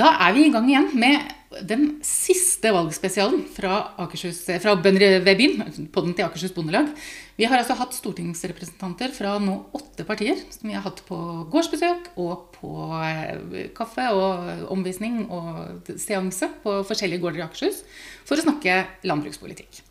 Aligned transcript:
Da 0.00 0.14
er 0.24 0.32
vi 0.32 0.46
i 0.48 0.52
gang 0.52 0.64
igjen 0.70 0.86
med 0.96 1.32
den 1.66 1.82
siste 2.06 2.70
valgspesialen 2.72 3.42
fra, 3.52 3.90
Akershus, 4.00 4.38
fra 4.62 4.72
Bønder 4.80 5.18
ved 5.26 5.36
byen, 5.36 5.88
podden 5.92 6.14
til 6.16 6.24
Akershus 6.24 6.54
Bondelag. 6.56 6.86
Vi 7.36 7.44
har 7.44 7.60
altså 7.60 7.76
hatt 7.76 7.92
stortingsrepresentanter 7.98 9.12
fra 9.12 9.34
nå 9.42 9.58
åtte 9.76 10.06
partier 10.08 10.38
som 10.54 10.70
vi 10.70 10.76
har 10.76 10.86
hatt 10.86 11.02
på 11.08 11.18
gårdsbesøk 11.52 12.14
og 12.22 12.54
på 12.54 12.70
eh, 13.02 13.66
kaffe 13.76 14.06
og 14.14 14.70
omvisning 14.72 15.26
og 15.26 15.90
seanse 16.00 16.48
på 16.62 16.78
forskjellige 16.88 17.20
gårder 17.26 17.42
i 17.42 17.44
Akershus 17.50 17.82
for 18.24 18.40
å 18.40 18.46
snakke 18.46 18.78
landbrukspolitikk. 19.10 19.82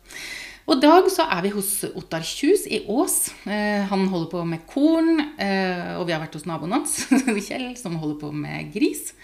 Og 0.66 0.74
i 0.74 0.82
dag 0.82 1.06
så 1.12 1.28
er 1.36 1.44
vi 1.46 1.54
hos 1.54 1.70
Ottar 1.92 2.26
Kjus 2.26 2.66
i 2.66 2.82
Ås. 2.90 3.30
Eh, 3.46 3.86
han 3.86 4.08
holder 4.10 4.32
på 4.32 4.42
med 4.48 4.66
korn. 4.70 5.22
Eh, 5.38 5.94
og 6.00 6.08
vi 6.08 6.16
har 6.16 6.22
vært 6.24 6.34
hos 6.38 6.50
naboen 6.50 6.80
hans, 6.80 7.04
Kjell, 7.48 7.72
som 7.78 8.00
holder 8.02 8.18
på 8.24 8.34
med 8.34 8.74
gris. 8.74 9.14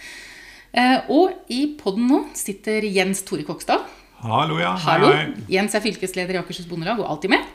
Eh, 0.76 1.08
og 1.08 1.32
i 1.48 1.62
poden 1.80 2.04
nå 2.10 2.18
sitter 2.36 2.84
Jens 2.84 3.22
Tore 3.24 3.46
Kokstad. 3.48 3.86
Hallo, 4.20 4.58
ja. 4.60 4.74
Hallo. 4.84 5.08
Hei, 5.08 5.30
hei. 5.30 5.44
Jens 5.54 5.76
er 5.76 5.84
fylkesleder 5.84 6.36
i 6.36 6.40
Akershus 6.42 6.68
Bondelag 6.68 7.00
og 7.00 7.08
alltid 7.14 7.32
med. 7.32 7.46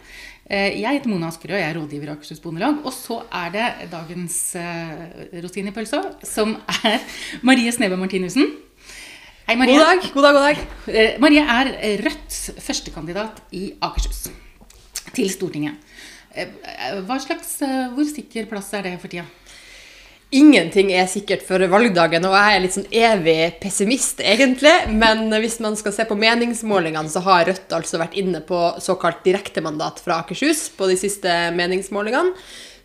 Eh, 0.50 0.80
jeg 0.82 0.98
heter 0.98 1.12
Mona 1.12 1.30
Askerød, 1.30 1.60
jeg 1.60 1.68
er 1.70 1.78
rådgiver 1.78 2.10
i 2.10 2.14
Akershus 2.16 2.42
Bondelag. 2.42 2.80
Og 2.82 2.94
så 2.96 3.20
er 3.44 3.54
det 3.54 3.68
dagens 3.92 4.38
uh, 4.58 5.06
rosin 5.44 5.70
i 5.70 5.76
pølsa, 5.76 6.02
som 6.26 6.56
er 6.82 6.98
Marie 7.48 7.74
Sneve 7.74 8.00
Martinussen. 8.02 8.50
Hei, 9.46 9.58
Marie. 9.60 9.78
God 9.78 9.86
dag, 9.86 10.10
god 10.16 10.28
dag. 10.28 10.40
god 10.40 10.48
dag. 10.48 10.66
Uh, 10.90 11.22
Marie 11.22 11.46
er 11.46 12.02
Rødts 12.08 12.42
førstekandidat 12.58 13.44
i 13.54 13.68
Akershus 13.86 14.32
til 15.14 15.30
Stortinget. 15.30 15.78
Uh, 16.34 17.04
hva 17.06 17.22
slags, 17.22 17.60
Hvor 17.94 18.08
sikker 18.16 18.50
plass 18.50 18.74
er 18.74 18.90
det 18.90 18.98
for 18.98 19.14
tida? 19.14 19.28
Ingenting 20.32 20.94
er 20.96 21.10
sikkert 21.12 21.42
for 21.44 21.60
valgdagen, 21.68 22.24
og 22.24 22.32
jeg 22.38 22.56
er 22.56 22.62
litt 22.64 22.76
sånn 22.78 22.86
evig 22.88 23.58
pessimist, 23.60 24.22
egentlig. 24.24 24.72
Men 24.96 25.26
hvis 25.44 25.58
man 25.60 25.76
skal 25.76 25.92
se 25.92 26.06
på 26.08 26.16
meningsmålingene, 26.16 27.12
så 27.12 27.20
har 27.26 27.50
Rødt 27.50 27.76
altså 27.76 28.00
vært 28.00 28.16
inne 28.22 28.40
på 28.48 28.60
såkalt 28.80 29.26
direktemandat 29.28 30.00
fra 30.00 30.22
Akershus 30.24 30.70
på 30.78 30.88
de 30.88 30.96
siste 31.02 31.34
meningsmålingene. 31.58 32.32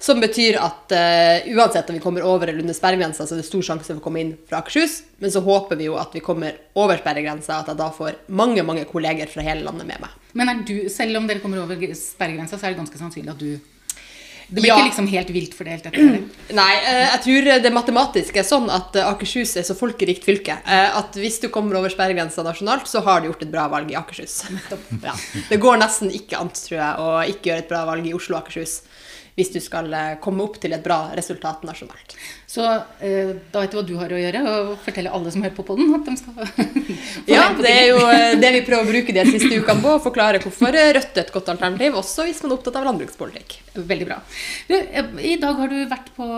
Som 0.03 0.19
betyr 0.20 0.58
at 0.61 0.91
uh, 0.92 1.47
uansett 1.55 1.86
om 1.88 1.97
vi 1.97 2.03
kommer 2.03 2.27
over 2.27 2.50
eller 2.50 2.66
under 2.66 2.75
sperregrensa, 2.77 3.25
så 3.25 3.36
er 3.36 3.41
det 3.41 3.47
stor 3.47 3.62
sjanse 3.64 3.88
for 3.92 4.03
å 4.03 4.05
komme 4.05 4.25
inn 4.25 4.34
fra 4.50 4.58
Akershus. 4.58 4.98
Men 5.22 5.33
så 5.33 5.41
håper 5.47 5.78
vi 5.78 5.86
jo 5.86 5.94
at 6.03 6.19
vi 6.19 6.25
kommer 6.27 6.58
over 6.75 6.98
sperregrensa, 6.98 7.62
at 7.62 7.70
jeg 7.70 7.78
da 7.78 7.88
får 7.94 8.19
mange 8.27 8.66
mange 8.66 8.84
kolleger 8.91 9.31
fra 9.31 9.47
hele 9.47 9.62
landet 9.64 9.86
med 9.86 10.03
meg. 10.03 10.19
Men 10.34 10.50
er 10.50 10.66
du, 10.66 10.75
selv 10.92 11.22
om 11.22 11.31
dere 11.31 11.41
kommer 11.47 11.62
over 11.62 11.78
sperregrensa, 11.94 12.58
så 12.58 12.66
er 12.66 12.75
det 12.75 12.83
ganske 12.83 13.00
sannsynlig 13.00 13.36
at 13.38 13.47
du 13.47 13.75
det 14.48 14.61
blir 14.61 14.69
ja. 14.70 14.77
ikke 14.78 14.91
liksom 14.91 15.06
helt 15.11 15.30
vilt 15.34 15.55
fordelt? 15.58 15.86
etter 15.89 16.20
Nei, 16.61 16.72
eh, 16.78 17.02
jeg 17.02 17.22
tror 17.25 17.48
det 17.64 17.72
matematiske 17.75 18.42
er 18.42 18.47
sånn 18.47 18.69
at 18.70 18.94
eh, 18.94 19.08
Akershus 19.08 19.56
er 19.58 19.66
så 19.66 19.75
folkerikt 19.78 20.27
fylke 20.27 20.61
eh, 20.62 20.98
at 21.00 21.19
hvis 21.19 21.41
du 21.42 21.48
kommer 21.53 21.80
over 21.80 21.91
sperregrensa 21.91 22.44
nasjonalt, 22.47 22.86
så 22.86 23.03
har 23.06 23.22
du 23.22 23.30
gjort 23.30 23.42
et 23.42 23.50
bra 23.50 23.66
valg 23.72 23.91
i 23.91 23.98
Akershus. 23.98 24.44
Ja. 25.06 25.12
Det 25.50 25.58
går 25.61 25.77
nesten 25.78 26.11
ikke 26.14 26.38
an, 26.41 26.48
tror 26.55 26.77
jeg, 26.78 27.03
å 27.03 27.08
ikke 27.30 27.50
gjøre 27.50 27.62
et 27.64 27.69
bra 27.70 27.83
valg 27.88 28.06
i 28.08 28.14
Oslo 28.16 28.36
og 28.36 28.44
Akershus 28.44 28.80
hvis 29.36 29.50
du 29.52 29.58
skal 29.60 29.92
komme 30.24 30.44
opp 30.46 30.56
til 30.62 30.72
et 30.72 30.84
bra 30.84 31.10
resultat 31.16 31.64
nasjonalt. 31.68 32.14
Så 32.48 32.64
eh, 33.04 33.34
da 33.52 33.60
vet 33.60 33.74
du 33.74 33.76
hva 33.76 33.84
du 33.84 33.94
har 34.00 34.12
å 34.12 34.20
gjøre, 34.20 34.40
og 34.48 34.70
fortelle 34.80 35.12
alle 35.12 35.32
som 35.32 35.42
hører 35.44 35.56
på 35.58 35.64
podden 35.66 35.92
at 35.98 36.06
de 36.08 36.14
skal 36.16 36.38
Ja, 37.34 37.50
det 37.58 37.72
er 37.72 37.90
jo 37.90 37.98
det 38.40 38.52
vi 38.54 38.62
prøver 38.64 38.86
å 38.86 38.88
bruke 38.94 39.12
de 39.12 39.24
siste 39.28 39.50
ukene 39.52 39.82
på, 39.84 39.96
å 39.98 40.02
forklare 40.02 40.40
hvorfor 40.40 40.72
Rødt 40.72 41.18
er 41.18 41.26
et 41.26 41.32
godt 41.34 41.50
alternativ, 41.52 41.98
også 42.00 42.24
hvis 42.28 42.40
man 42.44 42.52
er 42.52 42.56
opptatt 42.56 42.78
av 42.80 42.86
landbrukspolitikk. 42.88 43.58
Veldig 43.76 44.06
bra. 44.08 44.18
Du, 44.70 44.74
I 45.20 45.34
dag 45.42 45.60
har 45.60 45.72
du 45.72 45.76
vært 45.90 46.08
på 46.16 46.28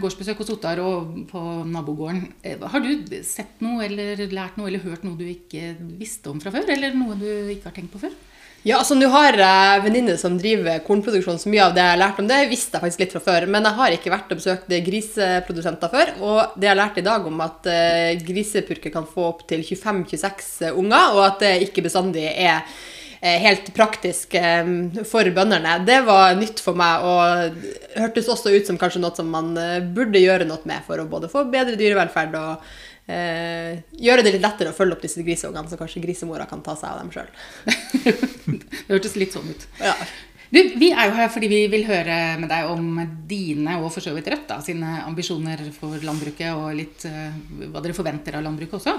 gårdsbesøk 0.00 0.40
hos 0.40 0.52
Ottar 0.56 0.80
og 0.84 1.12
på 1.28 1.42
nabogården. 1.68 2.24
Har 2.72 2.84
du 2.84 3.18
sett 3.26 3.60
noe 3.64 3.84
eller 3.84 4.24
lært 4.32 4.56
noe 4.56 4.70
eller 4.70 4.84
hørt 4.86 5.04
noe 5.04 5.18
du 5.18 5.26
ikke 5.28 5.74
visste 6.00 6.32
om 6.32 6.40
fra 6.40 6.54
før, 6.54 6.72
eller 6.72 6.96
noe 6.96 7.18
du 7.20 7.28
ikke 7.52 7.68
har 7.68 7.76
tenkt 7.76 7.92
på 7.92 8.02
før? 8.06 8.16
Ja, 8.66 8.80
altså 8.80 8.96
Nå 8.98 9.06
har 9.12 9.36
jeg 9.38 9.82
venninne 9.84 10.16
som 10.18 10.34
driver 10.40 10.80
kornproduksjon, 10.82 11.36
så 11.38 11.50
mye 11.52 11.68
av 11.68 11.74
det 11.76 11.84
jeg 11.84 11.92
har 11.92 12.00
lært 12.00 12.16
om 12.18 12.26
det, 12.26 12.38
visste 12.50 12.74
jeg 12.74 12.82
faktisk 12.82 13.02
litt 13.04 13.12
fra 13.14 13.20
før. 13.22 13.44
Men 13.54 13.68
jeg 13.68 13.78
har 13.78 13.94
ikke 13.94 14.10
vært 14.10 14.32
og 14.34 14.40
besøkt 14.40 14.72
griseprodusenter 14.88 15.92
før. 15.92 16.10
Og 16.18 16.56
det 16.56 16.66
jeg 16.66 16.72
har 16.72 16.80
lært 16.80 16.98
i 16.98 17.04
dag 17.06 17.28
om 17.30 17.44
at 17.44 17.68
uh, 17.70 18.24
grisepurker 18.26 18.90
kan 18.90 19.06
få 19.06 19.28
opptil 19.28 19.62
25-26 19.62 20.72
unger, 20.82 21.14
og 21.14 21.22
at 21.28 21.44
det 21.44 21.52
ikke 21.68 21.84
bestandig 21.86 22.24
er 22.26 22.64
uh, 22.66 23.38
helt 23.44 23.70
praktisk 23.76 24.34
um, 24.34 24.74
for 25.06 25.30
bøndene, 25.38 25.76
det 25.86 26.00
var 26.10 26.34
nytt 26.40 26.64
for 26.66 26.82
meg. 26.82 27.06
Og 27.06 28.02
hørtes 28.02 28.32
også 28.34 28.50
ut 28.50 28.66
som 28.66 28.82
kanskje 28.82 29.04
noe 29.04 29.14
som 29.14 29.30
man 29.30 29.54
burde 29.94 30.24
gjøre 30.24 30.50
noe 30.50 30.66
med 30.66 30.82
for 30.90 30.98
å 30.98 31.06
både 31.14 31.30
få 31.30 31.46
bedre 31.54 31.78
dyrevelferd 31.78 32.34
og 32.42 32.66
eh, 33.10 33.82
gjøre 34.02 34.24
det 34.26 34.36
litt 34.36 34.44
lettere 34.44 34.72
å 34.72 34.76
følge 34.76 34.96
opp 34.96 35.04
disse 35.04 35.24
grisungene, 35.26 35.68
så 35.70 35.78
kanskje 35.80 36.04
grisemora 36.04 36.48
kan 36.50 36.62
ta 36.66 36.76
seg 36.78 36.92
av 36.92 37.02
dem 37.02 37.12
sjøl. 37.14 37.28
det 38.86 38.88
hørtes 38.90 39.18
litt 39.20 39.36
sånn 39.36 39.50
ut. 39.50 39.68
Ja. 39.82 39.94
Du, 40.46 40.60
vi 40.78 40.92
er 40.94 41.08
jo 41.08 41.16
her 41.16 41.30
fordi 41.34 41.48
vi 41.50 41.56
vil 41.70 41.82
høre 41.88 42.36
med 42.38 42.46
deg 42.52 42.68
om 42.70 43.00
dine, 43.26 43.80
og 43.80 43.88
for 43.90 44.04
så 44.04 44.12
vidt 44.14 44.28
Rødt, 44.30 44.44
da, 44.46 44.60
sine 44.62 45.00
ambisjoner 45.02 45.64
for 45.74 45.98
landbruket, 46.06 46.52
og 46.54 46.76
litt 46.78 47.02
uh, 47.10 47.34
hva 47.72 47.82
dere 47.82 47.96
forventer 47.96 48.38
av 48.38 48.44
landbruket 48.46 48.78
også. 48.78 48.94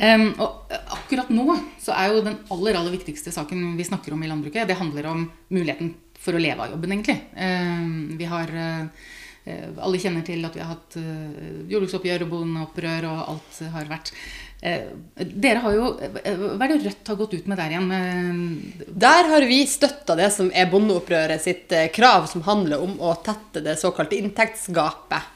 Um, 0.00 0.30
og 0.40 0.72
akkurat 0.96 1.28
nå 1.36 1.58
så 1.82 1.92
er 1.98 2.14
jo 2.14 2.24
den 2.24 2.40
aller, 2.48 2.80
aller 2.80 2.96
viktigste 2.96 3.34
saken 3.34 3.74
vi 3.76 3.86
snakker 3.86 4.16
om 4.16 4.24
i 4.24 4.32
landbruket, 4.32 4.64
det 4.70 4.80
handler 4.80 5.12
om 5.12 5.28
muligheten 5.52 5.92
for 6.16 6.32
å 6.32 6.40
leve 6.40 6.64
av 6.64 6.72
jobben, 6.72 6.96
egentlig. 6.96 7.20
Um, 7.36 8.16
vi 8.16 8.32
har 8.32 8.56
uh, 8.56 9.06
Eh, 9.25 9.25
alle 9.46 10.00
kjenner 10.02 10.24
til 10.26 10.42
at 10.46 10.56
vi 10.56 10.62
har 10.62 10.72
hatt 10.72 10.96
eh, 10.98 11.62
jordbruksoppgjør 11.70 12.24
og 12.24 12.32
bondeopprør 12.32 13.06
og 13.06 13.22
alt 13.30 13.60
har 13.76 13.88
vært. 13.90 14.10
Eh, 14.58 14.88
dere 15.14 15.60
har 15.62 15.74
jo, 15.76 15.90
Hva 16.00 16.64
er 16.64 16.72
det 16.72 16.78
Rødt 16.82 17.10
har 17.12 17.18
gått 17.20 17.36
ut 17.36 17.46
med 17.46 17.60
der 17.60 17.74
igjen? 17.76 17.92
Der 18.90 19.28
har 19.30 19.46
vi 19.46 19.60
støtta 19.70 20.16
det 20.18 20.32
som 20.34 20.48
er 20.50 20.66
bondeopprøret 20.72 21.44
sitt 21.44 21.74
krav, 21.94 22.26
som 22.30 22.42
handler 22.46 22.82
om 22.82 22.96
å 22.98 23.12
tette 23.22 23.62
det 23.62 23.76
såkalte 23.78 24.18
inntektsgapet 24.18 25.34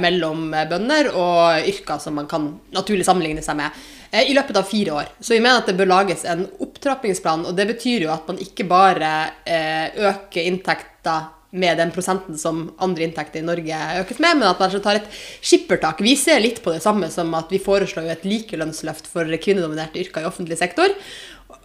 mellom 0.00 0.54
bønder 0.70 1.10
og 1.12 1.66
yrker 1.68 1.98
som 2.00 2.16
man 2.16 2.30
kan 2.30 2.46
naturlig 2.72 3.04
sammenligne 3.04 3.42
seg 3.44 3.58
med 3.58 4.22
i 4.24 4.32
løpet 4.32 4.56
av 4.56 4.64
fire 4.70 4.94
år. 5.02 5.10
Så 5.20 5.34
vi 5.34 5.42
mener 5.42 5.60
at 5.60 5.68
det 5.68 5.76
bør 5.76 5.90
lages 5.90 6.24
en 6.24 6.46
opptrappingsplan. 6.64 7.44
og 7.50 7.58
Det 7.58 7.68
betyr 7.74 8.06
jo 8.06 8.14
at 8.14 8.24
man 8.30 8.40
ikke 8.40 8.64
bare 8.70 9.12
øker 9.44 10.48
inntekter 10.48 11.28
med 11.50 11.80
den 11.80 11.90
prosenten 11.90 12.38
som 12.38 12.68
andre 12.78 13.06
inntekter 13.06 13.40
i 13.40 13.46
Norge 13.46 13.80
økes 14.02 14.20
med, 14.22 14.38
men 14.38 14.48
at 14.50 14.60
man 14.62 14.76
tar 14.84 15.00
et 15.00 15.10
skippertak. 15.42 16.02
Vi 16.04 16.14
ser 16.18 16.42
litt 16.42 16.62
på 16.62 16.74
det 16.74 16.82
samme 16.84 17.10
som 17.10 17.32
at 17.38 17.50
vi 17.50 17.62
foreslår 17.62 18.12
et 18.12 18.28
likelønnsløft 18.28 19.10
for 19.10 19.26
kvinnedominerte 19.42 20.02
yrker 20.04 20.22
i 20.22 20.30
offentlig 20.30 20.60
sektor. 20.60 20.94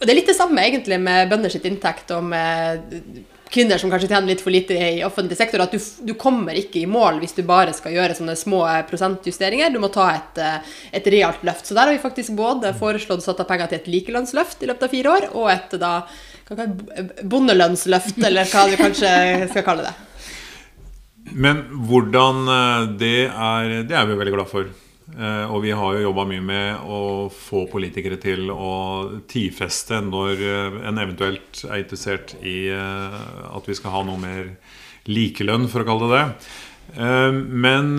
Det 0.01 0.09
er 0.09 0.17
litt 0.17 0.31
det 0.31 0.37
samme 0.37 0.63
egentlig 0.65 0.97
med 0.99 1.29
bønders 1.29 1.57
inntekt 1.61 2.11
og 2.15 2.25
med 2.33 3.25
kvinner 3.55 3.79
som 3.79 3.91
kanskje 3.93 4.09
tjener 4.09 4.31
litt 4.31 4.41
for 4.43 4.53
lite 4.53 4.75
i 4.75 5.03
offentlig 5.05 5.37
sektor. 5.37 5.61
At 5.63 5.73
du, 5.73 5.79
du, 5.79 6.13
kommer 6.19 6.57
ikke 6.57 6.81
i 6.81 6.89
mål 6.89 7.21
hvis 7.21 7.37
du 7.37 7.43
bare 7.47 7.73
skal 7.75 7.93
gjøre 7.95 8.17
sånne 8.17 8.35
små 8.39 8.63
prosentjusteringer. 8.89 9.71
Du 9.71 9.79
må 9.83 9.91
ta 9.93 10.09
et, 10.15 10.41
et 10.99 11.09
realt 11.13 11.45
løft. 11.47 11.67
Så 11.67 11.77
der 11.77 11.87
har 11.87 11.95
vi 11.95 12.01
faktisk 12.03 12.35
både 12.37 12.73
foreslått 12.77 13.23
å 13.23 13.27
sette 13.27 13.45
av 13.45 13.51
penger 13.51 13.71
til 13.71 13.83
et 13.83 13.91
likelønnsløft 13.97 14.65
i 14.65 14.71
løpet 14.71 14.87
av 14.87 14.95
fire 14.97 15.13
år, 15.17 15.29
og 15.37 15.51
et 15.53 15.77
da 15.81 15.93
bondelønnsløft, 16.45 18.19
eller 18.21 18.45
hva 18.49 18.67
du 18.69 18.75
kanskje 18.77 19.11
skal 19.49 19.65
kalle 19.65 19.87
det. 19.87 19.95
Men 21.33 21.63
hvordan 21.89 22.47
eh, 22.47 22.81
Det 22.99 23.19
er, 23.27 23.77
det 23.87 23.95
er 23.97 24.09
vi 24.09 24.17
veldig 24.19 24.35
glad 24.35 24.51
for. 24.51 24.69
Eh, 25.15 25.45
og 25.49 25.63
vi 25.65 25.73
har 25.75 25.95
jo 25.95 26.05
jobba 26.07 26.25
mye 26.29 26.43
med 26.45 26.85
å 26.85 27.01
få 27.33 27.65
politikere 27.71 28.19
til 28.21 28.51
å 28.53 28.75
tidfeste 29.29 30.01
når 30.05 30.45
eh, 30.45 30.79
en 30.89 31.01
eventuelt 31.01 31.65
er 31.65 31.81
interessert 31.81 32.37
i 32.41 32.69
at 32.69 33.67
vi 33.69 33.77
skal 33.77 33.97
ha 33.97 34.05
noe 34.05 34.21
mer 34.21 34.55
likelønn, 35.09 35.67
for 35.69 35.83
å 35.83 35.89
kalle 35.89 36.09
det 36.09 36.21
det. 36.21 36.53
Men 36.95 37.97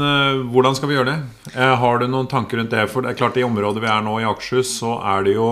hvordan 0.50 0.76
skal 0.78 0.88
vi 0.88 0.94
gjøre 0.94 1.12
det? 1.12 1.54
Har 1.82 1.98
du 1.98 2.06
noen 2.08 2.28
tanker 2.30 2.58
rundt 2.58 2.72
det? 2.72 2.84
For 2.90 3.02
det 3.02 3.12
er 3.12 3.18
klart 3.18 3.38
I 3.38 3.44
området 3.44 3.82
vi 3.82 3.90
er 3.90 4.02
nå, 4.06 4.14
i 4.22 4.26
Akershus, 4.26 4.70
så 4.78 4.96
er 5.14 5.26
det 5.26 5.34
jo 5.36 5.48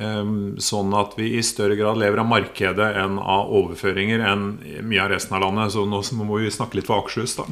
sånn 0.00 0.94
at 0.96 1.16
vi 1.18 1.34
i 1.36 1.42
større 1.44 1.76
grad 1.76 1.98
lever 2.00 2.22
av 2.22 2.28
markedet 2.30 2.88
enn 3.02 3.18
av 3.20 3.50
overføringer 3.58 4.22
enn 4.30 4.44
mye 4.86 5.02
av 5.04 5.10
resten 5.12 5.36
av 5.36 5.44
landet. 5.44 5.74
Så 5.74 5.84
nå 5.88 6.00
må 6.24 6.40
vi 6.40 6.52
snakke 6.52 6.78
litt 6.78 6.88
for 6.88 7.02
Akershus, 7.02 7.36
da. 7.36 7.46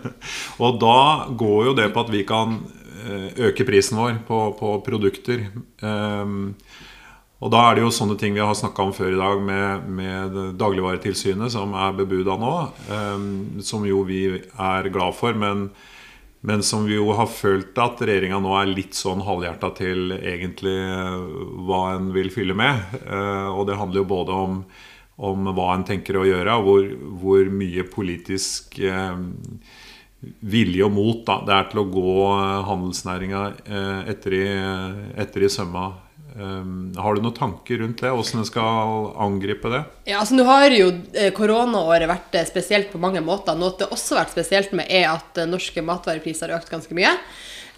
og 0.64 0.80
da 0.80 1.00
går 1.28 1.70
jo 1.70 1.74
det 1.76 1.90
på 1.92 2.04
at 2.04 2.12
vi 2.12 2.24
kan 2.28 2.58
eh, 3.04 3.28
øke 3.50 3.68
prisen 3.68 4.00
vår 4.00 4.22
på, 4.28 4.40
på 4.60 4.74
produkter. 4.86 5.48
og 7.40 7.52
da 7.52 7.60
er 7.66 7.76
det 7.76 7.84
jo 7.84 7.92
sånne 7.94 8.16
ting 8.20 8.34
vi 8.36 8.44
har 8.44 8.56
snakka 8.56 8.84
om 8.84 8.96
før 8.96 9.12
i 9.12 9.20
dag 9.20 9.44
med, 9.44 9.86
med 10.00 10.42
Dagligvaretilsynet, 10.60 11.52
som 11.52 11.72
er 11.76 11.96
bebuda 11.96 12.36
nå. 12.40 12.52
som 13.64 13.86
jo 13.88 14.04
vi 14.08 14.26
er 14.36 14.92
glad 14.92 15.16
for. 15.16 15.32
men 15.36 15.70
men 16.40 16.62
som 16.62 16.86
vi 16.88 16.96
jo 16.96 17.10
har 17.12 17.28
følt 17.28 17.76
at 17.80 18.00
regjeringa 18.00 18.38
nå 18.40 18.54
er 18.56 18.70
litt 18.72 18.96
sånn 18.96 19.20
halvhjerta 19.26 19.72
til 19.76 20.14
egentlig 20.16 20.72
eh, 20.72 21.18
hva 21.68 21.82
en 21.98 22.08
vil 22.14 22.32
fylle 22.32 22.56
med. 22.56 22.80
Eh, 23.02 23.48
og 23.52 23.66
det 23.68 23.76
handler 23.76 24.00
jo 24.00 24.08
både 24.08 24.38
om, 24.46 24.62
om 25.20 25.50
hva 25.52 25.74
en 25.74 25.84
tenker 25.84 26.16
å 26.16 26.24
gjøre, 26.24 26.56
og 26.56 26.68
hvor, 26.68 26.88
hvor 27.20 27.52
mye 27.52 27.84
politisk 27.92 28.80
eh, 28.80 29.20
vilje 30.40 30.86
og 30.88 30.96
mot 30.96 31.20
da, 31.28 31.38
det 31.44 31.56
er 31.58 31.68
til 31.68 31.82
å 31.82 31.88
gå 31.92 32.14
handelsnæringa 32.68 33.44
etter, 34.12 34.34
etter 35.16 35.46
i 35.46 35.48
sømma. 35.48 35.86
Har 36.30 37.16
du 37.16 37.22
noen 37.24 37.36
tanker 37.36 37.80
rundt 37.82 38.02
det? 38.04 38.10
Hvordan 38.14 38.42
en 38.42 38.48
skal 38.48 39.06
angripe 39.18 39.72
det? 39.72 39.80
Ja, 40.08 40.20
altså 40.20 40.36
Nå 40.38 40.44
har 40.48 40.70
jo 40.74 40.90
koronaåret 41.36 42.06
vært 42.10 42.36
spesielt 42.48 42.92
på 42.92 43.00
mange 43.02 43.22
måter. 43.24 43.58
Noe 43.58 43.74
det 43.80 43.88
også 43.90 44.14
har 44.14 44.24
vært 44.24 44.36
spesielt 44.36 44.74
med, 44.76 44.86
er 44.86 45.08
at 45.10 45.42
norske 45.50 45.82
matvarepriser 45.84 46.52
har 46.52 46.62
økt 46.62 46.70
ganske 46.72 46.96
mye. 46.96 47.16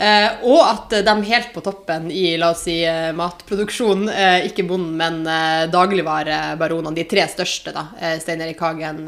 Eh, 0.02 0.44
og 0.49 0.60
at 0.64 0.94
de 1.04 1.14
helt 1.28 1.50
på 1.52 1.60
toppen 1.64 2.08
i 2.10 2.32
la 2.40 2.52
oss 2.54 2.64
si, 2.66 2.78
eh, 2.84 3.12
matproduksjon, 3.14 4.08
eh, 4.08 4.46
ikke 4.49 4.64
bonden, 4.66 4.96
men 4.96 5.70
dagligvarebaronene, 5.70 6.94
de 6.96 7.04
tre 7.04 7.26
største, 7.28 7.72
da, 7.72 7.87
Stein 8.19 8.40
Erik 8.40 8.60
Hagen, 8.60 9.04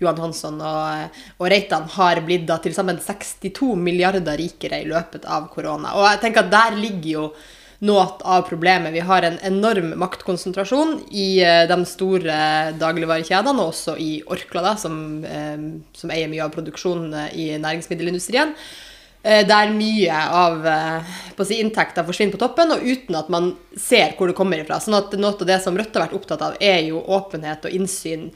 Johan 0.00 0.18
Hansson 0.18 0.60
og, 0.60 1.20
og 1.38 1.50
Reitan, 1.50 1.86
har 1.96 2.22
blitt 2.24 2.46
da 2.48 2.58
til 2.58 2.74
sammen 2.74 2.98
62 2.98 3.74
milliarder 3.76 4.36
rikere 4.40 4.80
i 4.82 4.88
løpet 4.88 5.28
av 5.28 5.50
korona. 5.52 5.94
Og 5.94 6.08
jeg 6.08 6.24
tenker 6.24 6.46
at 6.46 6.54
der 6.54 6.80
ligger 6.80 7.10
jo 7.12 7.26
noe 7.84 8.06
av 8.24 8.46
problemet. 8.48 8.94
Vi 8.94 9.02
har 9.04 9.26
en 9.26 9.36
enorm 9.44 9.92
maktkonsentrasjon 10.00 10.96
i 11.12 11.28
de 11.68 11.76
store 11.88 12.38
dagligvarekjedene, 12.80 13.60
og 13.60 13.74
også 13.74 13.98
i 14.00 14.16
Orkla, 14.24 14.62
da, 14.70 14.74
som, 14.80 14.96
som 15.92 16.14
eier 16.14 16.30
mye 16.32 16.46
av 16.46 16.54
produksjonen 16.54 17.28
i 17.36 17.52
næringsmiddelindustrien. 17.60 18.54
Eh, 19.24 19.40
der 19.48 19.70
mye 19.72 20.16
av 20.36 20.66
eh, 20.68 21.12
si, 21.48 21.56
inntekta 21.62 22.02
forsvinner 22.04 22.34
på 22.34 22.40
toppen, 22.42 22.74
og 22.74 22.82
uten 22.84 23.16
at 23.16 23.30
man 23.32 23.54
ser 23.80 24.12
hvor 24.18 24.28
det 24.28 24.36
kommer 24.36 24.60
ifra. 24.60 24.76
Sånn 24.84 24.98
at 24.98 25.14
Noe 25.16 25.32
av 25.32 25.46
det 25.48 25.56
som 25.64 25.78
Rødt 25.80 25.96
har 25.96 26.04
vært 26.04 26.16
opptatt 26.18 26.44
av, 26.44 26.58
er 26.60 26.82
jo 26.90 27.00
åpenhet 27.00 27.64
og 27.64 27.72
innsyn 27.72 28.28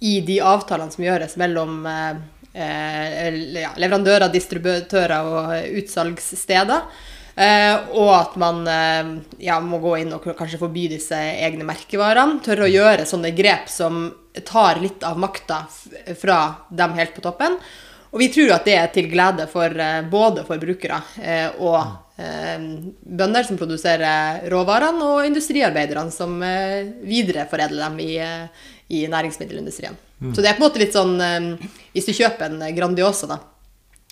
i 0.00 0.14
de 0.24 0.38
avtalene 0.40 0.94
som 0.94 1.04
gjøres 1.04 1.36
mellom 1.36 1.84
eh, 1.84 3.28
leverandører, 3.76 4.32
distributører 4.32 5.28
og 5.28 5.76
utsalgssteder. 5.82 6.88
Eh, 7.34 7.76
og 7.96 8.10
at 8.12 8.34
man 8.40 8.66
eh, 8.68 9.12
ja, 9.46 9.56
må 9.64 9.80
gå 9.80 9.96
inn 10.02 10.12
og 10.12 10.26
kanskje 10.36 10.60
forby 10.60 10.88
disse 10.92 11.16
egne 11.16 11.64
merkevarene. 11.68 12.40
Tørre 12.44 12.66
å 12.66 12.72
gjøre 12.72 13.08
sånne 13.08 13.32
grep 13.36 13.70
som 13.72 14.04
tar 14.48 14.80
litt 14.82 15.04
av 15.04 15.20
makta 15.20 15.64
fra 16.20 16.42
dem 16.72 16.96
helt 16.98 17.16
på 17.16 17.24
toppen. 17.24 17.56
Og 18.12 18.20
vi 18.20 18.28
tror 18.32 18.52
at 18.58 18.66
det 18.68 18.76
er 18.76 18.90
til 18.92 19.08
glede 19.08 19.46
for 19.48 19.72
eh, 19.72 20.00
både 20.04 20.46
forbrukere 20.48 21.00
og 21.64 21.98
bønder 23.02 23.42
som 23.42 23.56
produserer 23.58 24.44
råvarene, 24.52 25.00
og 25.02 25.26
industriarbeiderne 25.26 26.12
som 26.12 26.36
videreforedler 27.08 27.80
dem 27.80 27.96
i, 28.04 28.12
i 28.94 29.00
næringsmiddelindustrien. 29.10 29.96
Mm. 30.20 30.34
Så 30.36 30.44
det 30.44 30.52
er 30.52 30.58
på 30.58 30.62
en 30.62 30.66
måte 30.68 30.78
litt 30.78 30.94
sånn 30.94 31.16
Hvis 31.96 32.06
du 32.06 32.12
kjøper 32.12 32.52
en 32.52 32.76
Grandiosa, 32.76 33.26
da, 33.32 33.40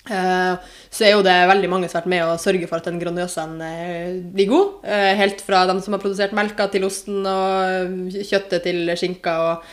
så 0.01 1.03
er 1.05 1.11
jo 1.13 1.21
det 1.21 1.35
veldig 1.45 1.67
mange 1.69 1.87
som 1.87 1.99
har 1.99 2.01
vært 2.01 2.09
med 2.09 2.23
å 2.25 2.39
sørge 2.41 2.65
for 2.65 2.81
at 2.81 2.87
den 2.89 2.97
Grandiosaen 2.97 3.53
blir 4.33 4.49
god. 4.49 4.87
Helt 5.19 5.43
fra 5.45 5.59
dem 5.69 5.77
som 5.85 5.93
har 5.93 6.01
produsert 6.01 6.33
melka, 6.33 6.65
til 6.73 6.87
osten 6.87 7.21
og 7.29 8.09
kjøttet 8.09 8.65
til 8.65 8.89
skinka. 8.97 9.35
og 9.45 9.67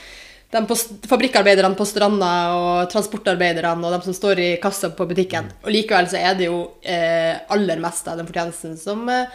de 0.48 0.62
fabrikkarbeiderne 1.08 1.76
på 1.76 1.84
stranda 1.84 2.30
og 2.56 2.88
transportarbeiderne 2.92 3.84
og 3.84 3.92
de 3.92 4.00
som 4.06 4.16
står 4.16 4.40
i 4.40 4.48
kassa 4.62 4.88
på 4.96 5.06
butikken. 5.10 5.50
Og 5.64 5.72
likevel 5.74 6.08
så 6.08 6.22
er 6.22 6.38
det 6.38 6.48
jo 6.48 6.62
eh, 6.80 7.36
aller 7.52 7.82
meste 7.82 8.08
av 8.08 8.20
den 8.20 8.28
fortjenesten 8.30 8.78
som 8.80 9.02
eh, 9.12 9.28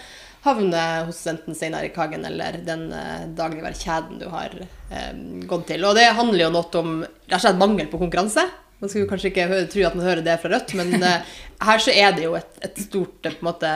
havner 0.44 1.06
hos 1.06 1.22
enten 1.30 1.54
Steinar 1.56 1.86
Kagen 1.94 2.26
eller 2.26 2.58
den 2.66 2.88
eh, 2.98 3.28
dagligvarekjeden 3.38 4.24
du 4.24 4.26
har 4.34 4.58
eh, 4.58 5.14
gått 5.46 5.70
til. 5.70 5.86
Og 5.86 5.94
det 6.00 6.10
handler 6.18 6.48
jo 6.48 6.52
noe 6.56 6.82
om 6.82 6.98
rett 7.06 7.38
og 7.38 7.46
slett 7.46 7.62
mangel 7.62 7.94
på 7.94 8.02
konkurranse. 8.02 8.48
Man 8.84 8.92
skulle 8.92 9.08
kanskje 9.08 9.30
ikke 9.32 9.46
høre, 9.48 9.68
tro 9.72 9.84
at 9.88 9.94
man 9.96 10.04
hører 10.04 10.22
det 10.26 10.34
fra 10.42 10.50
Rødt, 10.52 10.74
men 10.76 10.98
uh, 11.00 11.36
her 11.70 11.80
så 11.80 11.94
er 11.96 12.16
det 12.18 12.26
jo 12.26 12.34
et, 12.36 12.58
et, 12.68 12.82
stort, 12.84 13.30
måte, 13.46 13.70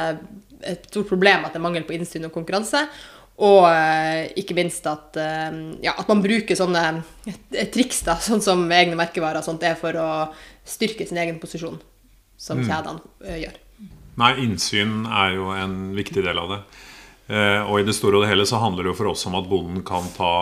et 0.68 0.90
stort 0.90 1.08
problem 1.08 1.46
at 1.48 1.54
det 1.56 1.62
er 1.62 1.64
mangel 1.64 1.86
på 1.88 1.96
innsyn 1.96 2.28
og 2.28 2.34
konkurranse. 2.36 2.82
Og 3.40 3.62
uh, 3.70 4.26
ikke 4.36 4.58
minst 4.58 4.84
at, 4.92 5.16
uh, 5.16 5.62
ja, 5.80 5.94
at, 5.94 6.10
man 6.12 6.26
bruker 6.26 6.60
sånne 6.60 6.82
triks, 7.72 8.02
da, 8.04 8.18
sånn 8.20 8.44
som 8.44 8.66
egne 8.68 9.00
merkevarer, 9.00 9.40
sånt 9.46 9.64
er 9.64 9.80
for 9.80 9.96
å 9.96 10.10
styrke 10.68 11.08
sin 11.08 11.22
egen 11.24 11.40
posisjon, 11.40 11.80
som 12.36 12.60
mm. 12.60 12.68
kjedene 12.68 13.40
gjør. 13.46 13.56
Nei, 14.20 14.34
innsyn 14.44 15.06
er 15.08 15.38
jo 15.38 15.54
en 15.56 15.80
viktig 15.96 16.26
del 16.26 16.42
av 16.42 16.52
det. 16.52 16.60
og 17.70 17.76
i 17.80 17.86
det 17.86 17.94
store 17.94 18.18
og 18.18 18.26
det 18.26 18.32
hele 18.32 18.48
så 18.50 18.60
handler 18.60 18.84
det 18.84 18.92
jo 18.92 18.98
for 18.98 19.12
oss 19.14 19.24
om 19.30 19.38
at 19.40 19.48
bonden 19.48 19.84
kan 19.88 20.10
ta 20.18 20.34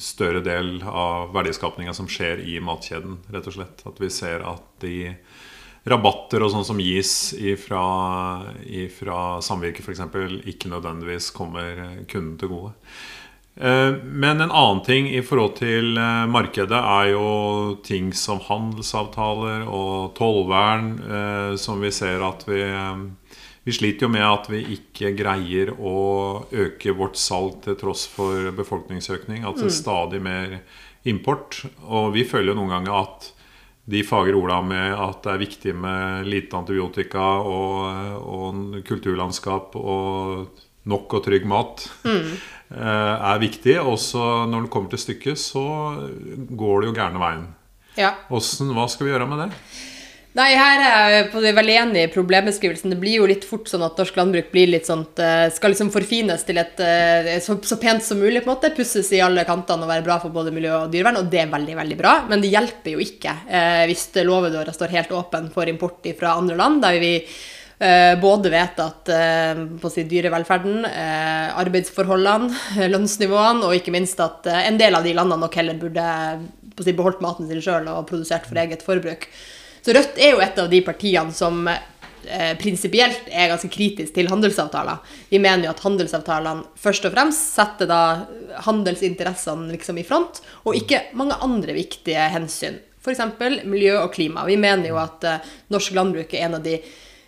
større 0.00 0.42
del 0.44 0.78
av 0.86 1.32
verdiskapinga 1.34 1.94
som 1.96 2.08
skjer 2.10 2.42
i 2.44 2.58
matkjeden, 2.64 3.18
rett 3.34 3.50
og 3.50 3.56
slett. 3.56 3.84
At 3.88 4.00
vi 4.02 4.10
ser 4.12 4.44
at 4.48 4.64
de 4.84 4.96
rabatter 5.88 6.44
og 6.44 6.52
sånn 6.54 6.64
som 6.64 6.80
gis 6.80 7.34
ifra, 7.36 7.82
ifra 8.64 9.18
samvirket 9.44 9.84
f.eks., 9.84 10.00
ikke 10.48 10.72
nødvendigvis 10.72 11.28
kommer 11.36 11.84
kunden 12.08 12.38
til 12.40 12.52
gode. 12.54 12.72
Eh, 13.56 13.92
men 14.02 14.40
en 14.40 14.50
annen 14.50 14.80
ting 14.82 15.06
i 15.14 15.22
forhold 15.22 15.58
til 15.60 15.94
eh, 16.00 16.24
markedet 16.26 16.78
er 16.78 17.12
jo 17.12 17.26
ting 17.86 18.10
som 18.16 18.40
handelsavtaler 18.42 19.68
og 19.68 20.16
tollvern, 20.18 20.88
eh, 20.98 21.52
som 21.60 21.84
vi 21.84 21.92
ser 21.94 22.24
at 22.26 22.42
vi 22.48 22.64
Vi 23.64 23.72
sliter 23.72 24.06
jo 24.06 24.12
med 24.12 24.24
at 24.26 24.48
vi 24.52 24.60
ikke 24.76 25.14
greier 25.16 25.72
å 25.72 25.94
øke 26.52 26.92
vårt 26.96 27.16
salg 27.16 27.62
til 27.64 27.78
tross 27.80 28.04
for 28.12 28.50
befolkningsøkning. 28.56 29.46
At 29.48 29.56
det 29.60 29.70
er 29.70 29.78
stadig 29.78 30.20
mer 30.24 30.58
import. 31.08 31.62
Og 31.88 32.12
vi 32.16 32.26
føler 32.28 32.52
jo 32.52 32.58
noen 32.60 32.74
ganger 32.76 32.98
at 32.98 33.30
de 33.84 34.00
fagre 34.04 34.36
orda 34.36 34.60
med 34.64 34.92
at 34.96 35.24
det 35.24 35.32
er 35.32 35.40
viktig 35.42 35.74
med 35.76 36.28
lite 36.28 36.56
antibiotika 36.56 37.24
og, 37.44 38.20
og 38.20 38.78
kulturlandskap 38.88 39.76
og 39.80 40.62
nok 40.88 41.16
og 41.16 41.24
trygg 41.24 41.44
mat, 41.48 41.86
mm. 42.04 42.30
er 42.76 43.40
viktig. 43.40 43.78
Og 43.80 43.96
når 44.52 44.66
det 44.66 44.72
kommer 44.72 44.92
til 44.92 45.04
stykket, 45.06 45.40
så 45.40 45.64
går 46.52 46.84
det 46.84 46.90
jo 46.90 46.96
gærne 46.96 47.20
veien. 47.22 47.50
Ja. 47.96 48.12
Hvordan, 48.28 48.72
hva 48.76 48.88
skal 48.90 49.08
vi 49.08 49.14
gjøre 49.14 49.28
med 49.30 49.44
det? 49.44 49.50
Nei, 50.34 50.48
her 50.58 50.80
er 50.82 51.12
jeg 51.30 51.54
veldig 51.54 51.74
enig 51.78 52.00
i 52.02 52.10
problembeskrivelsen. 52.10 52.90
Det 52.90 52.98
blir 52.98 53.20
jo 53.20 53.26
litt 53.30 53.44
fort 53.46 53.68
sånn 53.70 53.84
at 53.86 54.00
norsk 54.00 54.16
landbruk 54.18 54.48
blir 54.50 54.66
litt 54.72 54.88
sånt, 54.88 55.20
eh, 55.22 55.46
skal 55.54 55.70
liksom 55.70 55.92
forfines 55.94 56.42
til 56.42 56.58
et 56.58 56.82
eh, 56.82 57.28
så, 57.44 57.54
så, 57.62 57.78
pent 57.78 58.02
som 58.02 58.18
mulig. 58.18 58.42
på 58.42 58.50
en 58.50 58.56
måte, 58.56 58.72
Pusses 58.74 59.12
i 59.14 59.22
alle 59.22 59.46
kantene 59.46 59.86
og 59.86 59.92
være 59.92 60.02
bra 60.02 60.18
for 60.18 60.34
både 60.34 60.50
miljø 60.50 60.74
og 60.80 60.90
dyrevern. 60.90 61.20
Og 61.22 61.30
det 61.30 61.44
er 61.44 61.54
veldig 61.54 61.78
veldig 61.78 62.00
bra, 62.02 62.16
men 62.26 62.42
det 62.42 62.50
hjelper 62.50 62.96
jo 62.96 63.06
ikke 63.06 63.36
eh, 63.46 63.84
hvis 63.86 64.08
låvedøra 64.26 64.74
står 64.74 64.96
helt 64.98 65.14
åpen 65.14 65.52
for 65.54 65.70
import 65.70 66.02
fra 66.18 66.34
andre 66.34 66.58
land, 66.58 66.82
der 66.82 66.98
vi 66.98 67.14
eh, 67.22 68.18
både 68.18 68.50
vet 68.50 68.82
at 68.90 69.16
på 69.78 69.94
si 69.94 70.02
dyrevelferden, 70.10 70.82
arbeidsforholdene, 71.62 72.88
lønnsnivåene, 72.90 73.68
og 73.68 73.78
ikke 73.78 73.94
minst 73.94 74.18
at 74.18 74.50
en 74.50 74.82
del 74.82 74.98
av 74.98 75.06
de 75.06 75.14
landene 75.14 75.46
nok 75.46 75.62
heller 75.62 75.78
burde 75.78 76.12
på 76.74 76.82
si, 76.82 76.90
beholdt 76.90 77.22
maten 77.22 77.46
sin 77.46 77.62
sjøl 77.62 77.86
og 77.86 78.08
produsert 78.10 78.50
for 78.50 78.58
eget 78.58 78.82
forbruk. 78.82 79.30
Så 79.84 79.92
Rødt 79.92 80.16
er 80.16 80.32
jo 80.32 80.40
et 80.40 80.58
av 80.58 80.70
de 80.72 80.80
partiene 80.80 81.34
som 81.36 81.66
eh, 81.68 82.52
prinsipielt 82.56 83.26
er 83.28 83.50
ganske 83.50 83.68
kritisk 83.68 84.14
til 84.16 84.30
handelsavtaler. 84.32 85.02
Vi 85.28 85.40
mener 85.42 85.66
jo 85.66 85.74
at 85.74 85.82
handelsavtalene 85.84 86.64
først 86.80 87.04
og 87.04 87.12
fremst 87.12 87.52
setter 87.58 87.90
da 87.90 88.00
handelsinteressene 88.64 89.68
liksom 89.74 90.00
i 90.00 90.06
front, 90.08 90.40
og 90.64 90.78
ikke 90.80 91.02
mange 91.20 91.36
andre 91.44 91.76
viktige 91.76 92.30
hensyn. 92.32 92.80
F.eks. 93.04 93.20
miljø 93.68 93.98
og 94.00 94.14
klima. 94.14 94.46
Vi 94.48 94.56
mener 94.56 94.88
jo 94.88 94.96
at 95.02 95.28
eh, 95.28 95.52
norsk 95.74 95.92
landbruk 95.98 96.32
er 96.32 96.46
en 96.46 96.56
av 96.62 96.64
de 96.64 96.78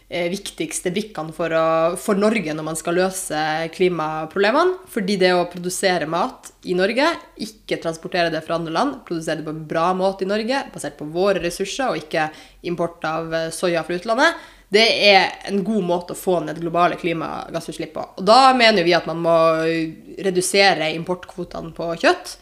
viktigste 0.07 0.93
brikkene 0.95 1.35
for, 1.35 1.51
å, 1.51 1.69
for, 1.99 2.19
Norge 2.19 2.55
når 2.55 2.67
man 2.69 2.79
skal 2.79 2.95
løse 3.01 3.41
klimaproblemene. 3.75 4.77
Fordi 4.93 5.17
det 5.19 5.33
å 5.35 5.49
produsere 5.51 6.07
mat 6.11 6.53
i 6.71 6.77
Norge, 6.79 7.09
ikke 7.43 7.81
transportere 7.83 8.31
det 8.31 8.45
fra 8.47 8.61
andre 8.61 8.75
land, 8.77 9.01
produsere 9.09 9.41
det 9.41 9.49
på 9.49 9.55
en 9.55 9.65
bra 9.67 9.89
måte 9.99 10.27
i 10.27 10.31
Norge, 10.31 10.63
basert 10.75 10.99
på 11.01 11.09
våre 11.11 11.43
ressurser 11.43 11.91
og 11.91 12.05
ikke 12.05 12.29
import 12.71 13.03
av 13.09 13.35
eh, 13.35 13.51
soya 13.55 13.83
fra 13.87 13.99
utlandet, 13.99 14.47
det 14.73 14.87
er 15.07 15.29
en 15.47 15.61
god 15.67 15.85
måte 15.87 16.15
å 16.15 16.19
få 16.19 16.41
ned 16.43 16.59
globale 16.59 16.99
klimagassutslipp 16.99 17.93
på. 17.95 18.07
Og 18.19 18.27
da 18.27 18.51
mener 18.59 18.87
vi 18.87 18.97
at 18.97 19.07
man 19.07 19.21
må 19.23 19.37
redusere 20.27 20.91
importkvotene 20.97 21.71
på 21.75 21.93
kjøtt. 22.03 22.35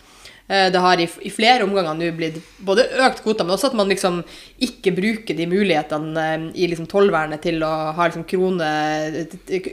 Eh, 0.48 0.72
det 0.72 0.78
har 0.78 1.00
i, 1.00 1.08
i 1.20 1.30
flere 1.32 1.64
omganger 1.64 1.96
nå 1.96 2.10
blitt 2.16 2.36
både 2.60 2.84
økt 3.06 3.22
kvoter, 3.24 3.46
men 3.46 3.56
også 3.56 3.70
at 3.70 3.76
man 3.78 3.88
liksom 3.88 4.20
ikke 4.66 4.92
bruker 4.92 5.36
de 5.38 5.46
mulighetene 5.48 6.24
eh, 6.34 6.48
i 6.60 6.68
liksom 6.68 6.88
tollvernet 6.90 7.40
til 7.46 7.64
å 7.64 7.72
ha 7.96 8.08
liksom 8.08 8.26
krone, 8.28 8.68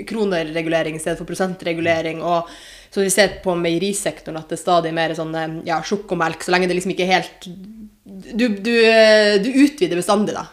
kroneregulering 0.07 0.95
i 0.95 1.01
stedet 1.03 1.19
for 1.19 1.27
prosentregulering. 1.27 2.23
og 2.23 2.47
så 2.91 3.03
vi 3.03 3.11
ser 3.11 3.37
på 3.43 3.53
meierisektoren 3.55 4.39
at 4.39 4.49
det 4.51 4.57
er 4.57 4.63
stadig 4.63 4.93
mer 4.95 5.15
sånn 5.15 5.35
eh, 5.35 5.59
ja, 5.67 5.81
sjokomelk, 5.83 6.43
så 6.43 6.55
lenge 6.55 6.71
det 6.71 6.79
liksom 6.79 6.95
ikke 6.95 7.07
er 7.07 7.17
helt 7.19 7.51
du, 8.11 8.47
du, 8.47 8.73
du, 9.43 9.47
utvider 9.63 9.97
bestandig 9.97 10.33
da, 10.35 10.43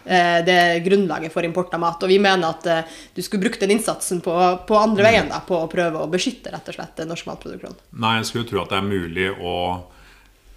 det 0.46 0.82
grunnlaget 0.84 1.32
for 1.32 1.44
import 1.44 1.72
av 1.74 1.82
mat. 1.82 2.04
Og 2.04 2.10
vi 2.10 2.16
mener 2.22 2.46
at 2.48 2.86
du 3.14 3.20
skulle 3.24 3.42
brukt 3.42 3.60
den 3.60 3.74
innsatsen 3.74 4.22
på, 4.24 4.34
på 4.68 4.78
andre 4.78 5.04
veien, 5.04 5.28
da, 5.28 5.40
på 5.44 5.58
å 5.58 5.68
prøve 5.70 6.00
å 6.00 6.08
beskytte 6.10 6.52
rett 6.54 6.70
og 6.70 6.76
slett 6.78 7.02
norsk 7.08 7.28
matproduksjon. 7.28 7.76
Nei, 7.98 8.14
jeg 8.20 8.28
skulle 8.30 8.48
tro 8.48 8.62
at 8.62 8.72
det 8.72 8.78
er 8.78 8.88
mulig 8.88 9.28
å 9.36 9.56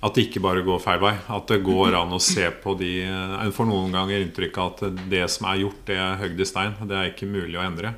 at 0.01 0.15
det 0.17 0.27
ikke 0.27 0.41
bare 0.41 0.63
går 0.65 0.79
feil 0.81 1.01
vei. 1.03 1.13
At 1.29 1.51
det 1.51 1.59
går 1.65 1.95
an 1.99 2.15
å 2.15 2.21
se 2.21 2.47
på 2.63 2.73
de 2.79 2.91
En 3.05 3.53
får 3.53 3.67
noen 3.69 3.93
ganger 3.93 4.23
inntrykk 4.23 4.57
av 4.57 4.71
at 4.71 5.03
det 5.11 5.27
som 5.29 5.45
er 5.51 5.61
gjort, 5.61 5.83
det 5.85 5.97
er 6.01 6.17
høgd 6.23 6.41
i 6.41 6.47
stein. 6.49 6.73
Det 6.89 6.97
er 6.97 7.11
ikke 7.11 7.29
mulig 7.29 7.59
å 7.59 7.65
endre. 7.65 7.93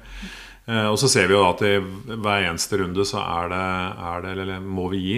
Eh, 0.66 0.88
og 0.88 0.98
så 1.00 1.10
ser 1.12 1.28
vi 1.32 1.38
jo 1.38 1.46
at 1.48 1.64
i 1.68 1.78
hver 1.80 2.50
eneste 2.50 2.80
runde 2.80 3.06
så 3.08 3.24
er 3.24 3.50
det, 3.52 3.64
er 4.12 4.22
det 4.26 4.36
eller 4.36 4.60
må 4.64 4.90
vi 4.92 5.02
gi 5.04 5.18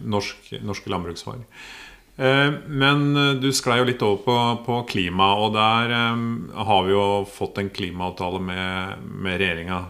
norsk, 0.00 0.50
norske 0.64 0.90
landbruksvarer. 0.92 1.44
Eh, 2.20 2.52
Men 2.66 3.16
eh, 3.16 3.34
du 3.40 3.48
sklei 3.52 3.78
jo 3.80 3.88
litt 3.88 4.02
over 4.04 4.24
på, 4.24 4.36
på 4.66 4.82
klima, 4.90 5.34
og 5.40 5.54
der 5.56 5.94
eh, 5.96 6.26
har 6.68 6.84
vi 6.84 6.92
jo 6.96 7.06
fått 7.28 7.60
en 7.62 7.70
klimaavtale 7.72 8.40
med, 8.44 9.06
med 9.24 9.40
regjeringa. 9.40 9.84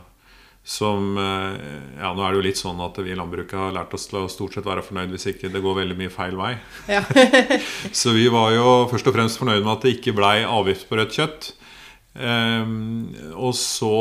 Som 0.67 1.17
eh, 1.19 1.55
Ja, 2.01 2.13
nå 2.13 2.25
er 2.25 2.35
det 2.35 2.41
jo 2.41 2.47
litt 2.47 2.61
sånn 2.61 2.81
at 2.85 2.99
vi 3.01 3.15
i 3.15 3.19
landbruket 3.19 3.57
har 3.59 3.73
lært 3.75 3.95
oss 3.97 4.09
til 4.11 4.21
å 4.21 4.31
stort 4.31 4.57
sett 4.57 4.69
være 4.69 4.85
fornøyd 4.85 5.15
hvis 5.15 5.31
ikke 5.33 5.53
det 5.53 5.63
går 5.65 5.79
veldig 5.81 5.97
mye 5.99 6.13
feil 6.13 6.37
vei. 6.39 6.53
Ja. 6.91 7.01
Så 8.03 8.15
vi 8.17 8.27
var 8.33 8.53
jo 8.55 8.67
først 8.91 9.09
og 9.09 9.17
fremst 9.17 9.41
fornøyd 9.41 9.65
med 9.65 9.73
at 9.79 9.87
det 9.87 9.97
ikke 9.97 10.17
blei 10.19 10.37
avgift 10.45 10.89
på 10.91 11.01
rødt 11.01 11.17
kjøtt. 11.17 11.55
Um, 12.11 13.13
og 13.39 13.53
så 13.55 13.95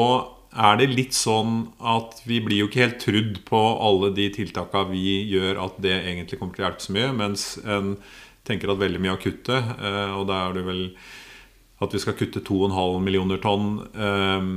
er 0.49 0.79
det 0.79 0.87
litt 0.89 1.13
sånn 1.13 1.67
at 1.77 2.23
vi 2.25 2.39
blir 2.41 2.63
jo 2.63 2.69
ikke 2.69 2.81
helt 2.81 3.03
trudd 3.03 3.35
på 3.45 3.59
alle 3.85 4.09
de 4.17 4.25
tiltaka 4.33 4.87
vi 4.89 5.19
gjør 5.29 5.61
at 5.67 5.77
det 5.83 5.93
egentlig 5.99 6.39
kommer 6.39 6.57
til 6.57 6.65
å 6.65 6.67
hjelpe 6.67 6.85
så 6.85 6.95
mye, 6.95 7.11
mens 7.19 7.43
en 7.61 7.93
tenker 8.49 8.71
at 8.73 8.81
veldig 8.81 9.01
mye 9.03 9.13
av 9.13 9.21
kuttet, 9.21 9.73
eh, 9.77 10.15
og 10.17 10.25
da 10.29 10.41
er 10.47 10.57
det 10.57 10.65
vel 10.65 10.83
at 11.79 11.93
vi 11.95 12.01
skal 12.03 12.17
kutte 12.19 12.41
2,5 12.43 12.99
millioner 13.03 13.39
tonn 13.43 13.79
eh, 13.95 14.49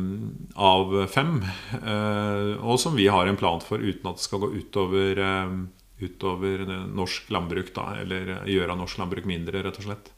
av 0.59 0.95
fem. 1.13 1.37
Eh, 1.79 2.51
og 2.59 2.81
som 2.83 2.99
vi 2.99 3.07
har 3.07 3.31
en 3.31 3.39
plan 3.39 3.63
for 3.63 3.83
uten 3.83 4.11
at 4.11 4.19
det 4.19 4.27
skal 4.27 4.43
gå 4.43 4.51
utover, 4.57 5.23
eh, 5.23 5.57
utover 6.03 6.67
norsk 6.91 7.31
landbruk. 7.31 7.71
Da, 7.77 7.93
eller 8.03 8.35
gjøre 8.51 8.79
norsk 8.79 8.99
landbruk 9.03 9.29
mindre, 9.31 9.63
rett 9.63 9.79
og 9.79 9.87
slett. 9.87 10.11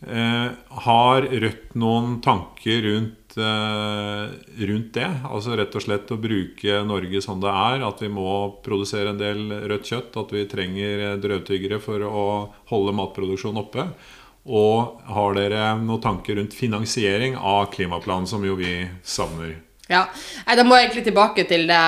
Eh, 0.00 0.48
har 0.86 1.26
Rødt 1.28 1.74
noen 1.76 2.22
tanker 2.24 2.80
rundt, 2.86 3.36
eh, 3.36 4.30
rundt 4.64 4.94
det? 4.96 5.10
Altså 5.28 5.58
rett 5.60 5.76
og 5.76 5.84
slett 5.84 6.08
å 6.08 6.16
bruke 6.16 6.78
Norge 6.88 7.20
som 7.20 7.40
det 7.40 7.52
er. 7.52 7.84
At 7.84 8.00
vi 8.00 8.08
må 8.08 8.62
produsere 8.64 9.12
en 9.12 9.20
del 9.20 9.52
rødt 9.68 9.92
kjøtt. 9.92 10.16
At 10.16 10.32
vi 10.32 10.46
trenger 10.48 11.04
eh, 11.04 11.20
drøvtyggere 11.20 11.80
for 11.84 12.00
å 12.00 12.24
holde 12.72 12.96
matproduksjonen 12.96 13.60
oppe. 13.60 13.90
Og 14.48 15.02
har 15.12 15.34
dere 15.36 15.64
noen 15.82 16.00
tanker 16.00 16.38
rundt 16.40 16.54
finansiering 16.56 17.36
av 17.36 17.68
klimaplanen, 17.74 18.28
som 18.28 18.44
jo 18.44 18.56
vi 18.58 18.86
savner? 19.04 19.58
Ja, 19.90 20.06
Nei, 20.46 20.56
Da 20.56 20.64
må 20.64 20.78
jeg 20.78 20.88
egentlig 20.88 21.08
tilbake 21.10 21.44
til 21.50 21.66
det, 21.68 21.82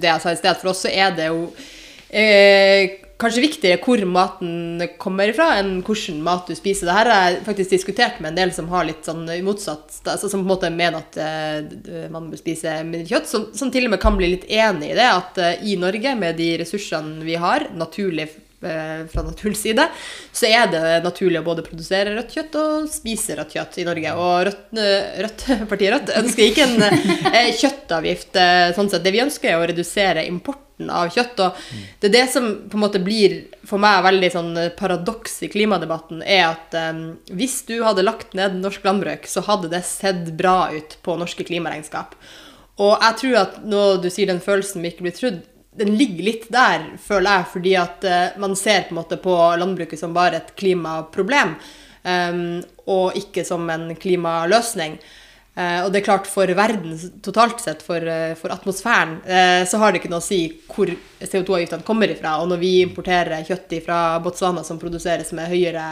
det 0.00 0.08
jeg 0.12 0.22
sa 0.22 0.32
i 0.32 0.38
sted. 0.40 0.62
For 0.62 0.72
oss 0.72 0.86
så 0.86 0.92
er 0.94 1.12
det 1.16 1.28
jo 1.28 1.50
eh, 2.08 3.04
kanskje 3.18 3.42
viktigere 3.42 3.80
hvor 3.82 4.02
maten 4.06 4.84
kommer 5.02 5.30
ifra, 5.30 5.50
enn 5.58 5.80
hvordan 5.82 6.20
mat 6.24 6.48
du 6.48 6.54
spiser. 6.56 6.86
Dette 6.86 6.96
har 6.96 7.10
jeg 7.10 7.40
faktisk 7.48 7.74
diskutert 7.74 8.20
med 8.22 8.32
en 8.32 8.40
del 8.40 8.54
som 8.54 8.70
har 8.72 8.86
litt 8.86 9.06
sånn 9.06 9.26
motsatt 9.44 9.98
altså 10.06 10.30
Som 10.30 10.44
på 10.44 10.46
en 10.46 10.52
måte 10.52 10.70
mener 10.72 11.02
at 11.02 11.18
eh, 11.20 12.06
man 12.14 12.30
bør 12.30 12.40
spise 12.40 12.78
mindre 12.84 13.08
kjøtt. 13.10 13.30
Som, 13.30 13.48
som 13.58 13.72
til 13.74 13.88
og 13.88 13.96
med 13.96 14.02
kan 14.02 14.16
bli 14.18 14.32
litt 14.36 14.46
enig 14.48 14.92
i 14.92 14.98
det, 14.98 15.08
at 15.10 15.42
eh, 15.42 15.64
i 15.66 15.78
Norge, 15.80 16.14
med 16.18 16.38
de 16.38 16.52
ressursene 16.62 17.26
vi 17.26 17.36
har, 17.42 17.68
naturlig 17.76 18.30
fra 18.60 19.22
naturens 19.22 19.60
side, 19.62 19.84
så 20.34 20.48
er 20.50 20.70
det 20.72 20.80
naturlig 21.04 21.38
å 21.40 21.46
både 21.46 21.62
produsere 21.66 22.14
rødt 22.16 22.34
kjøtt 22.34 22.56
og 22.58 22.88
spise 22.90 23.36
rødt 23.38 23.54
kjøtt 23.54 23.78
i 23.78 23.86
Norge. 23.86 24.14
Og 24.18 24.48
Rødt, 24.48 24.64
eh, 24.82 25.20
Rødt 25.24 25.44
partiet 25.70 25.94
Rødt 25.94 26.14
ønsker 26.18 26.48
ikke 26.48 26.66
en 26.66 26.88
eh, 26.88 27.52
kjøttavgift. 27.58 28.38
eh, 28.40 28.70
sånn 28.76 28.90
sett. 28.90 29.04
Det 29.04 29.14
vi 29.14 29.22
ønsker, 29.22 29.52
er 29.52 29.60
å 29.62 29.68
redusere 29.70 30.26
importen 30.26 30.90
av 30.94 31.10
kjøtt. 31.14 31.40
Og 31.42 31.70
det 32.00 32.10
er 32.10 32.16
det 32.16 32.24
som 32.32 32.48
på 32.70 32.78
en 32.78 32.84
måte 32.84 33.02
blir 33.02 33.38
for 33.66 33.82
meg 33.82 34.02
veldig 34.06 34.32
sånn 34.34 34.50
paradoks 34.78 35.40
i 35.46 35.50
klimadebatten, 35.52 36.22
er 36.22 36.48
at 36.52 36.74
eh, 36.78 37.04
hvis 37.30 37.60
du 37.70 37.78
hadde 37.86 38.06
lagt 38.06 38.34
ned 38.38 38.58
norsk 38.62 38.86
landbruk, 38.86 39.30
så 39.30 39.44
hadde 39.46 39.70
det 39.72 39.84
sett 39.86 40.34
bra 40.38 40.72
ut 40.74 40.98
på 41.06 41.18
norske 41.20 41.46
klimaregnskap. 41.46 42.18
Og 42.78 42.94
jeg 43.02 43.16
tror 43.22 43.38
at 43.40 43.62
når 43.66 44.02
du 44.04 44.10
sier 44.14 44.30
den 44.30 44.42
følelsen 44.42 44.84
vi 44.84 44.92
ikke 44.92 45.08
blir 45.08 45.16
trudd, 45.16 45.38
den 45.78 45.94
ligger 45.98 46.26
litt 46.26 46.48
der, 46.52 46.90
føler 47.02 47.38
jeg, 47.38 47.50
fordi 47.52 47.76
at 47.80 48.08
uh, 48.08 48.40
man 48.42 48.56
ser 48.58 48.88
på 48.88 48.94
en 48.94 49.00
måte 49.00 49.20
på 49.22 49.36
landbruket 49.60 50.00
som 50.00 50.16
bare 50.16 50.42
et 50.42 50.52
klimaproblem, 50.58 51.54
um, 52.04 52.42
og 52.90 53.16
ikke 53.18 53.46
som 53.46 53.68
en 53.72 53.92
klimaløsning. 53.98 54.98
Uh, 55.58 55.84
og 55.84 55.90
det 55.90 56.00
er 56.00 56.06
klart, 56.06 56.28
for 56.30 56.50
verden 56.54 56.94
totalt 57.24 57.62
sett, 57.64 57.82
for, 57.82 58.02
uh, 58.02 58.34
for 58.38 58.54
atmosfæren, 58.54 59.18
så 59.66 59.80
har 59.82 59.92
det 59.92 60.02
ikke 60.02 60.12
noe 60.12 60.22
å 60.22 60.28
si 60.28 60.42
hvor 60.70 60.90
CO2-avgiftene 61.20 61.86
kommer 61.86 62.10
ifra. 62.12 62.36
Og 62.42 62.48
når 62.50 62.60
vi 62.62 62.72
importerer 62.82 63.46
kjøtt 63.46 63.74
fra 63.84 64.18
Botswana 64.22 64.64
som 64.66 64.78
produseres 64.80 65.32
med 65.36 65.50
høyere, 65.50 65.86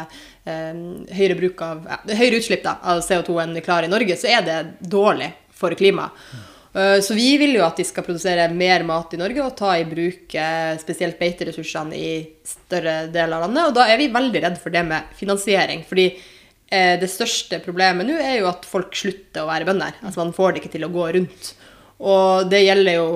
eh, 0.46 0.82
høyere, 1.16 1.38
bruk 1.40 1.62
av, 1.66 1.86
høyere 2.06 2.40
utslipp 2.40 2.62
da, 2.64 2.78
av 2.82 3.02
CO2 3.04 3.40
enn 3.42 3.56
vi 3.56 3.64
klarer 3.66 3.88
i 3.88 3.92
Norge, 3.92 4.16
så 4.18 4.30
er 4.30 4.46
det 4.46 4.58
dårlig 4.80 5.32
for 5.56 5.74
klimaet. 5.74 6.12
Eh, 6.76 7.00
Så 7.00 7.14
vi 7.14 7.37
vil 7.40 7.56
jo 7.56 7.64
at 7.64 7.78
de 7.80 7.85
skal 7.88 8.04
produsere 8.04 8.49
mer 8.52 8.85
mat 8.85 9.14
i 9.14 9.21
Norge 9.21 9.45
og 9.45 9.54
ta 9.56 9.73
i 9.78 9.87
bruk 9.88 10.35
eh, 10.37 10.75
spesielt 10.80 11.18
beiteressursene 11.21 11.97
i 11.97 12.11
større 12.45 13.06
deler 13.12 13.38
av 13.38 13.47
landet. 13.47 13.71
Og 13.71 13.76
da 13.78 13.87
er 13.88 14.00
vi 14.00 14.12
veldig 14.12 14.42
redd 14.45 14.59
for 14.61 14.75
det 14.75 14.85
med 14.85 15.14
finansiering. 15.16 15.87
Fordi 15.88 16.11
eh, 16.11 16.97
det 17.00 17.09
største 17.12 17.62
problemet 17.64 18.09
nå 18.09 18.18
er 18.21 18.42
jo 18.42 18.50
at 18.50 18.68
folk 18.68 18.92
slutter 18.97 19.45
å 19.45 19.49
være 19.49 19.68
bønder. 19.71 19.97
Altså 20.02 20.21
man 20.21 20.37
får 20.37 20.52
det 20.52 20.64
ikke 20.64 20.75
til 20.76 20.88
å 20.88 20.92
gå 20.92 21.09
rundt. 21.16 21.54
Og 22.04 22.50
det 22.52 22.66
gjelder 22.66 22.99
jo 22.99 23.09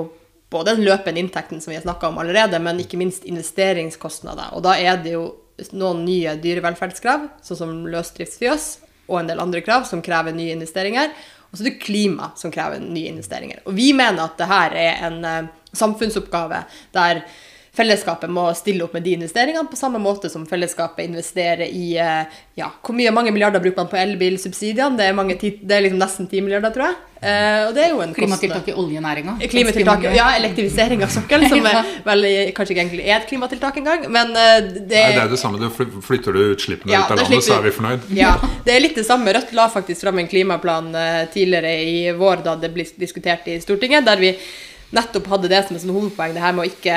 både 0.51 0.75
den 0.75 0.87
løpende 0.89 1.21
inntekten 1.21 1.61
som 1.61 1.71
vi 1.71 1.77
har 1.77 1.85
snakka 1.85 2.09
om 2.09 2.19
allerede, 2.19 2.59
men 2.59 2.81
ikke 2.83 2.99
minst 2.99 3.27
investeringskostnader. 3.29 4.55
Og 4.57 4.65
da 4.65 4.79
er 4.81 4.97
det 5.05 5.13
jo 5.15 5.27
noen 5.77 6.01
nye 6.07 6.33
dyrevelferdskrav, 6.41 7.29
sånn 7.45 7.59
som 7.59 7.75
løsdriftsfjøs, 7.93 8.71
og 9.11 9.21
en 9.21 9.29
del 9.31 9.43
andre 9.43 9.61
krav 9.63 9.85
som 9.87 10.03
krever 10.03 10.35
nye 10.35 10.57
investeringer. 10.57 11.13
Og 11.51 11.59
så 11.59 11.65
er 11.65 11.71
det 11.71 11.83
klima 11.83 12.31
som 12.39 12.53
krever 12.55 12.83
nye 12.83 13.11
investeringer. 13.11 13.63
Og 13.67 13.75
vi 13.77 13.91
mener 13.97 14.23
at 14.25 14.39
det 14.39 14.51
her 14.51 14.77
er 14.79 15.07
en 15.09 15.25
eh, 15.27 15.49
samfunnsoppgave 15.73 16.63
der 16.95 17.25
fellesskapet 17.81 18.31
må 18.33 18.47
stille 18.59 18.85
opp 18.85 18.95
med 18.97 19.07
de 19.07 19.17
investeringene 19.19 19.69
på 19.71 19.79
samme 19.79 20.01
måte 20.03 20.31
som 20.33 20.47
fellesskapet 20.49 21.09
investerer 21.09 21.67
i 21.67 21.95
eh, 21.99 22.41
ja, 22.61 22.71
Hvor 22.85 22.97
mye, 22.97 23.13
mange 23.15 23.33
milliarder 23.35 23.63
bruker 23.63 23.83
man 23.85 23.93
på 23.93 24.01
elbilsubsidiene? 24.01 24.99
Det 24.99 25.09
er, 25.09 25.17
mange 25.17 25.39
det 25.41 25.77
er 25.77 25.87
liksom 25.87 26.01
nesten 26.01 26.29
10 26.29 26.45
milliarder, 26.45 26.75
tror 26.75 26.91
jeg. 26.91 26.99
Eh, 27.21 27.67
og 27.67 27.75
det 27.77 27.83
er 27.85 27.91
jo 27.93 28.01
en 28.01 28.15
Klimatiltak 28.17 28.69
i 28.73 28.75
oljenæringa. 28.81 29.35
Klimatiltak, 29.53 30.07
ja, 30.17 30.31
elektrifisering 30.39 31.03
av 31.05 31.13
sokkelen, 31.13 31.49
som 31.53 31.61
Ja. 31.71 31.83
er 31.83 32.07
vel 32.07 32.25
kanskje 32.57 32.75
ikke 32.75 32.85
egentlig 32.87 33.05
er 33.05 33.19
et 33.19 33.29
klimatiltak 33.29 33.77
engang, 33.83 34.07
men 34.13 34.33
eh, 34.33 34.57
det, 34.65 34.87
Nei, 34.89 35.11
det 35.17 35.25
er 35.27 35.35
det 35.35 35.41
samme. 35.41 35.61
Du 35.61 35.69
Flytter 36.05 36.37
du 36.37 36.41
utslippene 36.55 36.95
Ja, 36.95 37.05
ut 37.05 37.13
av 37.13 37.21
landet, 37.21 37.45
så 37.45 37.59
er 37.59 37.69
vi 37.69 37.75
fornøyd. 37.77 38.09
Ja, 38.17 38.33
det 38.65 38.75
er 38.75 38.83
litt 38.85 38.97
det 38.97 39.05
samme. 39.09 39.33
Rødt 39.37 39.53
la 39.57 39.69
faktisk 39.73 40.07
fram 40.07 40.21
en 40.23 40.31
klimaplan 40.31 40.91
eh, 40.97 41.23
tidligere 41.35 41.77
i 41.85 42.01
vår 42.17 42.45
da 42.47 42.57
det 42.61 42.73
ble 42.75 42.89
diskutert 43.01 43.49
i 43.53 43.61
Stortinget, 43.63 44.09
der 44.09 44.21
vi 44.21 44.35
nettopp 44.97 45.29
hadde 45.31 45.51
det 45.51 45.61
som 45.67 45.77
et 45.77 45.85
sånn 45.85 45.95
hovedpoeng, 45.95 46.35
det 46.35 46.43
her 46.43 46.57
med 46.57 46.65
å 46.65 46.71
ikke 46.71 46.97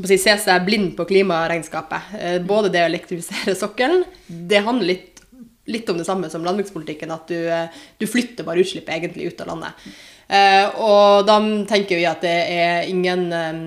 å 0.00 0.08
si, 0.10 0.18
se 0.20 0.34
seg 0.42 0.66
blind 0.66 0.94
på 0.98 1.06
klimaregnskapet. 1.08 2.14
Eh, 2.18 2.38
Både 2.44 2.72
det 2.74 2.82
å 2.84 2.90
elektrifisere 2.90 3.56
sokkelen, 3.62 4.04
det 4.26 4.64
handler 4.66 4.94
litt, 4.94 5.22
litt 5.68 5.88
om 5.92 6.00
det 6.00 6.08
samme 6.08 6.30
som 6.32 6.46
landbrukspolitikken, 6.46 7.14
at 7.14 7.30
du, 7.30 7.38
eh, 7.52 7.82
du 8.00 8.08
flytter 8.10 8.46
bare 8.46 8.64
utslippet 8.64 8.96
egentlig 8.96 9.30
ut 9.30 9.44
av 9.44 9.52
landet. 9.52 9.88
Eh, 10.28 10.66
og 10.84 11.24
da 11.28 11.38
tenker 11.70 11.96
vi 11.96 12.04
at 12.08 12.20
det 12.24 12.36
er 12.52 12.90
ingen 12.90 13.30
eh, 13.32 13.62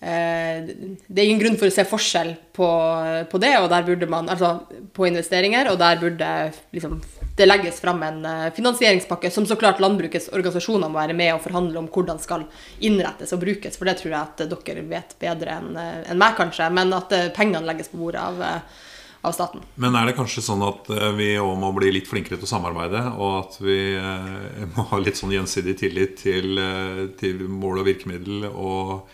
det 0.00 1.18
er 1.20 1.26
ingen 1.26 1.42
grunn 1.42 1.58
for 1.60 1.68
å 1.68 1.74
se 1.74 1.84
forskjell 1.84 2.32
på, 2.56 2.68
på 3.28 3.40
det, 3.42 3.52
og 3.60 3.68
der 3.68 3.84
burde 3.84 4.08
man, 4.08 4.30
altså 4.32 4.54
på 4.96 5.04
investeringer, 5.10 5.68
og 5.68 5.76
der 5.82 6.00
burde 6.00 6.30
liksom, 6.72 6.96
det 7.36 7.46
legges 7.46 7.80
fram 7.80 8.02
en 8.02 8.24
eh, 8.26 8.52
finansieringspakke 8.56 9.30
som 9.30 9.46
så 9.46 9.56
klart 9.56 9.80
landbrukets 9.80 10.28
organisasjoner 10.32 10.90
må 10.90 11.00
være 11.00 11.16
med 11.16 11.34
og 11.34 11.42
forhandle 11.44 11.80
om 11.80 11.88
hvordan 11.92 12.20
skal 12.20 12.44
innrettes 12.84 13.32
og 13.36 13.42
brukes, 13.44 13.78
for 13.78 13.88
det 13.88 13.96
tror 14.00 14.12
jeg 14.12 14.20
at 14.20 14.44
dere 14.50 14.84
vet 14.90 15.16
bedre 15.20 15.58
enn 15.60 15.80
en 15.80 16.20
meg, 16.20 16.36
kanskje, 16.38 16.68
men 16.74 16.92
at 16.96 17.12
eh, 17.16 17.30
pengene 17.36 17.66
legges 17.68 17.92
på 17.92 18.00
bordet 18.00 18.22
av, 18.22 18.42
eh, 18.44 18.86
av 19.22 19.36
staten. 19.36 19.64
Men 19.80 19.96
er 19.98 20.08
det 20.08 20.16
kanskje 20.18 20.44
sånn 20.44 20.62
at 20.66 20.90
eh, 20.92 21.08
vi 21.16 21.32
òg 21.40 21.56
må 21.60 21.72
bli 21.76 21.92
litt 21.94 22.10
flinkere 22.10 22.40
til 22.40 22.48
å 22.48 22.52
samarbeide, 22.54 23.02
og 23.16 23.34
at 23.40 23.58
vi 23.62 23.80
eh, 23.96 24.62
må 24.76 24.86
ha 24.92 25.00
litt 25.00 25.20
sånn 25.20 25.34
gjensidig 25.34 25.76
tillit 25.80 26.16
til, 26.22 26.54
eh, 26.60 27.04
til 27.20 27.44
mål 27.48 27.82
og 27.82 27.90
virkemiddel 27.90 28.48
og 28.50 29.10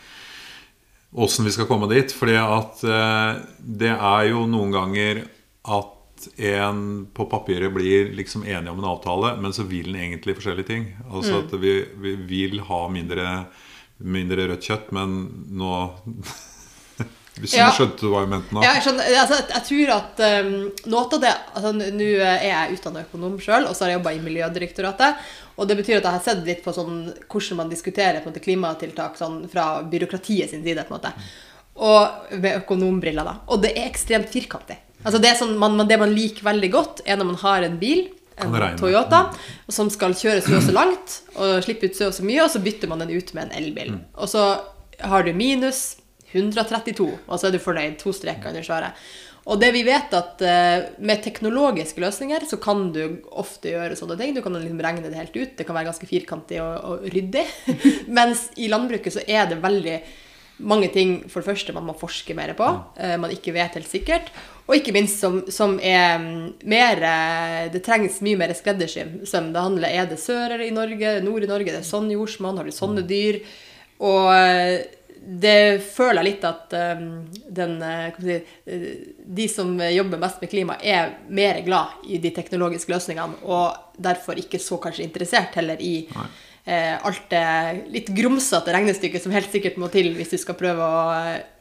åssen 1.16 1.46
vi 1.46 1.54
skal 1.54 1.68
komme 1.70 1.88
dit? 1.90 2.12
Fordi 2.12 2.38
at 2.42 2.82
eh, 2.86 3.42
det 3.58 3.92
er 3.94 4.30
jo 4.32 4.46
noen 4.50 4.74
ganger 4.74 5.26
at 5.66 5.95
en 6.36 6.80
på 7.14 7.26
papiret 7.30 7.72
blir 7.74 8.10
liksom 8.16 8.44
enig 8.46 8.70
om 8.72 8.78
en 8.80 8.90
avtale, 8.90 9.34
men 9.42 9.52
så 9.52 9.66
vil 9.68 9.92
den 9.92 10.00
egentlig 10.02 10.36
forskjellige 10.38 10.70
ting. 10.70 10.88
Altså 11.10 11.42
at 11.44 11.54
vi, 11.60 11.78
vi 12.02 12.16
vil 12.28 12.60
ha 12.68 12.82
mindre, 12.92 13.30
mindre 13.98 14.48
rødt 14.50 14.68
kjøtt, 14.68 14.92
men 14.96 15.18
nå 15.56 15.72
Hvis 17.36 17.52
du 17.52 17.58
Ja. 17.58 17.66
skjønte 17.68 18.08
hva 18.08 18.22
jeg 18.24 18.30
mente 18.32 18.54
nå? 18.56 18.62
Ja, 18.64 18.70
jeg, 18.78 18.82
skjønner, 18.86 19.08
altså, 19.20 19.38
jeg, 19.50 19.64
tror 19.68 19.90
at 19.92 20.20
um, 20.24 20.54
noe 20.88 21.02
av 21.04 21.18
det 21.20 21.32
altså, 21.52 21.72
Nå 21.76 22.06
er 22.24 22.46
jeg 22.46 22.78
utdannet 22.78 23.10
økonom 23.10 23.34
sjøl, 23.44 23.66
og 23.68 23.76
så 23.76 23.84
har 23.84 23.92
jeg 23.92 23.98
jobba 23.98 24.14
i 24.16 24.22
Miljødirektoratet. 24.24 25.26
Og 25.60 25.68
det 25.68 25.76
betyr 25.76 25.98
at 25.98 26.08
jeg 26.08 26.16
har 26.16 26.24
sett 26.24 26.40
litt 26.48 26.62
på 26.64 26.72
sånn, 26.72 27.02
hvordan 27.28 27.60
man 27.60 27.72
diskuterer 27.72 28.24
måte, 28.24 28.40
klimatiltak 28.40 29.20
sånn, 29.20 29.42
fra 29.52 29.82
byråkratiet 29.84 30.54
sin 30.54 30.64
side. 30.64 30.86
på 30.88 30.94
en 30.94 30.96
måte. 30.96 31.12
Og 31.76 32.32
med 32.40 32.62
økonombriller, 32.62 33.28
da. 33.28 33.36
Og 33.52 33.60
det 33.60 33.74
er 33.76 33.90
ekstremt 33.90 34.32
firkantig. 34.32 34.78
Altså 35.04 35.20
det, 35.22 35.34
sånn, 35.38 35.56
man, 35.60 35.78
det 35.88 35.98
man 36.00 36.14
liker 36.14 36.46
veldig 36.46 36.70
godt, 36.72 37.02
er 37.06 37.18
når 37.18 37.30
man 37.32 37.42
har 37.42 37.66
en 37.66 37.76
bil, 37.80 38.06
en 38.36 38.56
Toyota, 38.76 39.26
som 39.72 39.88
skal 39.92 40.16
kjøre 40.16 40.42
så 40.44 40.58
og 40.58 40.64
så 40.66 40.74
langt 40.76 41.20
og 41.40 41.62
slippe 41.64 41.88
ut 41.88 41.96
så 41.96 42.10
og 42.10 42.16
så 42.16 42.24
mye, 42.26 42.42
og 42.44 42.50
så 42.52 42.60
bytter 42.64 42.90
man 42.90 43.04
den 43.04 43.14
ut 43.16 43.30
med 43.36 43.46
en 43.46 43.54
elbil. 43.62 43.94
Og 44.16 44.28
så 44.28 44.48
har 45.00 45.24
du 45.24 45.32
minus 45.36 45.96
132, 46.32 47.06
og 47.06 47.40
så 47.40 47.48
er 47.48 47.54
du 47.54 47.62
fornøyd. 47.62 47.96
To 48.02 48.12
streker 48.12 48.50
under 48.50 48.66
svaret. 48.66 49.06
Og 49.46 49.60
det 49.62 49.68
vi 49.76 49.84
vet 49.86 50.14
at 50.16 50.42
eh, 50.42 50.88
med 51.06 51.22
teknologiske 51.22 52.02
løsninger 52.02 52.48
så 52.50 52.58
kan 52.58 52.88
du 52.94 53.20
ofte 53.30 53.70
gjøre 53.70 53.98
sånne 53.98 54.16
ting. 54.18 54.34
Du 54.34 54.42
kan 54.42 54.56
liksom 54.58 54.80
regne 54.82 55.06
det 55.06 55.20
helt 55.20 55.36
ut. 55.36 55.52
Det 55.58 55.66
kan 55.66 55.76
være 55.76 55.92
ganske 55.92 56.08
firkantig 56.10 56.58
og, 56.64 56.74
og 56.82 57.04
ryddig. 57.14 57.44
Mens 58.18 58.48
i 58.58 58.66
landbruket 58.72 59.14
så 59.14 59.22
er 59.22 59.46
det 59.52 59.60
veldig 59.62 60.00
mange 60.58 60.88
ting 60.92 61.18
for 61.28 61.42
det 61.42 61.50
første 61.50 61.74
man 61.76 61.84
må 61.88 61.96
forske 61.98 62.34
mer 62.36 62.54
på, 62.56 62.66
mm. 62.96 63.20
man 63.20 63.32
ikke 63.34 63.52
vet 63.56 63.76
helt 63.76 63.90
sikkert. 63.90 64.30
Og 64.66 64.80
ikke 64.80 64.94
minst 64.96 65.20
som, 65.22 65.38
som 65.52 65.76
er 65.78 66.18
mm, 66.18 66.66
mer 66.66 67.02
eh, 67.06 67.62
Det 67.72 67.84
trengs 67.86 68.18
mye 68.26 68.38
mer 68.40 68.54
skreddersøm. 68.56 69.20
Det 69.22 69.62
handler 69.62 69.94
er 69.94 70.10
det 70.10 70.18
sør 70.20 70.58
i 70.62 70.72
Norge, 70.74 71.20
nord 71.24 71.46
i 71.46 71.50
Norge, 71.50 71.70
det 71.70 71.82
er 71.84 71.86
sånn 71.86 72.10
jordsmonn, 72.10 72.58
har 72.58 72.66
du 72.66 72.74
sånne 72.74 73.06
dyr? 73.06 73.40
Og 74.02 74.30
eh, 74.34 74.82
det 75.26 75.82
føler 75.82 76.20
jeg 76.20 76.26
litt 76.28 76.44
at 76.46 76.74
den, 77.56 77.72
si, 78.22 78.36
de 79.40 79.46
som 79.50 79.72
jobber 79.80 80.20
mest 80.22 80.38
med 80.38 80.52
klima, 80.52 80.76
er 80.78 81.16
mer 81.34 81.58
glad 81.66 82.04
i 82.06 82.20
de 82.22 82.30
teknologiske 82.36 82.92
løsningene, 82.92 83.40
og 83.42 83.96
derfor 83.98 84.38
ikke 84.38 84.60
så 84.62 84.78
kanskje 84.78 85.02
interessert 85.08 85.58
heller 85.58 85.82
i 85.82 85.96
eh, 86.06 86.28
alt 86.66 87.28
det 87.30 87.42
litt 87.94 88.08
grumsete 88.10 88.72
regnestykket 88.74 89.22
som 89.22 89.30
helt 89.30 89.52
sikkert 89.52 89.76
må 89.78 89.86
til 89.92 90.08
hvis 90.16 90.32
du 90.32 90.38
skal 90.42 90.56
prøve 90.58 90.82
å, 90.82 91.04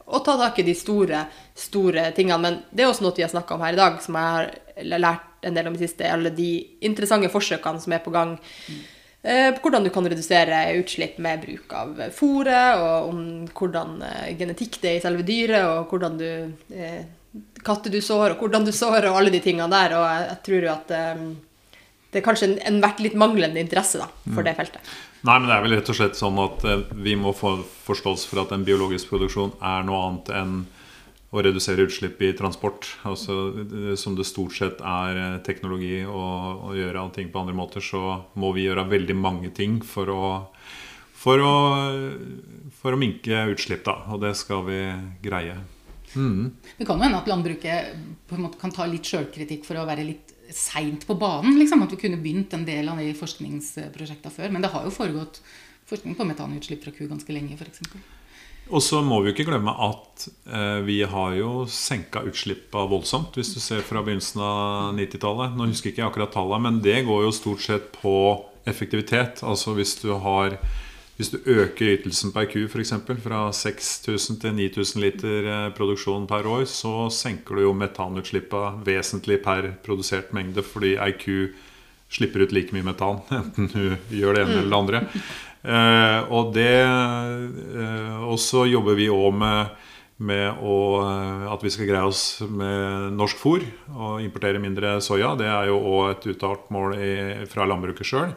å 0.06 0.20
ta 0.26 0.34
tak 0.40 0.58
i 0.58 0.66
de 0.66 0.74
store, 0.74 1.20
store 1.54 2.08
tingene. 2.16 2.40
Men 2.42 2.58
det 2.70 2.82
er 2.82 2.90
også 2.90 3.06
noe 3.06 3.14
vi 3.14 3.22
har 3.22 3.30
snakka 3.30 3.54
om 3.54 3.62
her 3.62 3.76
i 3.76 3.80
dag, 3.80 4.00
som 4.02 4.18
jeg 4.18 4.34
har 4.34 4.98
lært 4.98 5.46
en 5.46 5.56
del 5.56 5.70
om 5.70 5.78
i 5.78 5.82
siste. 5.82 6.10
Alle 6.10 6.34
de 6.34 6.50
interessante 6.86 7.30
forsøkene 7.32 7.82
som 7.82 7.94
er 7.94 8.02
på 8.04 8.14
gang. 8.14 8.36
Eh, 9.26 9.50
på 9.54 9.64
hvordan 9.64 9.86
du 9.86 9.90
kan 9.90 10.06
redusere 10.06 10.60
utslipp 10.78 11.18
med 11.22 11.42
bruk 11.42 11.72
av 11.74 12.02
fôret, 12.14 12.78
og 12.78 13.10
om 13.10 13.20
hvordan 13.50 13.96
eh, 14.06 14.34
genetikk 14.38 14.78
det 14.82 14.92
er 14.92 15.00
i 15.00 15.02
selve 15.02 15.26
dyret, 15.26 15.66
og 15.66 15.90
hvordan 15.90 16.20
du 16.20 16.28
eh, 16.74 17.02
katter 17.66 17.90
du 17.90 17.98
sår, 17.98 18.36
og 18.36 18.44
hvordan 18.44 18.66
du 18.66 18.72
sår, 18.74 19.08
og 19.10 19.18
alle 19.18 19.34
de 19.34 19.42
tingene 19.42 19.70
der. 19.72 19.96
Og 19.98 20.06
jeg, 20.06 20.28
jeg 20.30 20.42
tror 20.48 20.68
jo 20.68 20.72
at 20.76 20.94
eh, 20.94 21.26
det 22.16 22.22
er 22.22 22.30
kanskje 22.30 22.46
en, 22.48 22.56
en 22.64 22.78
vært 22.80 23.02
litt 23.04 23.16
manglende 23.18 23.60
interesse 23.60 24.00
da, 24.00 24.06
for 24.32 24.46
det 24.46 24.54
feltet. 24.56 24.94
Nei, 25.26 25.34
men 25.36 25.50
det 25.50 25.56
er 25.56 25.64
vel 25.66 25.74
rett 25.76 25.90
og 25.92 25.98
slett 25.98 26.16
sånn 26.16 26.38
at 26.40 26.64
eh, 26.64 26.86
vi 27.04 27.12
må 27.20 27.34
få 27.36 27.58
forståelse 27.84 28.30
for 28.30 28.40
at 28.46 28.54
en 28.56 28.64
biologisk 28.64 29.10
produksjon 29.12 29.52
er 29.60 29.84
noe 29.84 30.00
annet 30.06 30.32
enn 30.38 30.56
å 31.36 31.42
redusere 31.44 31.84
utslipp 31.84 32.22
i 32.24 32.32
transport. 32.38 32.88
Altså, 33.04 33.36
som 34.00 34.16
det 34.16 34.24
stort 34.28 34.56
sett 34.56 34.80
er 34.80 35.20
eh, 35.20 35.38
teknologi 35.44 35.98
og 36.08 36.70
å 36.70 36.74
gjøre 36.78 37.02
allting 37.02 37.28
på 37.34 37.42
andre 37.42 37.56
måter, 37.58 37.84
så 37.84 38.22
må 38.40 38.54
vi 38.56 38.64
gjøre 38.64 38.86
veldig 38.88 39.18
mange 39.20 39.52
ting 39.56 39.82
for 39.84 40.12
å, 40.14 40.30
for 41.12 41.44
å, 41.44 41.54
for 42.80 42.96
å 42.96 43.00
minke 43.02 43.44
utslipp, 43.52 43.84
da. 43.84 43.98
Og 44.14 44.24
det 44.24 44.32
skal 44.40 44.64
vi 44.70 44.80
greie. 45.26 45.58
Det 46.16 46.86
kan 46.86 46.96
jo 46.96 47.04
hende 47.04 47.18
at 47.18 47.28
landbruket 47.28 47.92
på 48.24 48.38
en 48.38 48.46
måte 48.46 48.62
kan 48.62 48.72
ta 48.72 48.86
litt 48.88 49.04
sjølkritikk 49.04 49.66
for 49.68 49.76
å 49.76 49.84
være 49.84 50.06
litt 50.06 50.35
seint 50.54 51.06
på 51.06 51.16
banen. 51.18 51.58
Liksom. 51.60 51.82
At 51.86 51.94
vi 51.94 52.00
kunne 52.00 52.20
begynt 52.22 52.54
en 52.54 52.66
del 52.68 52.90
av 52.92 53.00
de 53.02 53.12
forskningsprosjektene 53.16 54.34
før. 54.34 54.52
Men 54.54 54.64
det 54.64 54.72
har 54.74 54.86
jo 54.86 54.94
foregått 54.94 55.40
forskning 55.86 56.16
på 56.18 56.26
metanutslipp 56.28 56.84
fra 56.84 56.94
ku 56.94 57.06
ganske 57.08 57.34
lenge, 57.34 57.58
f.eks. 57.58 57.82
Og 58.66 58.82
så 58.82 58.98
må 59.04 59.20
vi 59.22 59.30
jo 59.30 59.36
ikke 59.36 59.46
glemme 59.46 59.70
at 59.70 60.24
eh, 60.50 60.80
vi 60.82 60.98
har 61.06 61.36
jo 61.38 61.50
senka 61.70 62.24
utslippa 62.26 62.82
voldsomt, 62.90 63.38
hvis 63.38 63.52
du 63.54 63.60
ser 63.62 63.84
fra 63.86 64.02
begynnelsen 64.02 64.42
av 64.42 64.96
90-tallet. 64.98 65.54
Nå 65.54 65.68
husker 65.70 65.92
jeg 65.92 65.96
ikke 65.96 66.08
akkurat 66.08 66.34
tallene, 66.34 66.64
men 66.66 66.80
det 66.82 67.04
går 67.06 67.28
jo 67.28 67.34
stort 67.34 67.62
sett 67.62 67.92
på 67.94 68.16
effektivitet. 68.66 69.44
Altså 69.46 69.76
hvis 69.76 69.94
du 70.02 70.10
har 70.18 70.58
hvis 71.16 71.30
du 71.32 71.38
øker 71.48 71.94
ytelsen 71.94 72.32
per 72.34 72.44
ku 72.50 72.66
f.eks. 72.68 72.92
fra 73.24 73.46
6000 73.52 74.40
til 74.42 74.52
9000 74.58 75.00
liter 75.00 75.48
eh, 75.48 75.70
produksjon 75.76 76.26
per 76.28 76.48
år, 76.48 76.66
så 76.68 77.08
senker 77.12 77.56
du 77.56 77.64
jo 77.64 77.72
metanutslippene 77.76 78.84
vesentlig 78.84 79.40
per 79.44 79.72
produsert 79.86 80.34
mengde, 80.36 80.64
fordi 80.64 80.96
ei 81.00 81.16
ku 81.16 81.48
slipper 82.12 82.44
ut 82.44 82.52
like 82.54 82.76
mye 82.76 82.86
metan, 82.86 83.22
enten 83.40 83.70
du 83.72 83.96
gjør 84.14 84.36
det 84.36 84.44
ene 84.44 84.60
eller 84.60 84.70
det 84.70 84.80
andre. 84.82 85.02
Eh, 85.66 86.20
og 86.30 86.52
det 86.54 86.74
eh, 86.84 88.34
så 88.38 88.66
jobber 88.68 88.98
vi 88.98 89.08
òg 89.10 89.32
med, 89.34 89.72
med 90.22 90.60
å, 90.60 90.76
eh, 91.02 91.48
at 91.50 91.64
vi 91.64 91.72
skal 91.74 91.88
greie 91.88 92.06
oss 92.06 92.42
med 92.44 93.16
norsk 93.16 93.40
fôr 93.40 93.66
og 93.96 94.20
importere 94.22 94.62
mindre 94.62 94.98
soya. 95.02 95.32
Det 95.38 95.48
er 95.48 95.72
jo 95.72 95.80
òg 95.80 96.12
et 96.12 96.30
uttalt 96.36 96.70
mål 96.74 96.94
i, 97.00 97.12
fra 97.50 97.66
landbruket 97.66 98.06
sjøl. 98.06 98.36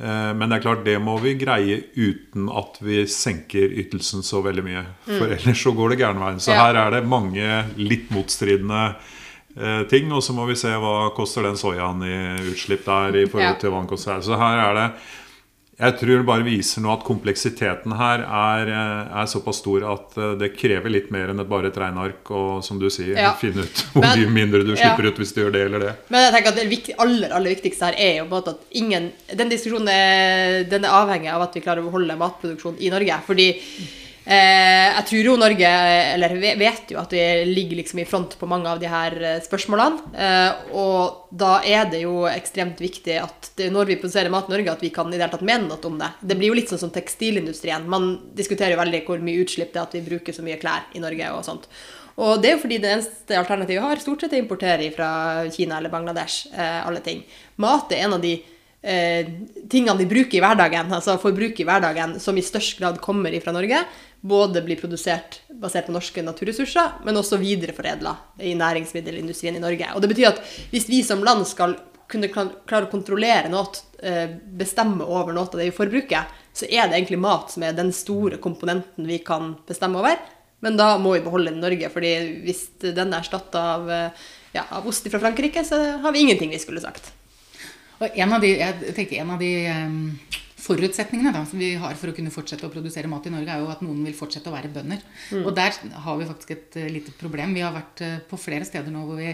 Eh, 0.00 0.32
Men 0.34 0.48
det 0.48 0.56
er 0.58 0.62
klart 0.64 0.84
det 0.86 0.96
må 1.02 1.18
vi 1.20 1.34
greie 1.36 1.82
uten 1.96 2.48
at 2.56 2.78
vi 2.80 3.02
senker 3.06 3.68
ytelsen 3.82 4.22
så 4.24 4.40
veldig 4.42 4.64
mye. 4.64 4.84
For 5.06 5.26
ellers 5.36 5.62
så 5.66 5.74
går 5.76 5.90
det 5.94 5.98
gæren 6.00 6.22
veien. 6.22 6.40
Så 6.40 6.52
Ja. 6.54 6.64
her 6.66 6.74
er 6.86 6.90
det 6.96 7.06
mange 7.08 7.64
litt 7.76 8.08
motstridende 8.10 8.94
eh, 9.58 9.82
ting. 9.90 10.10
Og 10.12 10.22
så 10.22 10.32
må 10.32 10.46
vi 10.48 10.54
se 10.56 10.68
hva 10.68 11.10
koster 11.14 11.42
den 11.42 11.56
soyaen 11.60 12.00
i 12.06 12.50
utslipp 12.52 12.84
der 12.86 13.16
i 13.22 13.26
forhold 13.26 13.58
til 13.60 13.70
hva 13.70 13.80
den 13.82 13.88
koster 13.90 14.14
her. 14.14 14.20
Så 14.22 14.38
her 14.40 14.58
er 14.70 14.74
det 14.74 14.88
jeg 15.80 15.96
tror 15.96 16.10
det 16.12 16.26
bare 16.28 16.44
viser 16.44 16.82
nå 16.84 16.90
at 16.92 17.04
kompleksiteten 17.06 17.94
her 17.96 18.24
er, 18.24 18.70
eh, 18.70 19.20
er 19.22 19.28
såpass 19.30 19.62
stor 19.62 19.86
at 19.94 20.18
eh, 20.20 20.34
det 20.40 20.50
krever 20.58 20.92
litt 20.92 21.08
mer 21.14 21.32
enn 21.32 21.40
et 21.40 21.48
bare 21.48 21.70
et 21.70 21.78
regneark 21.80 22.30
og 22.36 22.64
som 22.66 22.80
du 22.80 22.88
sier, 22.92 23.14
Ja. 23.16 23.32
finne 23.40 23.64
ut 23.64 23.84
hvor 23.94 24.04
mye 24.04 24.28
mindre 24.34 24.60
du 24.66 24.74
slipper 24.74 25.08
ja. 25.08 25.12
ut 25.12 25.20
hvis 25.22 25.32
du 25.36 25.40
gjør 25.42 25.54
det 25.56 25.62
eller 25.68 25.86
det. 25.86 25.94
Men 26.12 26.26
jeg 26.26 26.34
tenker 26.36 26.52
at 26.52 26.60
det 26.60 26.66
viktig, 26.70 26.96
aller, 27.00 27.32
aller 27.36 27.54
viktigste 27.56 27.88
her 27.88 27.96
er 27.96 28.12
jo 28.18 28.26
på 28.26 28.30
en 28.30 28.36
måte 28.36 28.54
at 28.56 28.76
ingen 28.80 29.08
Den 29.36 29.50
diskusjonen 29.52 29.88
er, 29.88 30.64
den 30.68 30.84
er 30.84 30.98
avhengig 31.00 31.32
av 31.32 31.46
at 31.46 31.56
vi 31.56 31.64
klarer 31.64 31.82
å 31.82 31.88
beholde 31.88 32.18
matproduksjon 32.20 32.76
i 32.80 32.92
Norge. 32.92 33.16
Fordi 33.26 33.48
eh, 33.56 33.99
jeg 34.24 35.04
tror 35.08 35.26
jo 35.30 35.36
Norge, 35.40 35.68
eller 36.14 36.34
vet 36.60 36.90
jo 36.92 36.98
at 37.00 37.12
vi 37.14 37.22
ligger 37.48 37.78
liksom 37.80 38.02
i 38.02 38.06
front 38.08 38.36
på 38.38 38.48
mange 38.50 38.68
av 38.68 38.80
de 38.82 38.90
her 38.90 39.16
eh, 39.16 39.38
spørsmålene. 39.42 40.12
Eh, 40.12 40.74
og 40.76 41.30
da 41.30 41.54
er 41.64 41.88
det 41.90 42.02
jo 42.02 42.26
ekstremt 42.28 42.82
viktig 42.82 43.16
at 43.22 43.50
det, 43.56 43.70
når 43.72 43.88
vi 43.88 43.96
produserer 44.02 44.32
mat 44.32 44.50
i 44.50 44.54
Norge, 44.54 44.74
at 44.74 44.84
vi 44.84 44.92
kan 44.94 45.08
i 45.08 45.16
det 45.16 45.24
hele 45.24 45.32
tatt 45.32 45.46
mene 45.46 45.70
noe 45.70 45.88
om 45.88 45.96
det. 46.00 46.10
Det 46.20 46.36
blir 46.36 46.52
jo 46.52 46.58
litt 46.58 46.72
sånn 46.72 46.82
som 46.84 46.92
tekstilindustrien. 46.94 47.88
Man 47.90 48.12
diskuterer 48.36 48.76
jo 48.76 48.82
veldig 48.82 49.02
hvor 49.08 49.24
mye 49.24 49.40
utslipp 49.40 49.72
det 49.72 49.80
er 49.80 49.88
at 49.88 49.96
vi 49.96 50.04
bruker 50.10 50.36
så 50.36 50.44
mye 50.44 50.60
klær 50.60 50.86
i 50.92 51.02
Norge 51.02 51.32
og 51.32 51.42
sånt. 51.46 51.70
Og 52.20 52.42
det 52.42 52.50
er 52.50 52.56
jo 52.58 52.62
fordi 52.66 52.80
det 52.82 52.92
eneste 52.92 53.38
alternativet 53.38 53.78
vi 53.78 53.88
har, 53.88 54.00
stort 54.02 54.24
sett 54.24 54.34
er 54.34 54.42
å 54.42 54.44
importere 54.44 54.92
fra 54.92 55.10
Kina 55.54 55.78
eller 55.80 55.92
Bangladesh. 55.92 56.50
Eh, 56.52 56.80
alle 56.84 57.00
ting. 57.04 57.24
Mat 57.64 57.94
er 57.96 58.04
en 58.04 58.18
av 58.18 58.24
de 58.24 58.34
eh, 58.82 59.30
tingene 59.70 59.96
vi 60.02 60.08
bruker 60.10 60.38
i 60.38 60.42
hverdagen, 60.44 60.92
altså 60.92 61.16
forbruk 61.22 61.60
i 61.60 61.66
hverdagen, 61.68 62.18
som 62.20 62.36
i 62.36 62.44
størst 62.44 62.80
grad 62.80 63.00
kommer 63.04 63.34
fra 63.40 63.54
Norge. 63.56 63.82
Både 64.20 64.60
blir 64.62 64.76
produsert 64.76 65.40
basert 65.48 65.86
på 65.88 65.94
norske 65.94 66.22
naturressurser, 66.24 66.98
men 67.06 67.16
også 67.16 67.38
videreforedla 67.40 68.12
i 68.44 68.52
næringsmiddelindustrien 68.58 69.56
i 69.56 69.62
Norge. 69.62 69.88
Og 69.94 70.02
det 70.02 70.10
betyr 70.12 70.28
at 70.32 70.42
hvis 70.72 70.88
vi 70.90 71.00
som 71.06 71.24
land 71.24 71.46
skal 71.48 71.78
kunne 72.10 72.28
klare 72.28 72.86
å 72.86 72.90
kontrollere 72.90 73.50
noe, 73.52 73.70
eh, 74.02 74.34
bestemme 74.60 75.06
over 75.06 75.32
noe 75.32 75.46
av 75.46 75.56
det 75.56 75.70
vi 75.70 75.76
forbruker, 75.76 76.26
så 76.52 76.66
er 76.66 76.88
det 76.88 76.98
egentlig 76.98 77.20
mat 77.22 77.52
som 77.52 77.62
er 77.62 77.76
den 77.76 77.92
store 77.94 78.40
komponenten 78.42 79.06
vi 79.06 79.20
kan 79.24 79.54
bestemme 79.68 80.00
over. 80.00 80.18
Men 80.60 80.76
da 80.76 80.98
må 80.98 81.14
vi 81.14 81.24
beholde 81.24 81.52
den 81.52 81.62
i 81.62 81.64
Norge, 81.64 81.88
fordi 81.92 82.12
hvis 82.44 82.66
den 82.82 83.14
er 83.14 83.22
erstatta 83.22 83.62
av, 83.76 83.90
eh, 83.90 84.10
ja, 84.52 84.66
av 84.70 84.86
ost 84.86 85.08
fra 85.08 85.20
Frankrike, 85.22 85.64
så 85.64 86.00
har 86.02 86.12
vi 86.12 86.26
ingenting 86.26 86.50
vi 86.50 86.58
skulle 86.58 86.82
sagt. 86.82 87.12
Og 88.00 88.16
en 88.16 88.32
av 88.32 88.40
de, 88.40 88.54
jeg 88.58 88.94
tenker 88.96 89.20
en 89.20 89.30
av 89.30 89.38
de 89.38 89.66
em, 89.66 90.18
forutsetningene 90.60 91.32
da, 91.34 91.44
som 91.48 91.60
vi 91.60 91.72
har 91.80 91.96
for 91.98 92.12
å 92.12 92.16
kunne 92.16 92.32
fortsette 92.34 92.66
å 92.66 92.72
produsere 92.72 93.10
mat 93.10 93.26
i 93.28 93.32
Norge, 93.32 93.54
er 93.54 93.64
jo 93.64 93.70
at 93.72 93.82
noen 93.84 94.02
vil 94.06 94.16
fortsette 94.16 94.50
å 94.50 94.54
være 94.54 94.72
bønder. 94.74 95.02
Og 95.40 95.54
der 95.56 95.74
har 96.04 96.20
vi 96.20 96.28
faktisk 96.28 96.54
et 96.56 96.78
uh, 96.80 96.90
lite 96.92 97.14
problem. 97.20 97.56
Vi 97.56 97.64
har 97.64 97.74
vært 97.74 98.04
uh, 98.04 98.20
på 98.30 98.38
flere 98.40 98.68
steder 98.68 98.92
nå 98.94 99.06
hvor, 99.08 99.20
vi, 99.20 99.32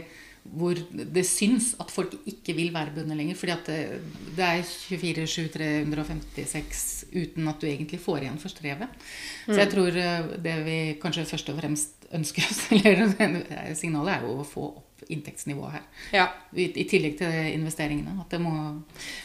hvor 0.52 0.80
det 1.16 1.26
syns 1.28 1.72
at 1.82 1.92
folk 1.92 2.14
ikke 2.30 2.56
vil 2.58 2.72
være 2.74 2.94
bønder 2.98 3.18
lenger. 3.18 3.38
Fordi 3.40 3.56
at 3.56 3.70
det, 3.70 4.00
det 4.38 4.48
er 4.48 4.64
24 4.70 5.28
7 5.34 5.50
356 5.56 6.86
uten 7.16 7.52
at 7.52 7.62
du 7.62 7.68
egentlig 7.70 8.02
får 8.02 8.24
igjen 8.24 8.42
for 8.42 8.54
strevet. 8.54 9.06
Så 9.46 9.60
jeg 9.60 9.72
tror 9.74 10.02
uh, 10.02 10.34
det 10.48 10.58
vi 10.66 10.80
kanskje 11.02 11.28
først 11.32 11.54
og 11.54 11.62
fremst 11.62 12.10
ønsker 12.16 12.46
oss, 12.46 12.66
eller 12.76 13.74
signalet, 13.74 14.18
er 14.18 14.28
jo 14.28 14.38
å 14.42 14.46
få 14.46 14.68
opp 14.76 14.85
inntektsnivået 15.08 15.72
her. 15.76 15.82
Ja. 16.12 16.26
I, 16.52 16.68
I 16.80 16.84
tillegg 16.88 17.18
til 17.18 17.32
investeringene. 17.52 18.16
At 18.22 18.32
det 18.32 18.40
må 18.42 18.52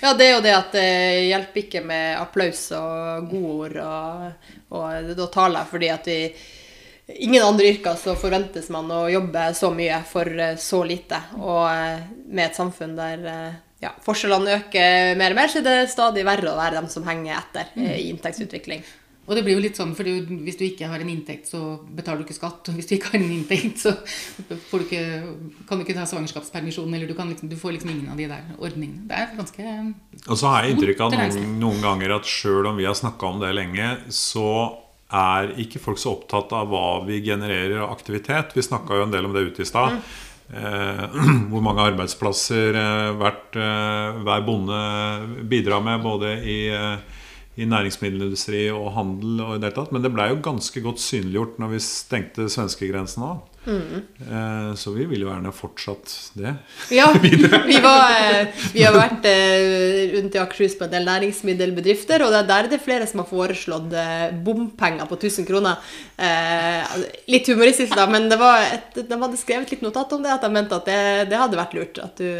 Ja, 0.01 0.13
det 0.13 0.27
er 0.27 0.33
jo 0.35 0.43
det 0.45 0.55
at 0.55 0.73
det 0.75 0.89
hjelper 1.29 1.63
ikke 1.63 1.83
med 1.85 2.17
applaus 2.19 2.67
og 2.77 3.29
godord 3.31 3.77
og, 3.83 4.49
og 4.77 5.13
da 5.17 5.29
taler 5.31 5.61
jeg 5.61 5.71
fordi 5.75 5.93
at 5.93 6.11
vi 6.11 6.19
Ingen 7.11 7.43
andre 7.43 7.65
yrker 7.73 7.97
så 7.99 8.13
forventes 8.15 8.69
man 8.71 8.87
å 8.93 9.01
jobbe 9.11 9.49
så 9.57 9.67
mye 9.75 9.97
for 10.07 10.29
eh, 10.31 10.53
så 10.55 10.77
lite. 10.87 11.17
Og 11.41 11.65
eh, 11.67 12.05
med 12.31 12.45
et 12.45 12.55
samfunn 12.55 12.93
der 12.95 13.25
eh, 13.27 13.57
ja, 13.81 13.91
forskjellene 14.05 14.59
øker 14.59 15.15
mer 15.19 15.33
og 15.33 15.39
mer, 15.41 15.51
så 15.51 15.59
er 15.59 15.65
det 15.67 15.91
stadig 15.91 16.23
verre 16.27 16.53
å 16.53 16.57
være 16.59 16.77
dem 16.77 16.89
som 16.91 17.05
henger 17.07 17.39
etter 17.39 17.71
eh, 17.75 17.97
i 17.97 18.09
inntektsutvikling. 18.13 18.85
Og 19.31 19.37
det 19.37 19.45
blir 19.45 19.55
jo 19.55 19.63
litt 19.63 19.77
sånn, 19.79 19.93
for 19.95 20.03
hvis 20.03 20.57
du 20.59 20.65
ikke 20.65 20.89
har 20.91 20.99
en 20.99 21.09
inntekt, 21.13 21.47
så 21.47 21.77
betaler 21.95 22.19
du 22.19 22.25
ikke 22.25 22.35
skatt. 22.35 22.67
Og 22.67 22.75
hvis 22.75 22.89
du 22.89 22.97
ikke 22.97 23.13
har 23.13 23.21
en 23.21 23.29
inntekt, 23.31 23.79
så 23.79 23.93
du 24.51 24.83
ikke, 24.83 25.03
kan 25.69 25.79
du 25.79 25.85
ikke 25.85 25.95
ta 25.95 26.03
svangerskapspermisjon. 26.09 26.91
Eller 26.91 27.07
du, 27.07 27.15
liksom, 27.15 27.47
du, 27.47 27.55
får 27.55 27.77
liksom 27.77 27.93
ingen 27.93 28.09
av 28.11 28.19
de 28.19 28.27
der 28.27 28.49
ordningene. 28.59 29.05
Det 29.07 29.15
er 29.15 29.31
ganske 29.37 29.69
Og 30.25 30.35
så 30.35 30.51
har 30.51 30.65
jeg 30.65 30.75
inntrykk 30.75 31.05
av 31.05 31.15
noen, 31.15 31.53
noen 31.61 31.79
ganger 31.85 32.17
at 32.17 32.27
sjøl 32.27 32.67
om 32.73 32.81
vi 32.81 32.89
har 32.89 32.97
snakka 32.99 33.29
om 33.29 33.39
det 33.39 33.53
lenge, 33.55 33.93
så 34.11 34.49
er 35.11 35.55
ikke 35.63 35.79
folk 35.83 35.99
så 35.99 36.17
opptatt 36.17 36.51
av 36.55 36.67
hva 36.71 36.99
vi 37.07 37.21
genererer 37.23 37.79
av 37.85 37.95
aktivitet. 37.95 38.51
Vi 38.55 38.67
snakka 38.67 38.99
jo 38.99 39.07
en 39.07 39.15
del 39.15 39.31
om 39.31 39.35
det 39.35 39.47
ute 39.47 39.63
i 39.63 39.71
stad. 39.71 39.95
Eh, 40.51 41.05
hvor 41.51 41.63
mange 41.63 41.87
arbeidsplasser 41.87 42.75
eh, 42.75 43.09
hvert, 43.19 43.55
eh, 43.55 44.21
hver 44.27 44.43
bonde 44.43 44.79
bidrar 45.47 45.83
med, 45.85 46.03
både 46.03 46.35
i, 46.43 46.59
i 47.59 47.67
næringsmiddelindustri 47.67 48.65
og 48.71 48.93
handel. 48.95 49.41
og 49.43 49.55
i 49.57 49.61
det 49.63 49.73
tatt. 49.75 49.91
Men 49.91 50.03
det 50.03 50.13
blei 50.13 50.29
jo 50.31 50.41
ganske 50.43 50.83
godt 50.83 51.03
synliggjort 51.03 51.59
når 51.59 51.73
vi 51.75 51.79
stengte 51.83 52.47
svenskegrensen 52.51 53.25
av. 53.27 53.41
Mm. 53.61 54.73
Så 54.79 54.89
vi 54.95 55.05
vil 55.05 55.21
jo 55.21 55.29
gjerne 55.29 55.51
fortsatt 55.53 56.13
det. 56.39 56.55
Ja, 56.95 57.11
vi, 57.21 57.29
var, 57.83 58.47
vi 58.73 58.81
har 58.81 58.95
vært 58.95 59.27
rundt 60.15 60.37
i 60.37 60.41
Akershus 60.41 60.77
på 60.79 60.87
en 60.87 60.95
del 60.95 61.05
næringsmiddelbedrifter, 61.05 62.25
og 62.25 62.33
det 62.33 62.41
er 62.41 62.49
der 62.49 62.71
det 62.71 62.79
er 62.79 62.85
flere 62.87 63.09
som 63.09 63.21
har 63.21 63.29
foreslått 63.29 63.93
bompenger 64.47 65.05
på 65.11 65.19
1000 65.19 65.49
kroner. 65.51 65.93
Litt 67.29 67.53
humoristisk, 67.53 67.93
da, 67.99 68.07
men 68.09 68.31
et, 68.31 68.97
de 68.97 69.23
hadde 69.27 69.41
skrevet 69.43 69.75
litt 69.75 69.85
notat 69.85 70.17
om 70.17 70.25
det, 70.25 70.33
at 70.33 70.47
de 70.47 70.53
mente 70.55 70.81
at 70.81 70.89
det, 70.89 71.01
det 71.29 71.41
hadde 71.43 71.59
vært 71.61 71.77
lurt. 71.77 72.01
At 72.01 72.17
du 72.17 72.31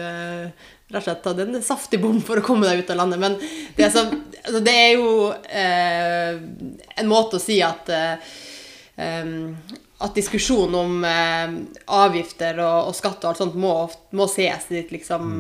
rett 0.92 1.02
og 1.02 1.08
slett 1.08 1.24
tatt 1.26 1.44
en 1.44 1.62
saftig 1.66 2.02
bom 2.04 2.20
for 2.26 2.42
å 2.42 2.46
komme 2.46 2.68
deg 2.70 2.84
ut 2.84 2.94
av 2.94 3.02
landet. 3.02 3.22
Men 3.22 3.38
det 3.78 3.88
er, 3.88 3.94
så, 3.94 4.06
altså, 4.44 4.64
det 4.66 4.76
er 4.76 4.92
jo 5.00 5.32
eh, 5.48 6.42
en 7.02 7.12
måte 7.12 7.40
å 7.40 7.44
si 7.44 7.62
at 7.66 7.92
eh, 7.92 8.34
at 10.02 10.18
diskusjonen 10.18 10.76
om 10.78 11.04
eh, 11.06 11.54
avgifter 11.94 12.60
og, 12.62 12.90
og, 12.90 12.96
skatt 12.98 13.22
og 13.22 13.32
alt 13.32 13.42
sånt 13.42 13.58
må, 13.60 13.74
må 14.18 14.28
ses 14.32 14.68
i 14.74 14.80
et 14.82 14.94
liksom, 14.94 15.32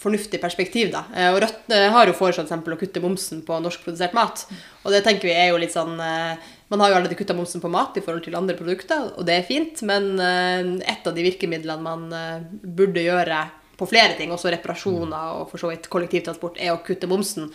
fornuftig 0.00 0.40
perspektiv. 0.42 0.90
Da. 0.94 1.04
Eh, 1.14 1.30
og 1.32 1.42
Rødt 1.44 1.74
eh, 1.74 1.88
har 1.92 2.08
jo 2.08 2.16
foreslått 2.16 2.52
å 2.52 2.78
kutte 2.80 3.02
momsen 3.04 3.42
på 3.46 3.58
norskprodusert 3.64 4.16
mat. 4.16 4.46
Og 4.84 4.94
det 4.94 5.02
tenker 5.06 5.28
vi 5.28 5.36
er 5.36 5.52
jo 5.52 5.60
litt 5.60 5.74
sånn 5.74 5.98
eh, 6.00 6.54
Man 6.68 6.82
har 6.82 6.92
jo 6.92 6.98
allerede 6.98 7.16
kutta 7.16 7.36
momsen 7.36 7.62
på 7.64 7.70
mat 7.72 7.96
i 7.96 8.02
forhold 8.04 8.26
til 8.26 8.36
andre 8.36 8.56
produkter, 8.56 9.06
og 9.16 9.24
det 9.24 9.38
er 9.38 9.46
fint, 9.48 9.80
men 9.88 10.18
eh, 10.20 10.74
et 10.92 11.06
av 11.08 11.14
de 11.16 11.24
virkemidlene 11.24 11.84
man 11.84 12.10
eh, 12.12 12.42
burde 12.60 13.04
gjøre 13.04 13.38
på 13.78 13.86
flere 13.88 14.16
ting, 14.18 14.32
også 14.34 14.50
reparasjoner 14.52 15.38
og 15.38 15.52
for 15.52 15.62
så 15.62 15.70
vidt 15.70 15.86
kollektivtransport, 15.92 16.58
er 16.58 16.74
å 16.74 16.82
kutte 16.84 17.10
momsen. 17.10 17.52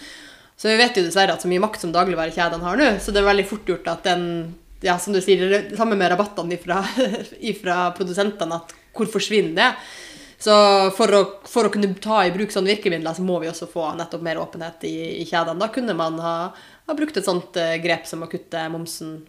Så 0.55 0.69
vi 0.69 0.77
vet 0.79 0.97
jo 0.97 1.03
dessverre 1.03 1.35
at 1.35 1.43
så 1.43 1.49
mye 1.51 1.63
makt 1.63 1.83
som 1.83 1.93
dagligvarekjedene 1.93 2.63
har 2.63 2.79
nå, 2.79 2.89
så 3.03 3.11
det 3.11 3.23
er 3.23 3.31
veldig 3.31 3.47
fort 3.49 3.69
gjort 3.69 3.89
at 3.91 4.05
den 4.07 4.25
ja, 4.83 4.97
som 4.99 5.15
du 5.15 5.21
sier, 5.23 5.43
det 5.49 5.77
samme 5.79 5.95
med 5.99 6.11
rabattene 6.11 6.57
ifra 7.51 7.77
produsentene, 7.97 8.59
at 8.59 8.73
hvor 8.93 9.09
forsvinner 9.09 9.55
det? 9.57 9.69
Så 10.43 10.53
for 10.97 11.15
å, 11.15 11.21
for 11.47 11.69
å, 11.69 11.71
kunne 11.71 11.93
ta 12.03 12.19
i 12.27 12.31
bruk 12.35 12.51
sånne 12.51 12.73
virkemidler, 12.73 13.15
så 13.15 13.23
må 13.23 13.37
vi 13.39 13.47
også 13.47 13.69
få 13.71 13.85
nettopp 13.95 14.25
mer 14.25 14.41
åpenhet 14.41 14.83
i, 14.89 14.95
i 15.21 15.27
kjedene. 15.29 15.55
Da 15.61 15.69
kunne 15.71 15.95
man 15.95 16.17
ha, 16.19 16.33
ha, 16.51 16.95
brukt 16.97 17.15
et 17.15 17.27
sånt 17.27 17.55
uh, 17.55 17.77
grep 17.79 18.09
som 18.09 18.25
å 18.25 18.27
kutte 18.31 18.65
momsen 18.73 19.21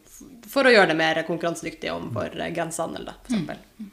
for 0.50 0.66
å 0.66 0.72
gjøre 0.74 0.90
det 0.90 0.98
mer 0.98 1.22
konkurransedyktig 1.28 1.92
overfor 1.94 2.35
uh, 2.35 2.48
grensehandel, 2.57 3.07
da, 3.07 3.14
f.eks. 3.22 3.38
Mm. 3.78 3.92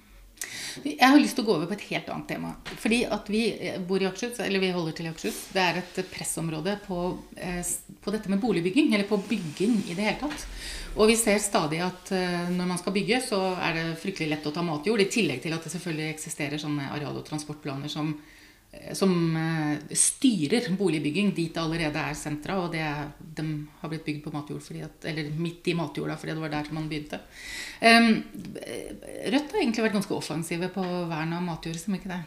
Jeg 0.84 1.04
har 1.04 1.20
lyst 1.20 1.36
til 1.38 1.44
å 1.44 1.48
gå 1.50 1.56
over 1.58 1.70
på 1.70 1.76
et 1.76 1.86
helt 1.90 2.10
annet 2.14 2.30
tema. 2.32 2.52
Fordi 2.80 3.02
at 3.12 3.30
vi 3.32 3.44
bor 3.88 4.02
i 4.02 4.08
Akershus, 4.08 4.40
eller 4.44 4.64
vi 4.64 4.72
holder 4.74 4.96
til 4.98 5.08
i 5.08 5.12
Akershus. 5.12 5.40
Det 5.54 5.64
er 5.64 5.82
et 5.82 6.02
pressområde 6.14 6.78
på, 6.86 7.00
eh, 7.38 7.62
på, 8.02 8.14
dette 8.16 8.32
med 8.32 8.42
boligbygging, 8.44 8.94
eller 8.94 9.08
på 9.10 9.20
bygging 9.30 9.82
i 9.88 9.98
det 9.98 10.08
hele 10.08 10.20
tatt. 10.24 10.46
Og 10.96 11.12
vi 11.12 11.18
ser 11.20 11.40
stadig 11.44 11.82
at 11.84 12.12
eh, 12.16 12.52
når 12.52 12.74
man 12.74 12.82
skal 12.82 12.96
bygge, 12.96 13.22
så 13.28 13.42
er 13.60 13.78
det 13.78 13.88
fryktelig 14.02 14.32
lett 14.36 14.48
å 14.48 14.56
ta 14.56 14.64
matjord. 14.66 15.04
I 15.04 15.12
tillegg 15.12 15.44
til 15.44 15.56
at 15.56 15.66
det 15.66 15.74
selvfølgelig 15.76 16.14
eksisterer 16.16 16.62
sånne 16.62 16.92
areal- 16.96 17.20
og 17.20 17.28
transportplaner 17.28 17.92
som 17.92 18.16
Eh, 18.16 18.31
som 18.94 19.36
eh, 19.36 19.96
styrer 19.96 20.70
boligbygging 20.80 21.34
dit 21.36 21.54
det 21.54 21.60
allerede 21.60 22.00
er 22.00 22.16
sentra. 22.16 22.58
Og 22.64 22.72
det, 22.72 22.86
de 23.20 23.46
har 23.82 23.92
blitt 23.92 24.06
bygd 24.06 24.22
på 24.24 24.32
matjord, 24.32 24.64
at, 24.86 25.08
eller 25.12 25.28
midt 25.36 25.68
i 25.68 25.76
matjorda, 25.76 26.16
fordi 26.20 26.36
det 26.36 26.44
var 26.44 26.54
der 26.54 26.70
man 26.72 26.88
begynte. 26.92 27.20
Um, 27.82 28.22
Rødt 29.32 29.52
har 29.52 29.60
egentlig 29.60 29.84
vært 29.84 29.98
ganske 29.98 30.16
offensive 30.16 30.70
på 30.72 30.84
vern 31.10 31.36
av 31.36 31.44
matjord, 31.44 31.80
som 31.82 31.98
ikke 31.98 32.14
det? 32.14 32.22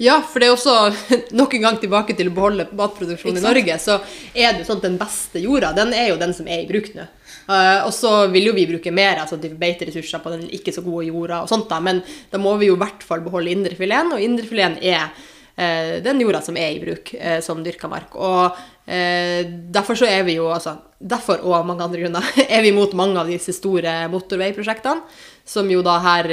Ja, 0.00 0.20
for 0.24 0.40
det 0.40 0.48
er 0.48 0.56
også 0.56 0.76
nok 1.40 1.56
en 1.56 1.66
gang 1.66 1.80
tilbake 1.82 2.16
til 2.16 2.30
å 2.30 2.36
beholde 2.36 2.68
matproduksjon 2.72 3.36
i 3.36 3.44
Norge. 3.44 3.76
Så 3.82 3.98
er 4.32 4.54
det 4.54 4.62
jo 4.62 4.70
sånn 4.70 4.80
at 4.80 4.86
den 4.88 5.00
beste 5.00 5.42
jorda, 5.42 5.74
den 5.76 5.92
er 5.96 6.14
jo 6.14 6.20
den 6.20 6.32
som 6.36 6.48
er 6.48 6.64
i 6.64 6.70
bruk 6.70 6.94
nå. 6.96 7.08
Uh, 7.50 7.82
og 7.82 7.90
så 7.92 8.12
vil 8.30 8.48
jo 8.48 8.54
vi 8.54 8.68
bruke 8.70 8.92
mer 8.94 9.20
altså 9.20 9.36
beiteressurser 9.36 10.22
på 10.22 10.32
den 10.32 10.48
ikke 10.54 10.72
så 10.72 10.84
gode 10.86 11.10
jorda, 11.10 11.42
og 11.42 11.50
sånt 11.50 11.68
da, 11.68 11.80
men 11.82 12.00
da 12.32 12.40
må 12.40 12.54
vi 12.60 12.70
jo 12.70 12.78
i 12.78 12.80
hvert 12.80 13.04
fall 13.04 13.20
beholde 13.26 13.52
indrefileten, 13.52 14.14
og 14.14 14.24
indrefileten 14.24 14.80
er 14.80 15.10
Eh, 15.10 15.39
den 16.04 16.20
jorda 16.22 16.40
som 16.44 16.56
er 16.56 16.72
i 16.74 16.80
bruk 16.82 17.12
eh, 17.14 17.40
som 17.44 17.60
dyrka 17.64 17.88
mark. 17.90 18.14
Og 18.16 18.56
eh, 18.88 19.44
derfor 19.44 19.98
så 19.98 20.08
er 20.08 20.24
vi 20.28 20.38
jo, 20.40 20.50
altså 20.52 20.78
Derfor 21.00 21.40
og 21.48 21.54
av 21.56 21.62
mange 21.64 21.80
andre 21.80 22.02
grunner 22.02 22.26
er 22.44 22.60
vi 22.60 22.74
imot 22.74 22.92
mange 22.92 23.16
av 23.16 23.28
disse 23.30 23.54
store 23.56 24.02
motorveiprosjektene, 24.12 25.00
som 25.48 25.70
jo 25.72 25.80
da 25.80 25.94
her 26.04 26.26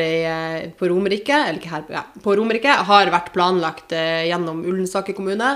på 0.76 0.90
Romerike, 0.92 1.38
her, 1.64 1.86
ja, 1.88 2.02
på 2.20 2.36
Romerike, 2.36 2.74
har 2.90 3.12
vært 3.14 3.32
planlagt 3.32 3.96
gjennom 3.96 4.60
Ullensaker 4.68 5.16
kommune, 5.16 5.54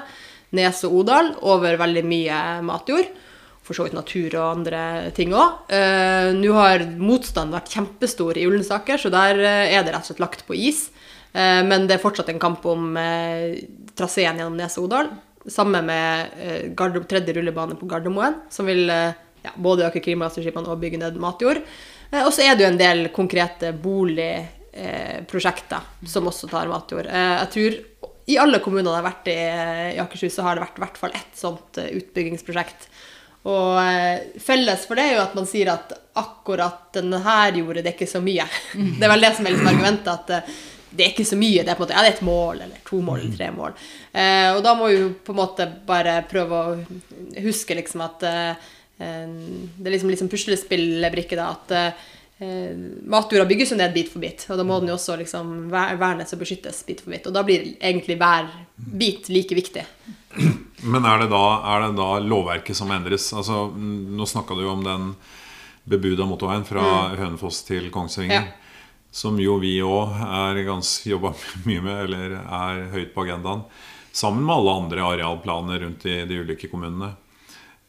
Nes 0.56 0.80
og 0.88 0.96
Odal, 1.02 1.34
over 1.44 1.76
veldig 1.84 2.06
mye 2.08 2.40
matjord 2.64 3.12
for 3.68 3.76
så 3.76 3.90
vidt 3.90 4.00
natur 4.00 4.32
og 4.32 4.48
andre 4.62 5.12
ting 5.20 5.36
òg. 5.36 5.76
Nå 6.40 6.56
har 6.56 6.88
motstanden 6.96 7.60
vært 7.60 7.76
kjempestor 7.76 8.40
i 8.40 8.48
Ullensaker, 8.48 8.96
så 8.96 9.12
der 9.12 9.44
er 9.44 9.84
det 9.84 9.92
rett 9.92 10.06
og 10.06 10.14
slett 10.14 10.24
lagt 10.24 10.48
på 10.48 10.56
is. 10.56 10.86
Eh, 11.34 11.64
men 11.64 11.88
det 11.88 11.96
er 11.96 12.04
fortsatt 12.04 12.30
en 12.32 12.40
kamp 12.42 12.66
om 12.68 12.98
eh, 13.00 13.64
traseen 13.98 14.38
gjennom 14.40 14.58
Nes-Odal. 14.60 15.08
Sammen 15.48 15.86
med 15.88 16.28
eh, 16.38 16.72
tredje 17.10 17.34
rullebane 17.38 17.76
på 17.80 17.88
Gardermoen, 17.90 18.34
som 18.52 18.66
vil 18.70 18.84
ja, 18.92 19.52
både 19.56 19.88
øke 19.88 20.04
klimagassutslippene 20.04 20.70
og 20.70 20.82
bygge 20.82 21.00
ned 21.02 21.16
matjord. 21.22 21.60
Og 22.12 22.34
så 22.36 22.42
er 22.44 22.56
det 22.56 22.64
jo 22.66 22.72
en 22.74 22.82
del 22.82 23.00
konkrete 23.16 23.68
boligprosjekter 23.80 25.82
som 26.12 26.28
også 26.28 26.48
tar 26.52 26.68
matjord. 26.68 27.08
Jeg 27.08 27.48
tror 27.54 27.72
i 28.28 28.38
alle 28.38 28.60
kommuner 28.64 28.92
jeg 28.92 29.00
har 29.00 29.08
vært 29.08 29.28
i, 29.32 29.36
i 29.96 30.02
Akershus, 30.04 30.36
så 30.36 30.44
har 30.44 30.54
det 30.60 30.66
vært 30.66 30.78
i 30.78 30.84
hvert 30.84 31.00
fall 31.00 31.16
ett 31.16 31.36
sånt 31.40 31.80
utbyggingsprosjekt. 31.80 32.82
Og 33.48 33.80
felles 34.44 34.84
for 34.86 34.96
det 35.00 35.06
er 35.08 35.14
jo 35.16 35.24
at 35.24 35.38
man 35.40 35.48
sier 35.50 35.72
at 35.72 35.96
akkurat 36.20 36.92
denne 37.00 37.24
jordet, 37.56 37.80
det 37.80 37.90
er 37.94 37.96
ikke 37.96 38.12
så 38.12 38.22
mye. 38.24 38.46
Det 39.00 39.08
er 39.08 39.14
vel 39.14 39.24
det 39.24 39.32
som 39.38 39.48
er 39.48 39.56
liksom 39.56 39.72
argumentet, 39.72 40.12
at 40.12 40.28
det 40.92 41.06
er 41.06 41.14
ikke 41.14 41.28
så 41.28 41.40
mye. 41.40 41.64
Det 41.64 41.72
er 41.72 41.78
på 41.80 41.84
en 41.84 41.88
måte, 41.88 41.96
ja, 41.96 42.04
det 42.04 42.12
er 42.12 42.18
et 42.18 42.28
mål, 42.28 42.62
eller 42.66 42.84
to 42.88 43.00
mål, 43.06 43.24
eller 43.24 43.36
tre 43.38 43.50
mål. 43.56 43.76
Eh, 44.12 44.50
og 44.52 44.62
da 44.66 44.76
må 44.76 44.92
vi 44.92 45.02
på 45.24 45.34
en 45.34 45.40
måte 45.40 45.68
bare 45.88 46.18
prøve 46.30 46.62
å 46.62 46.78
huske 47.46 47.78
liksom 47.78 48.04
at 48.06 48.26
eh, 48.28 48.70
Det 49.02 49.88
er 49.88 49.94
liksom, 49.96 50.12
liksom 50.14 50.30
puslespillbrikke, 50.30 51.40
da. 51.40 51.48
At 51.56 51.72
eh, 51.74 52.76
matjorda 53.10 53.48
bygges 53.50 53.74
jo 53.74 53.80
ned 53.80 53.96
bit 53.96 54.12
for 54.12 54.22
bit. 54.22 54.46
Og 54.52 54.60
da 54.60 54.68
må 54.68 54.82
den 54.82 54.92
jo 54.92 54.98
også 55.00 55.18
liksom 55.22 55.72
vernes 55.72 56.36
og 56.36 56.44
beskyttes 56.44 56.84
bit 56.86 57.02
for 57.02 57.16
bit. 57.16 57.26
Og 57.30 57.34
da 57.34 57.46
blir 57.48 57.72
egentlig 57.80 58.20
hver 58.22 58.52
bit 58.76 59.32
like 59.32 59.58
viktig. 59.58 59.88
Men 60.82 61.06
er 61.08 61.24
det 61.24 61.32
da, 61.32 61.46
er 61.72 61.88
det 61.88 61.94
da 61.98 62.14
lovverket 62.24 62.78
som 62.78 62.92
endres? 62.94 63.32
Altså, 63.38 63.70
nå 63.72 64.28
snakka 64.28 64.58
du 64.58 64.66
jo 64.66 64.76
om 64.76 64.84
den 64.86 65.14
bebuda 65.92 66.28
motorveien 66.30 66.68
fra 66.68 66.84
mm. 66.84 67.22
Hønefoss 67.24 67.64
til 67.66 67.90
Kongsvinger. 67.94 68.44
Ja 68.44 68.61
som 69.12 69.40
jo 69.40 69.58
vi 69.60 69.78
òg 69.84 70.64
jobber 71.06 71.36
mye 71.68 71.82
med, 71.82 72.04
eller 72.06 72.38
er 72.42 72.86
høyt 72.96 73.14
på 73.14 73.26
agendaen. 73.28 73.66
Sammen 74.12 74.44
med 74.44 74.56
alle 74.56 74.78
andre 74.84 75.04
arealplaner 75.08 75.86
rundt 75.86 76.06
i 76.06 76.24
de 76.28 76.42
ulike 76.44 76.68
kommunene. 76.72 77.14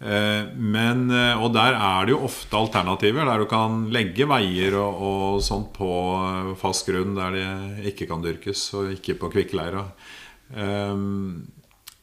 Eh, 0.03 0.49
men, 0.59 1.05
eh, 1.15 1.39
og 1.39 1.53
der 1.55 1.77
er 1.79 2.07
det 2.07 2.15
jo 2.17 2.25
ofte 2.27 2.59
alternativer, 2.59 3.27
der 3.27 3.43
du 3.43 3.47
kan 3.51 3.85
legge 3.95 4.27
veier 4.27 4.75
og, 4.81 5.03
og 5.09 5.43
sånt 5.47 5.71
på 5.77 5.91
eh, 6.19 6.49
fast 6.59 6.89
grunn 6.91 7.15
der 7.15 7.37
det 7.37 7.93
ikke 7.93 8.09
kan 8.11 8.25
dyrkes, 8.25 8.65
og 8.79 8.91
ikke 8.97 9.19
på 9.21 9.31
kvikkleira. 9.37 9.87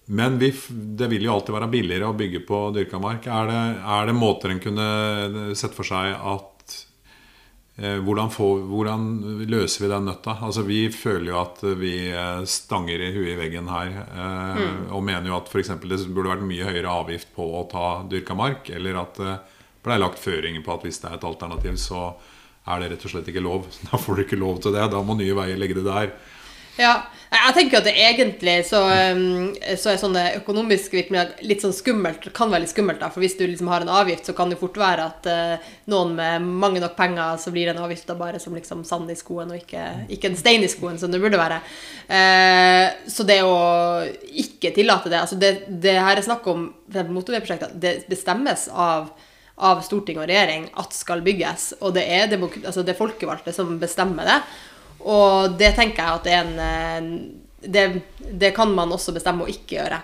Men 0.10 0.38
vi, 0.42 0.48
det 0.98 1.10
vil 1.12 1.28
jo 1.28 1.36
alltid 1.36 1.54
være 1.54 1.70
billigere 1.70 2.08
å 2.10 2.16
bygge 2.18 2.40
på 2.48 2.62
dyrka 2.74 2.98
mark. 3.04 3.28
Er 3.30 3.52
det, 3.52 3.60
er 3.98 4.08
det 4.10 4.16
måter 4.18 4.56
en 4.56 4.62
kunne 4.64 4.88
sett 5.60 5.76
for 5.78 5.86
seg 5.86 6.16
at 6.18 6.59
hvordan, 8.04 8.32
får, 8.34 8.64
hvordan, 8.68 9.04
løser 9.48 9.86
vi 9.86 9.92
den 9.92 10.08
nøtta? 10.10 10.36
Altså, 10.46 10.66
vi 10.68 10.82
føler 10.92 11.32
jo 11.32 11.38
at 11.40 11.62
vi 11.80 11.94
eh, 12.12 12.42
stanger 12.50 13.06
i 13.06 13.12
huet 13.16 13.34
i 13.34 13.38
veggen 13.40 13.70
her. 13.72 13.94
Eh, 14.04 14.60
mm. 14.60 14.82
Og 14.98 15.06
mener 15.06 15.32
jo 15.32 15.38
at 15.38 15.48
f.eks. 15.52 15.72
det 15.84 16.02
burde 16.12 16.34
vært 16.34 16.48
mye 16.48 16.68
høyere 16.68 16.98
avgift 17.04 17.32
på 17.36 17.46
å 17.60 17.64
ta 17.72 17.86
dyrka 18.10 18.36
mark. 18.36 18.68
Eller 18.76 19.00
at 19.00 19.20
det 19.22 19.38
ble 19.86 20.00
lagt 20.02 20.20
føringer 20.20 20.66
på 20.66 20.76
at 20.76 20.84
hvis 20.88 21.00
det 21.04 21.12
er 21.12 21.20
et 21.20 21.30
alternativ, 21.30 21.80
så 21.80 22.10
er 22.70 22.82
det 22.82 22.92
rett 22.94 23.06
og 23.08 23.14
slett 23.14 23.32
ikke 23.32 23.46
lov. 23.46 23.70
Da 23.88 24.02
får 24.02 24.20
du 24.20 24.26
ikke 24.26 24.42
lov 24.42 24.60
til 24.64 24.76
det. 24.76 24.90
Da 24.92 25.04
må 25.06 25.16
Nye 25.20 25.38
Veier 25.38 25.62
legge 25.62 25.80
det 25.80 25.88
der. 25.88 26.14
Ja, 26.80 26.94
jeg 27.30 27.54
tenker 27.58 27.82
at 27.82 27.88
det 27.90 27.94
egentlig 28.00 28.54
så, 28.66 28.80
um, 28.88 29.52
så 29.78 29.92
er 29.92 30.00
sånne 30.00 30.22
økonomiske 30.40 30.96
virkemidler 30.96 31.44
litt 31.46 31.62
sånn 31.62 31.76
skummelt. 31.76 32.24
Det 32.24 32.32
kan 32.36 32.50
være 32.50 32.64
litt 32.64 32.72
skummelt, 32.72 33.02
da, 33.02 33.10
for 33.12 33.22
hvis 33.22 33.36
du 33.38 33.44
liksom 33.44 33.68
har 33.70 33.84
en 33.84 33.92
avgift, 34.00 34.30
så 34.30 34.36
kan 34.38 34.50
det 34.50 34.58
fort 34.62 34.80
være 34.80 35.08
at 35.12 35.28
uh, 35.28 35.68
noen 35.92 36.16
med 36.18 36.48
mange 36.64 36.82
nok 36.82 36.96
penger, 36.98 37.36
så 37.42 37.52
blir 37.54 37.68
den 37.70 37.82
avgifta 37.84 38.16
bare 38.18 38.40
som 38.42 38.56
liksom 38.56 38.86
sand 38.88 39.12
i 39.12 39.18
skoen, 39.20 39.52
og 39.52 39.60
ikke, 39.60 39.84
ikke, 40.08 40.32
en 40.32 40.40
stein 40.40 40.64
i 40.64 40.72
skoen, 40.72 40.98
som 41.02 41.12
det 41.12 41.20
burde 41.22 41.42
være. 41.42 41.60
Uh, 42.08 42.88
så 43.12 43.28
det 43.28 43.42
å 43.44 43.60
ikke 44.40 44.72
tillate 44.74 45.12
det 45.12 45.20
altså 45.20 45.36
Det, 45.40 45.52
det 45.84 46.00
her 46.00 46.18
er 46.18 46.26
snakk 46.26 46.48
om 46.50 46.70
motorveiprosjekter. 46.90 47.76
Det 47.76 48.00
bestemmes 48.10 48.70
av 48.72 49.12
av 49.60 49.82
storting 49.84 50.16
og 50.20 50.30
regjering 50.30 50.70
at 50.80 50.96
skal 50.96 51.20
bygges. 51.24 51.74
Og 51.84 51.92
det 51.98 52.06
er, 52.08 52.32
altså 52.32 52.84
det 52.86 52.94
er 52.94 53.00
folkevalgte 53.00 53.52
som 53.52 53.74
bestemmer 53.82 54.28
det. 54.28 54.38
Og 55.08 55.56
det 55.60 55.74
tenker 55.78 56.04
jeg 56.04 56.20
at 56.20 56.28
det 56.28 56.36
er 56.36 56.50
en 57.00 57.14
det, 57.60 58.02
det, 58.18 58.54
kan 58.56 58.72
man 58.72 58.92
også 58.96 59.12
bestemme 59.16 59.44
å 59.44 59.52
ikke 59.52 59.76
gjøre. 59.80 59.98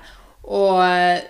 Og 0.52 0.82
eh, 0.84 1.22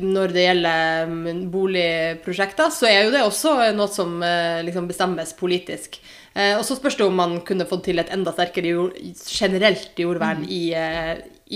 når 0.00 0.32
det 0.32 0.46
gjelder 0.46 1.10
mm, 1.10 1.42
boligprosjekter, 1.52 2.70
så 2.72 2.88
er 2.88 3.02
jo 3.04 3.12
det 3.12 3.20
også 3.26 3.52
noe 3.76 3.90
som 3.92 4.16
eh, 4.24 4.62
liksom 4.64 4.88
bestemmes 4.88 5.34
politisk. 5.36 6.00
Eh, 6.32 6.54
og 6.56 6.64
så 6.64 6.78
spørs 6.78 6.96
det 6.96 7.04
om 7.04 7.20
man 7.20 7.36
kunne 7.46 7.68
fått 7.68 7.84
til 7.90 8.00
et 8.00 8.12
enda 8.16 8.32
sterkere 8.32 8.72
jord, 8.72 8.96
generelt 9.28 10.00
jordvern 10.00 10.46
mm. 10.46 10.48
i, 10.48 10.62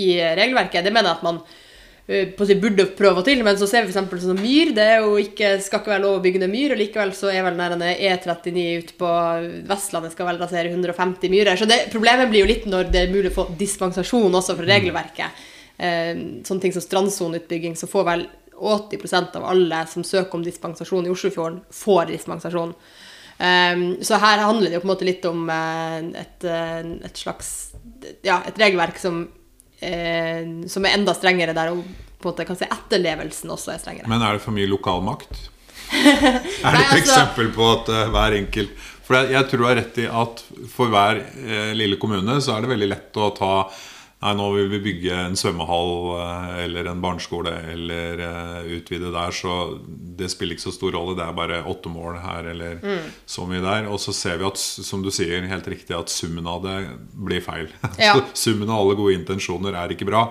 i, 0.04 0.11
regelverket. 0.42 0.85
Det 0.85 0.92
mener 0.92 1.14
jeg 1.14 1.20
at 1.20 1.26
man 1.31 1.42
Eh, 1.42 1.67
på 2.09 2.40
å 2.40 2.47
si 2.49 2.55
burde 2.57 2.87
prøve 2.97 3.21
til, 3.27 3.42
men 3.44 3.59
så 3.61 3.66
ser 3.68 3.85
vi 3.85 3.92
f.eks. 3.92 4.23
sånn 4.25 4.40
myr. 4.40 4.71
Det 4.77 4.87
ikke, 5.27 5.51
skal 5.61 5.83
ikke 5.83 5.92
være 5.92 6.05
lov 6.07 6.14
å 6.16 6.23
bygge 6.25 6.40
ned 6.40 6.53
myr, 6.53 6.73
og 6.73 6.81
likevel 6.81 7.12
så 7.16 7.29
er 7.29 7.44
vel 7.44 7.59
nærmere 7.59 7.99
E39 8.01 8.64
ute 8.81 8.97
på 8.97 9.11
Vestlandet 9.68 10.14
skal 10.14 10.31
vel 10.31 10.40
rasere 10.40 10.73
150 10.73 11.35
myrer. 11.35 11.61
Så 11.61 11.68
det, 11.68 11.83
problemet 11.92 12.33
blir 12.33 12.47
jo 12.47 12.49
litt 12.49 12.64
når 12.71 12.88
det 12.94 13.03
er 13.03 13.12
mulig 13.12 13.35
å 13.35 13.37
få 13.42 13.47
dispensasjon 13.61 14.40
også 14.40 14.57
fra 14.57 14.64
mm. 14.64 14.73
regelverket. 14.73 15.44
Eh, 15.77 16.25
sånne 16.49 16.64
ting 16.64 16.75
som 16.75 16.87
strandsoneutbygging, 16.87 17.77
så 17.77 17.90
får 17.92 18.09
vel 18.09 18.25
80% 18.59 19.37
av 19.38 19.44
alle 19.53 19.85
som 19.92 20.05
søker 20.05 20.38
om 20.38 20.49
dispensasjon 20.49 21.07
i 21.07 21.12
Oslofjorden, 21.12 21.61
får 21.85 22.09
dispensasjon. 22.14 22.73
Um, 23.38 23.83
så 24.03 24.18
her 24.18 24.40
handler 24.42 24.66
det 24.66 24.79
jo 24.79 24.83
på 24.83 24.88
en 24.88 24.90
måte 24.90 25.07
litt 25.07 25.27
om 25.29 25.44
uh, 25.47 26.01
et, 26.18 26.42
uh, 26.42 26.81
et, 27.07 27.21
slags 27.21 27.71
ja, 28.27 28.40
et 28.42 28.59
regelverk 28.59 28.99
som 28.99 29.29
eh, 29.81 30.45
som 30.71 30.87
er 30.87 30.97
enda 30.99 31.14
strengere 31.17 31.55
der, 31.57 31.73
og 31.75 31.85
på 32.19 32.29
en 32.29 32.33
måte 32.33 32.47
kan 32.49 32.59
si 32.59 32.67
etterlevelsen 32.67 33.53
også 33.55 33.75
er 33.75 33.83
strengere. 33.83 34.11
Men 34.11 34.25
er 34.25 34.38
det 34.38 34.45
for 34.45 34.57
mye 34.57 34.71
lokalmakt? 34.71 35.49
er 35.93 36.09
det 36.21 36.33
et 36.33 36.64
altså, 36.64 36.99
eksempel 37.01 37.53
på 37.55 37.69
at 37.73 37.87
uh, 37.88 38.01
hver 38.12 38.35
enkelt 38.37 38.75
For 39.07 39.17
jeg, 39.17 39.31
jeg, 39.33 39.47
tror 39.49 39.62
du 39.62 39.64
har 39.64 39.79
rett 39.79 40.01
i 40.03 40.05
at 40.21 40.43
for 40.69 40.93
hver 40.93 41.23
uh, 41.23 41.71
lille 41.79 41.97
kommune 41.97 42.35
så 42.45 42.57
er 42.57 42.67
det 42.67 42.73
veldig 42.75 42.88
lett 42.91 43.17
å 43.17 43.31
ta 43.37 43.53
Nei, 44.18 44.33
nå 44.35 44.48
vil 44.57 44.70
vi 44.72 44.81
bygge 44.83 45.14
en 45.14 45.37
svømmehall 45.38 45.92
uh, 46.18 46.54
eller 46.64 46.88
en 46.90 47.02
barneskole 47.04 47.52
eller 47.70 48.22
utvide 48.74 49.12
der, 49.14 49.35
så 49.35 49.78
det 50.18 50.31
spiller 50.33 50.57
ikke 50.57 50.64
så 50.64 50.74
stor 50.74 50.96
rolle. 50.96 51.14
Det 51.18 51.22
er 51.22 51.37
bare 51.38 51.61
åtte 51.70 51.92
mål 51.92 52.18
her 52.24 52.48
eller 52.50 52.81
mm. 52.83 53.12
så 53.31 53.46
mye 53.46 53.62
der. 53.62 53.87
Og 53.87 54.02
så 54.02 54.14
ser 54.16 54.40
vi 54.40 54.48
at, 54.48 54.59
som 54.59 55.04
du 55.07 55.12
sier 55.14 55.46
helt 55.46 55.70
riktig, 55.70 55.94
at 55.94 56.11
summen 56.11 56.50
av 56.50 56.64
det 56.66 56.78
blir 57.14 57.44
feil. 57.44 57.70
Ja. 57.98 58.16
summen 58.35 58.70
av 58.70 58.83
alle 58.83 58.98
gode 58.98 59.14
intensjoner 59.18 59.76
er 59.78 59.94
ikke 59.94 60.09
bra. 60.09 60.28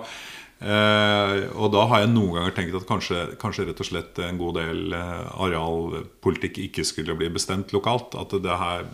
Eh, 0.58 1.44
og 1.54 1.70
da 1.70 1.84
har 1.86 2.02
jeg 2.02 2.10
noen 2.10 2.32
ganger 2.34 2.54
tenkt 2.56 2.74
at 2.74 2.86
kanskje, 2.88 3.20
kanskje, 3.38 3.68
rett 3.68 3.82
og 3.84 3.86
slett 3.86 4.18
en 4.26 4.40
god 4.40 4.56
del 4.58 4.96
eh, 4.96 5.28
arealpolitikk 5.44 6.58
ikke 6.64 6.86
skulle 6.86 7.14
bli 7.18 7.30
bestemt 7.30 7.74
lokalt. 7.74 8.16
At 8.18 8.34
det 8.42 8.58
her 8.62 8.88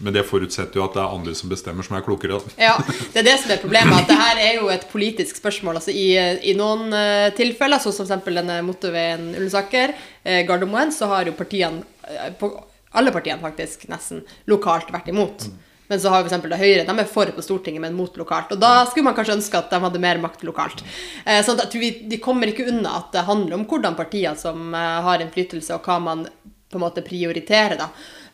men 0.00 0.16
det 0.16 0.24
forutsetter 0.28 0.80
jo 0.80 0.86
at 0.86 0.96
det 0.96 1.02
er 1.02 1.14
andre 1.14 1.34
som 1.36 1.52
bestemmer, 1.52 1.86
som 1.86 1.96
er 1.98 2.04
klokere. 2.06 2.40
Ja, 2.60 2.76
Det 3.12 3.20
er 3.22 3.26
det 3.26 3.36
som 3.42 3.52
er 3.52 3.62
problemet. 3.62 4.00
at 4.00 4.08
det 4.08 4.18
her 4.18 4.42
er 4.42 4.58
jo 4.60 4.70
et 4.72 4.86
politisk 4.90 5.36
spørsmål. 5.36 5.80
altså 5.80 5.92
I, 5.92 6.08
i 6.50 6.56
noen 6.56 6.88
uh, 6.94 7.28
tilfeller, 7.36 7.82
sånn 7.82 7.96
som 7.96 8.08
f.eks. 8.08 8.34
denne 8.40 8.60
motorveien 8.66 9.32
Ullensaker, 9.36 9.94
eh, 10.24 10.42
Gardermoen, 10.48 10.92
så 10.92 11.10
har 11.12 11.28
jo 11.28 11.36
partiene, 11.36 11.84
uh, 12.08 12.30
på, 12.40 12.52
alle 12.96 13.12
partiene 13.14 13.42
faktisk, 13.42 13.88
nesten 13.92 14.24
lokalt 14.50 14.88
vært 14.94 15.12
imot. 15.12 15.50
Mm. 15.50 15.58
Men 15.90 16.00
så 16.00 16.12
har 16.14 16.22
f.eks. 16.22 16.48
Høyre. 16.54 16.84
De 16.86 16.94
er 17.02 17.10
for 17.10 17.32
på 17.34 17.42
Stortinget, 17.42 17.82
men 17.82 17.96
mot 17.98 18.14
lokalt. 18.16 18.52
Og 18.54 18.62
da 18.62 18.84
skulle 18.86 19.08
man 19.08 19.16
kanskje 19.16 19.34
ønske 19.40 19.58
at 19.58 19.72
de 19.72 19.80
hadde 19.82 20.02
mer 20.02 20.20
makt 20.22 20.44
lokalt. 20.46 20.84
Eh, 21.24 21.40
sånn 21.42 21.58
at 21.58 21.74
vi, 21.74 21.90
De 22.06 22.20
kommer 22.22 22.52
ikke 22.52 22.68
unna 22.70 22.94
at 23.00 23.10
det 23.16 23.26
handler 23.26 23.58
om 23.58 23.66
hvordan 23.66 23.98
partier 23.98 24.38
som 24.38 24.70
eh, 24.70 25.00
har 25.02 25.24
innflytelse, 25.24 25.74
og 25.74 25.88
hva 25.90 25.98
man 26.04 26.22
på 26.70 26.78
en 26.78 26.84
måte 26.84 27.02
prioriterer. 27.02 27.74
da. 27.80 27.90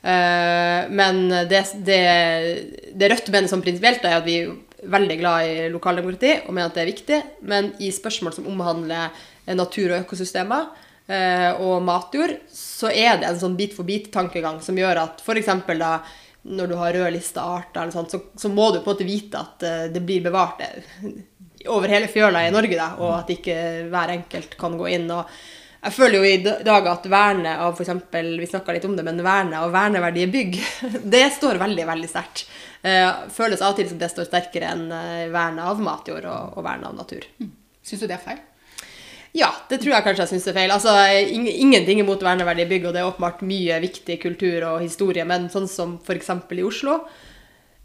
Eh, 0.06 0.80
men 0.94 1.22
det, 1.50 1.62
det, 1.86 2.00
det 2.94 3.10
Rødt 3.12 3.30
mener 3.34 3.50
som 3.50 3.64
prinsipielt, 3.64 4.06
er 4.06 4.20
at 4.20 4.26
vi 4.26 4.38
er 4.44 4.54
veldig 4.86 5.16
glad 5.18 5.50
i 5.50 5.68
lokaldemokrati 5.74 6.34
og 6.44 6.52
mener 6.52 6.70
at 6.70 6.78
det 6.78 6.84
er 6.84 6.92
viktig. 6.92 7.22
Men 7.50 7.72
i 7.82 7.90
spørsmål 7.94 8.36
som 8.36 8.50
omhandler 8.52 9.14
natur 9.56 9.92
og 9.92 10.04
økosystemer 10.04 10.84
og 11.62 11.84
matjord, 11.86 12.32
så 12.50 12.88
er 12.90 13.20
det 13.20 13.28
en 13.28 13.36
sånn 13.38 13.54
bit 13.54 13.76
for 13.76 13.86
bit-tankegang 13.86 14.56
som 14.58 14.74
gjør 14.74 14.98
at 15.04 15.20
f.eks. 15.22 15.52
da 15.78 15.92
når 16.46 16.66
du 16.70 16.76
har 16.78 16.94
rødlista 16.94 17.42
arter, 17.42 17.90
sånt, 17.90 18.10
så, 18.10 18.20
så, 18.38 18.48
må 18.48 18.70
du 18.70 18.80
på 18.80 18.90
en 18.90 18.94
måte 18.94 19.06
vite 19.08 19.40
at 19.40 19.66
uh, 19.66 19.84
det 19.92 20.02
blir 20.06 20.24
bevart 20.24 20.62
eh, 20.62 21.16
over 21.72 21.90
hele 21.90 22.10
fjøla 22.10 22.44
i 22.46 22.52
Norge, 22.54 22.78
da, 22.78 22.92
og 23.02 23.14
at 23.18 23.32
ikke 23.34 23.56
hver 23.90 24.12
enkelt 24.14 24.54
kan 24.60 24.76
gå 24.78 24.90
inn. 24.94 25.08
og 25.10 25.26
jeg 25.82 25.94
føler 25.94 26.16
jo 26.18 26.30
i 26.30 26.38
dag 26.42 26.88
at 26.90 27.06
vernet 27.10 27.62
av 27.62 27.76
f.eks. 27.76 27.92
Vi 28.10 28.48
snakka 28.50 28.74
litt 28.74 28.88
om 28.88 28.96
det, 28.96 29.04
men 29.06 29.22
vernet 29.24 29.60
av 29.60 29.74
verneverdige 29.74 30.32
bygg, 30.32 30.58
det 31.16 31.24
står 31.36 31.60
veldig, 31.62 31.86
veldig 31.92 32.10
sterkt. 32.10 32.46
Uh, 32.86 33.28
føles 33.34 33.62
av 33.62 33.74
og 33.74 33.80
til 33.80 33.88
som 33.90 34.00
det 34.00 34.10
står 34.12 34.28
sterkere 34.28 34.74
enn 34.74 34.84
vernet 35.34 35.64
av 35.66 35.80
matjord 35.82 36.26
og, 36.26 36.58
og 36.58 36.66
vernet 36.66 36.90
av 36.90 37.00
natur. 37.00 37.26
Mm. 37.42 37.54
Syns 37.86 38.02
du 38.02 38.08
det 38.08 38.18
er 38.18 38.24
feil? 38.24 38.44
Ja, 39.36 39.50
det 39.68 39.82
tror 39.82 39.92
jeg 39.92 40.04
kanskje 40.06 40.24
jeg 40.24 40.32
syns 40.32 40.46
er 40.48 40.56
feil. 40.56 40.72
Altså, 40.72 40.92
Ingenting 41.60 42.00
imot 42.00 42.24
verneverdige 42.24 42.70
bygg, 42.70 42.88
og 42.88 42.94
det 42.96 43.02
er 43.02 43.10
åpenbart 43.10 43.42
mye 43.44 43.78
viktig 43.84 44.16
kultur 44.22 44.64
og 44.70 44.84
historie, 44.84 45.26
men 45.28 45.50
sånn 45.52 45.68
som 45.68 45.96
f.eks. 46.00 46.30
i 46.56 46.64
Oslo, 46.64 47.02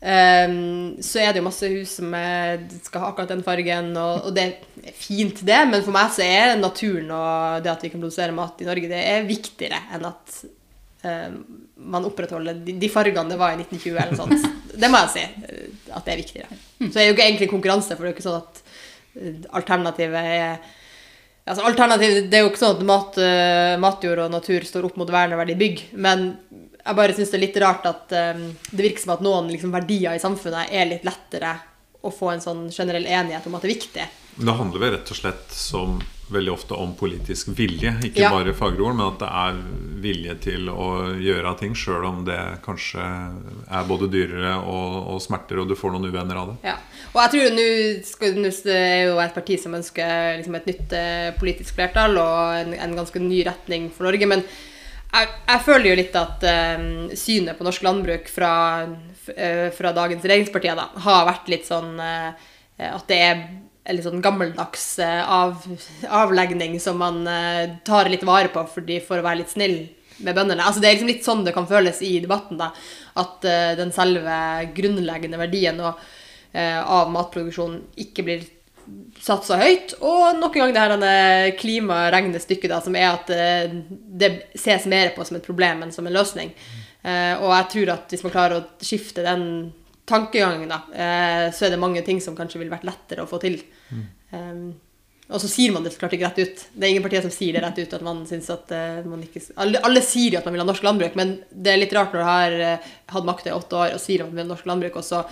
um, 0.02 0.56
så 1.04 1.22
er 1.22 1.32
det 1.32 1.42
jo 1.42 1.48
masse 1.48 1.70
hus 1.72 1.98
som 2.00 2.16
er, 2.18 2.64
skal 2.86 3.06
ha 3.06 3.12
akkurat 3.12 3.34
den 3.34 3.44
fargen, 3.46 3.92
og, 3.96 4.28
og, 4.28 4.36
det 4.36 4.48
er 4.48 4.96
fint, 4.98 5.44
det, 5.48 5.60
men 5.70 5.84
for 5.86 5.96
meg 5.96 6.10
så 6.16 6.26
er 6.26 6.56
naturen 6.60 7.12
og 7.16 7.62
det 7.66 7.74
at 7.74 7.86
vi 7.86 7.94
kan 7.94 8.02
produsere 8.02 8.36
mat 8.36 8.64
i 8.64 8.70
Norge, 8.70 8.92
det 8.92 9.04
er 9.14 9.30
viktigere 9.30 9.84
enn 9.96 10.10
at 10.10 10.42
um, 11.06 11.38
man 11.92 12.10
opprettholder 12.10 12.60
de, 12.66 12.76
de, 12.82 12.92
fargene 12.94 13.34
det 13.34 13.40
var 13.42 13.56
i 13.56 13.62
1920 13.62 13.96
eller 13.96 14.18
noe 14.18 14.42
sånt. 14.42 14.76
Det 14.82 14.90
må 14.92 15.00
jeg 15.02 15.14
si, 15.16 15.24
at 15.92 16.06
det 16.06 16.14
er 16.14 16.20
viktigere. 16.22 16.60
Så 16.80 16.94
det 16.94 17.02
er 17.02 17.10
jo 17.10 17.16
ikke 17.16 17.26
egentlig 17.26 17.50
konkurranse, 17.52 17.96
for 17.96 18.06
det 18.06 18.12
er 18.12 18.14
jo 18.14 18.18
ikke 18.18 18.28
sånn 18.28 18.38
at 18.40 18.62
eh, 19.18 19.50
alternativet 19.62 20.30
er 20.38 20.70
Altså, 21.42 21.64
alternativ, 21.66 22.30
Det 22.30 22.38
er 22.38 22.44
jo 22.44 22.52
ikke 22.52 22.62
sånn 22.62 22.76
at 22.78 22.84
mat, 22.86 23.16
uh, 23.18 23.76
matjord 23.82 24.20
og 24.24 24.34
natur 24.34 24.62
står 24.62 24.86
opp 24.88 25.00
mot 25.02 25.10
verneverdige 25.10 25.58
bygg. 25.58 25.80
Men 26.06 26.28
jeg 26.82 26.98
bare 26.98 27.16
syns 27.18 27.34
det 27.34 27.38
er 27.38 27.46
litt 27.46 27.60
rart 27.62 27.86
at 27.90 28.16
um, 28.36 28.48
det 28.72 28.86
virker 28.86 29.04
som 29.04 29.16
at 29.16 29.26
noen 29.26 29.52
liksom, 29.54 29.74
verdier 29.74 30.18
i 30.18 30.24
samfunnet 30.24 30.74
er 30.74 30.90
litt 30.90 31.06
lettere 31.08 31.54
å 32.02 32.10
få 32.14 32.32
en 32.34 32.42
sånn 32.42 32.64
generell 32.74 33.06
enighet 33.06 33.46
om 33.46 33.56
at 33.56 33.64
det 33.64 33.70
er 33.70 33.76
viktig. 33.76 34.08
Det 34.42 34.58
handler 34.58 34.82
vel 34.82 34.94
rett 34.96 35.12
og 35.14 35.20
slett 35.20 35.54
som 35.54 36.00
veldig 36.32 36.52
ofte 36.54 36.74
om 36.74 36.94
politisk 36.96 37.52
vilje. 37.58 37.92
Ikke 38.08 38.24
ja. 38.24 38.32
bare 38.32 38.54
fagre 38.56 38.86
ord, 38.86 38.96
men 38.96 39.10
at 39.10 39.20
det 39.20 39.30
er 39.42 39.60
vilje 40.02 40.36
til 40.46 40.72
å 40.72 40.88
gjøre 41.20 41.54
ting, 41.60 41.76
sjøl 41.78 42.08
om 42.08 42.24
det 42.28 42.40
kanskje 42.66 43.04
er 43.04 43.90
både 43.90 44.10
dyrere 44.12 44.56
og, 44.62 44.96
og, 45.12 45.20
smerter, 45.24 45.62
og 45.62 45.70
du 45.70 45.76
får 45.78 45.94
noen 45.94 46.08
uvenner 46.08 46.40
av 46.40 46.54
det. 46.54 46.72
Ja. 46.72 46.78
Og 47.12 47.20
jeg 47.26 47.34
tror 47.36 47.56
nå 47.58 48.50
er 48.72 48.98
jo 49.10 49.20
et 49.20 49.36
parti 49.36 49.60
som 49.60 49.76
ønsker 49.76 50.40
liksom, 50.40 50.58
et 50.58 50.70
nytt 50.72 50.96
eh, 50.96 51.30
politisk 51.38 51.76
flertall 51.76 52.16
og 52.22 52.62
en, 52.62 52.76
en, 52.80 53.00
ganske 53.02 53.24
ny 53.24 53.44
retning 53.48 53.90
for 53.92 54.08
Norge. 54.08 54.30
Men 54.32 54.46
jeg, 55.14 55.62
føler 55.66 55.90
jo 55.90 55.98
litt 56.00 56.16
at 56.20 56.46
um, 56.78 56.86
synet 57.18 57.58
på 57.58 57.66
norsk 57.68 57.84
landbruk 57.86 58.30
fra, 58.32 58.54
uh, 58.88 59.68
fra 59.76 59.92
dagens 59.96 60.24
regjeringspartier 60.24 60.78
da, 60.80 60.88
har 61.06 61.28
vært 61.30 61.52
litt 61.52 61.68
sånn 61.68 61.98
uh, 62.00 62.32
at 62.82 63.06
det 63.12 63.20
er 63.26 63.44
litt 63.94 64.06
sånn 64.06 64.24
gammeldags 64.24 64.86
uh, 65.04 65.24
av, 65.26 65.68
avlegning 66.08 66.80
som 66.82 67.02
man 67.02 67.26
tar 67.86 68.10
litt 68.10 68.24
vare 68.28 68.54
på 68.54 68.64
fordi 68.72 69.02
for 69.04 69.20
å 69.20 69.26
være 69.26 69.44
litt 69.44 69.54
snill 69.54 69.78
med 70.22 70.38
bøndene. 70.38 70.64
Altså, 70.64 70.82
det 70.82 70.90
er 70.90 70.98
liksom 70.98 71.10
litt 71.10 71.26
sånn 71.26 71.46
det 71.46 71.54
kan 71.56 71.70
føles 71.70 72.02
i 72.06 72.20
debatten. 72.22 72.60
da, 72.62 72.70
At 73.18 73.42
den 73.80 73.90
selve 73.96 74.36
grunnleggende 74.78 75.40
verdien 75.42 75.80
og 75.82 75.98
Eh, 76.52 76.80
av 76.84 77.08
matproduksjonen 77.14 77.80
ikke 78.04 78.26
blir 78.28 78.42
satsa 79.22 79.58
høyt. 79.62 79.96
Og 80.02 80.38
nok 80.40 80.56
en 80.58 80.66
gang 80.66 80.76
det 80.76 80.84
her 80.84 81.06
eh, 81.08 81.52
klimaregnestykket, 81.60 82.72
da, 82.72 82.80
som 82.84 82.98
er 82.98 83.10
at 83.10 83.32
eh, 83.36 83.76
det 84.22 84.32
ses 84.60 84.88
mer 84.92 85.14
på 85.16 85.26
som 85.28 85.40
et 85.40 85.46
problem 85.46 85.86
enn 85.86 85.94
som 85.96 86.08
en 86.08 86.16
løsning. 86.16 86.54
Og 87.02 87.48
jeg 87.50 87.66
tror 87.74 87.90
at 87.96 88.12
hvis 88.14 88.22
man 88.22 88.30
klarer 88.30 88.60
å 88.60 88.86
skifte 88.86 89.24
den 89.26 89.72
tankegangen, 90.06 90.70
da, 90.70 90.84
så 91.50 91.66
er 91.66 91.72
det 91.74 91.80
mange 91.82 92.04
ting 92.06 92.20
som 92.22 92.36
kanskje 92.38 92.60
ville 92.62 92.70
vært 92.70 92.86
lettere 92.86 93.24
å 93.24 93.30
få 93.30 93.40
til. 93.42 93.56
Mm. 93.90 94.68
Og 95.34 95.42
så 95.42 95.50
sier 95.50 95.74
man 95.74 95.82
det 95.82 95.96
klart 95.98 96.14
ikke 96.14 96.28
rett 96.28 96.44
ut. 96.44 96.62
Det 96.76 96.86
er 96.86 96.94
ingen 96.94 97.02
partier 97.02 97.26
som 97.26 97.34
sier 97.34 97.58
det 97.58 97.64
rett 97.66 97.82
ut. 97.82 97.96
at 97.98 98.06
man 98.06 98.22
synes 98.30 98.52
at 98.54 98.70
man 99.10 99.26
ikke... 99.26 99.42
Alle, 99.66 99.82
alle 99.82 100.06
sier 100.06 100.36
jo 100.36 100.44
at 100.44 100.46
man 100.46 100.54
vil 100.54 100.62
ha 100.62 100.68
norsk 100.70 100.86
landbruk, 100.86 101.18
men 101.18 101.40
det 101.50 101.74
er 101.74 101.82
litt 101.82 101.98
rart 101.98 102.14
når 102.14 102.22
du 102.22 102.30
har 102.30 102.58
hatt 103.16 103.30
makta 103.32 103.50
i 103.50 103.58
åtte 103.58 103.82
år 103.82 103.98
og 103.98 104.06
sier 104.06 104.22
at 104.22 104.30
man 104.30 104.38
vil 104.38 104.46
ha 104.46 104.52
norsk 104.54 104.70
landbruk, 104.70 105.02
og 105.02 105.08
så 105.08 105.24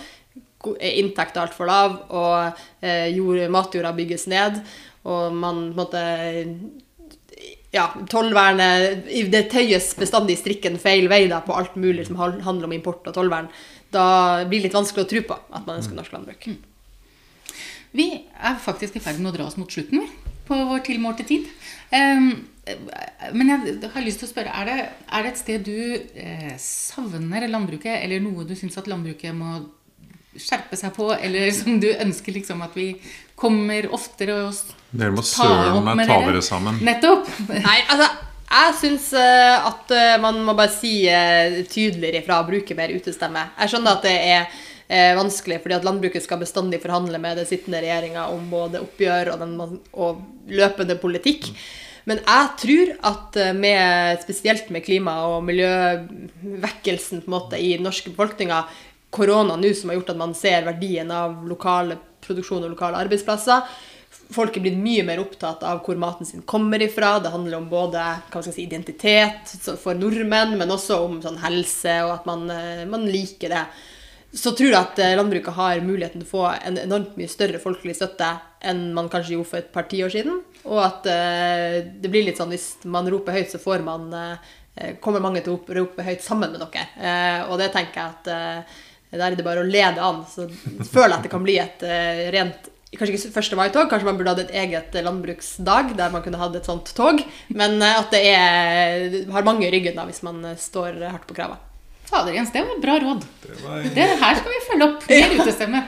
ko- 0.62 0.76
er 0.78 0.98
inntekten 1.00 1.42
altfor 1.42 1.68
lav, 1.70 1.96
og 2.12 2.60
eh, 2.84 3.08
jord, 3.16 3.42
matjorda 3.52 3.92
bygges 3.96 4.28
ned, 4.30 4.60
og 5.08 5.32
man 5.34 5.70
måte 5.76 6.00
ja, 7.72 7.86
tollvernet 8.10 9.06
Det 9.32 9.44
tøyes 9.52 9.92
bestandig 9.98 10.36
strikken 10.40 10.76
feil 10.82 11.06
vei 11.10 11.22
da, 11.30 11.38
på 11.44 11.54
alt 11.56 11.76
mulig 11.80 12.06
som 12.08 12.18
handler 12.20 12.66
om 12.66 12.74
import 12.74 13.06
og 13.06 13.14
tollvern. 13.16 13.48
Da 13.94 14.04
blir 14.44 14.60
det 14.60 14.68
litt 14.68 14.76
vanskelig 14.76 15.06
å 15.06 15.10
tro 15.10 15.22
på 15.30 15.38
at 15.38 15.66
man 15.66 15.78
ønsker 15.78 15.96
norsk 15.96 16.12
landbruk. 16.14 16.48
Vi 17.96 18.06
er 18.38 18.58
faktisk 18.62 18.98
i 18.98 19.02
ferd 19.02 19.18
med 19.22 19.32
å 19.32 19.36
dra 19.38 19.46
oss 19.48 19.58
mot 19.58 19.70
slutten 19.70 20.04
på 20.46 20.58
vår 20.68 20.82
tilmålte 20.86 21.26
tid. 21.26 21.46
Ehm, 21.94 22.30
men 23.34 23.50
jeg 23.50 23.90
har 23.94 24.04
lyst 24.04 24.22
til 24.22 24.28
å 24.28 24.30
spørre, 24.30 24.52
er 24.54 24.68
det, 24.68 24.76
er 25.10 25.24
det 25.26 25.32
et 25.32 25.40
sted 25.40 25.66
du 25.66 25.74
eh, 26.14 26.52
savner 26.62 27.46
landbruket, 27.50 27.96
eller 28.02 28.22
noe 28.22 28.46
du 28.46 28.54
syns 28.58 28.78
at 28.78 28.90
landbruket 28.90 29.34
må 29.34 29.56
skjerpe 30.38 30.78
seg 30.78 30.94
på, 30.94 31.10
eller 31.16 31.50
som 31.54 31.80
du 31.82 31.88
ønsker 31.90 32.36
liksom 32.36 32.62
at 32.66 32.76
vi 32.78 32.92
kommer 33.40 33.88
oftere 33.94 34.36
og 34.44 34.74
Dere 34.90 35.14
må 35.14 35.22
søren 35.24 35.86
meg 35.86 36.08
ta 36.10 36.18
dere? 36.26 36.42
sammen. 36.44 36.80
Nettopp! 36.84 37.28
Nei, 37.48 37.78
altså, 37.88 38.08
jeg 38.50 38.74
syns 38.80 39.12
eh, 39.14 39.68
at 39.70 39.92
eh, 39.94 40.16
man 40.22 40.40
må 40.46 40.56
bare 40.58 40.72
si 40.74 41.04
eh, 41.08 41.60
tydeligere 41.70 42.24
ifra 42.24 42.40
og 42.42 42.50
bruke 42.50 42.76
mer 42.78 42.92
utestemme. 42.92 43.46
Jeg 43.60 43.72
skjønner 43.72 43.98
at 43.98 44.06
det 44.06 44.16
er 44.18 44.40
eh, 44.90 45.12
vanskelig, 45.18 45.60
fordi 45.62 45.78
at 45.78 45.86
landbruket 45.86 46.26
skal 46.26 46.42
bestandig 46.42 46.82
forhandle 46.82 47.20
med 47.22 47.38
den 47.38 47.48
sittende 47.48 47.82
regjeringa 47.84 48.26
om 48.34 48.50
både 48.50 48.82
oppgjør 48.82 49.32
og, 49.36 49.44
den, 49.44 49.78
og 49.94 50.50
løpende 50.50 50.98
politikk. 51.00 51.52
Men 52.10 52.22
jeg 52.24 52.52
tror 52.58 52.92
at 53.12 53.36
med, 53.54 54.18
spesielt 54.24 54.70
med 54.74 54.82
klima- 54.82 55.20
og 55.30 55.44
miljøvekkelsen 55.46 57.20
på 57.22 57.28
en 57.28 57.34
måte 57.36 57.60
i 57.60 57.74
den 57.76 57.84
norske 57.86 58.10
befolkninga, 58.10 58.64
korona 59.10 59.56
nå 59.58 59.72
som 59.74 59.90
har 59.90 60.00
gjort 60.00 60.12
at 60.14 60.20
man 60.20 60.34
ser 60.38 60.66
verdien 60.68 61.10
av 61.10 61.40
lokale 61.48 61.98
produksjon 62.24 62.64
og 62.64 62.74
lokale 62.74 63.00
arbeidsplasser, 63.00 63.64
Folk 64.30 64.56
er 64.56 64.62
blitt 64.62 64.78
mye 64.78 65.02
mer 65.06 65.20
opptatt 65.22 65.62
av 65.66 65.80
hvor 65.86 65.98
maten 65.98 66.26
sin 66.26 66.42
kommer 66.46 66.82
ifra. 66.82 67.16
Det 67.22 67.32
handler 67.32 67.58
om 67.58 67.68
både 67.70 68.02
si, 68.42 68.62
identitet 68.62 69.54
for 69.78 69.98
nordmenn, 69.98 70.56
men 70.58 70.70
også 70.70 71.00
om 71.02 71.16
sånn 71.22 71.38
helse, 71.42 71.96
og 72.06 72.12
at 72.14 72.28
man, 72.30 72.44
eh, 72.50 72.84
man 72.90 73.08
liker 73.10 73.50
det. 73.54 73.64
Så 74.30 74.52
tror 74.54 74.70
jeg 74.70 74.78
at 74.78 75.02
eh, 75.02 75.16
landbruket 75.18 75.56
har 75.56 75.82
muligheten 75.82 76.22
til 76.22 76.28
å 76.28 76.30
få 76.30 76.44
en 76.52 76.78
enormt 76.78 77.16
mye 77.18 77.30
større 77.30 77.58
folkelig 77.62 77.96
støtte 77.98 78.32
enn 78.70 78.92
man 78.94 79.10
kanskje 79.10 79.34
gjorde 79.34 79.50
for 79.50 79.62
et 79.62 79.72
par 79.74 79.88
tiår 79.90 80.14
siden. 80.14 80.42
Og 80.62 80.82
at 80.82 81.10
eh, 81.10 81.80
det 81.90 82.10
blir 82.10 82.26
litt 82.26 82.38
sånn 82.38 82.54
hvis 82.54 82.86
man 82.86 83.10
roper 83.10 83.34
høyt, 83.38 83.50
så 83.50 83.62
får 83.62 83.86
man 83.86 84.10
kommer 85.02 85.20
mange 85.20 85.42
til 85.44 85.56
å 85.56 85.74
rope 85.76 86.04
høyt 86.06 86.22
sammen 86.24 86.54
med 86.54 86.62
dere. 86.62 87.48
Og 87.50 87.58
det 87.60 87.72
tenker 87.74 87.98
jeg 87.98 88.12
at 88.14 88.78
der 89.18 89.32
er 89.32 89.36
det 89.36 89.44
bare 89.46 89.62
å 89.64 89.66
lede 89.66 89.98
an. 90.02 90.20
Så 90.30 90.46
føler 90.90 91.08
jeg 91.10 91.18
at 91.18 91.24
det 91.26 91.30
kan 91.32 91.42
bli 91.46 91.56
et 91.62 91.82
eh, 91.86 92.26
rent 92.34 92.68
Kanskje 92.90 93.14
ikke 93.14 93.38
1. 93.38 93.54
mai-tog, 93.54 93.84
kanskje 93.86 94.06
man 94.08 94.16
burde 94.18 94.32
hatt 94.32 94.40
et 94.50 94.56
eget 94.64 94.96
landbruksdag 95.06 95.92
der 95.94 96.10
man 96.10 96.24
kunne 96.24 96.40
hatt 96.40 96.56
et 96.58 96.66
sånt 96.66 96.88
tog. 96.98 97.20
Men 97.54 97.76
eh, 97.78 97.98
at 98.00 98.10
det 98.10 98.22
er, 98.32 99.14
har 99.30 99.46
mange 99.46 99.68
i 99.68 99.70
ryggen 99.70 99.94
da, 99.94 100.02
hvis 100.08 100.24
man 100.26 100.40
eh, 100.44 100.56
står 100.58 100.98
hardt 101.06 101.28
på 101.30 101.36
krava. 101.38 101.54
Fader, 102.10 102.34
Jens, 102.34 102.50
det 102.50 102.64
var 102.66 102.80
bra 102.82 102.96
råd. 102.98 103.22
Det 103.44 103.60
var- 103.62 103.86
Det 103.94 104.08
her 104.24 104.40
skal 104.40 104.50
vi 104.56 104.58
følge 104.66 104.88
opp. 104.88 105.06
Mer 105.06 105.36
utestemme. 105.38 105.84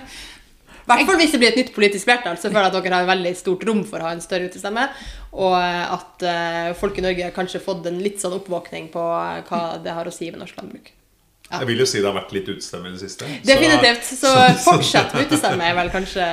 I 0.83 0.87
hvert 0.93 1.07
fall 1.11 1.19
hvis 1.19 1.35
det 1.35 1.39
blir 1.43 1.51
et 1.51 1.59
nytt 1.65 1.75
politisk 1.75 2.07
flertall, 2.07 2.39
så 2.39 2.51
føler 2.53 2.69
jeg 2.69 2.75
at 2.77 2.85
dere 2.87 2.95
har 3.03 3.11
veldig 3.11 3.35
stort 3.39 3.67
rom 3.67 3.83
for 3.87 3.99
å 3.99 4.07
ha 4.07 4.15
en 4.15 4.23
større 4.23 4.47
utestemme. 4.51 4.87
Og 5.35 5.55
at 5.59 6.25
folk 6.79 6.99
i 6.99 7.05
Norge 7.05 7.27
har 7.27 7.35
kanskje 7.35 7.61
fått 7.63 7.87
en 7.91 7.99
litt 8.03 8.19
sånn 8.23 8.35
oppvåkning 8.39 8.91
på 8.95 9.03
hva 9.51 9.61
det 9.83 9.95
har 9.95 10.07
å 10.07 10.15
si 10.15 10.31
med 10.31 10.39
norsk 10.43 10.59
landbruk. 10.59 10.91
Jeg 11.61 11.69
vil 11.69 11.83
jo 11.83 11.87
si 11.87 12.01
det 12.01 12.09
har 12.09 12.17
vært 12.17 12.33
litt 12.33 12.49
utestemme 12.49 12.89
i 12.89 12.93
det 12.97 13.01
siste. 13.03 13.29
så- 13.29 13.47
Definitivt. 13.53 14.05
Så 14.19 14.33
fortsett 14.65 15.15
med 15.15 15.27
utestemme 15.27 15.69
er 15.69 15.75
vel 15.75 15.91
kanskje 15.93 16.29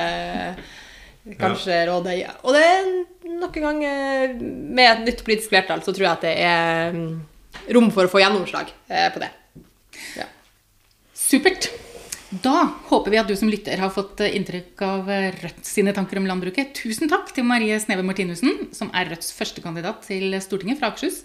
Kanskje 1.40 1.82
rådet. 1.86 2.14
Ja. 2.22 2.32
Og 2.44 2.54
det 2.56 2.62
er 2.64 2.86
nok 3.40 3.56
en 3.60 3.66
gang 3.66 3.82
eh, 3.84 4.32
Med 4.40 4.86
et 4.86 5.02
nytt 5.10 5.24
politisk 5.26 5.52
flertall 5.52 5.82
så 5.84 5.92
tror 5.92 6.06
jeg 6.06 6.14
at 6.16 6.24
det 6.24 6.32
er 6.46 6.96
mm, 6.96 7.10
rom 7.76 7.90
for 7.92 8.08
å 8.08 8.12
få 8.12 8.22
gjennomslag 8.22 8.72
eh, 8.88 9.10
på 9.12 9.20
det. 9.22 9.28
Ja. 10.16 10.24
Supert. 11.14 11.68
Da 12.30 12.62
håper 12.88 13.10
vi 13.10 13.18
at 13.18 13.26
du 13.28 13.34
som 13.36 13.50
lytter 13.50 13.80
har 13.82 13.92
fått 13.92 14.22
eh, 14.24 14.32
inntrykk 14.38 14.84
av 14.86 15.10
Rødt 15.42 15.66
sine 15.66 15.92
tanker 15.92 16.22
om 16.22 16.28
landbruket. 16.30 16.72
Tusen 16.78 17.10
takk 17.10 17.34
til 17.36 17.44
Marie 17.44 17.76
Sneve 17.82 18.06
Martinussen, 18.06 18.70
som 18.76 18.90
er 18.96 19.10
Rødts 19.12 19.34
førstekandidat 19.36 20.06
til 20.08 20.32
Stortinget 20.40 20.80
fra 20.80 20.92
Akershus. 20.92 21.20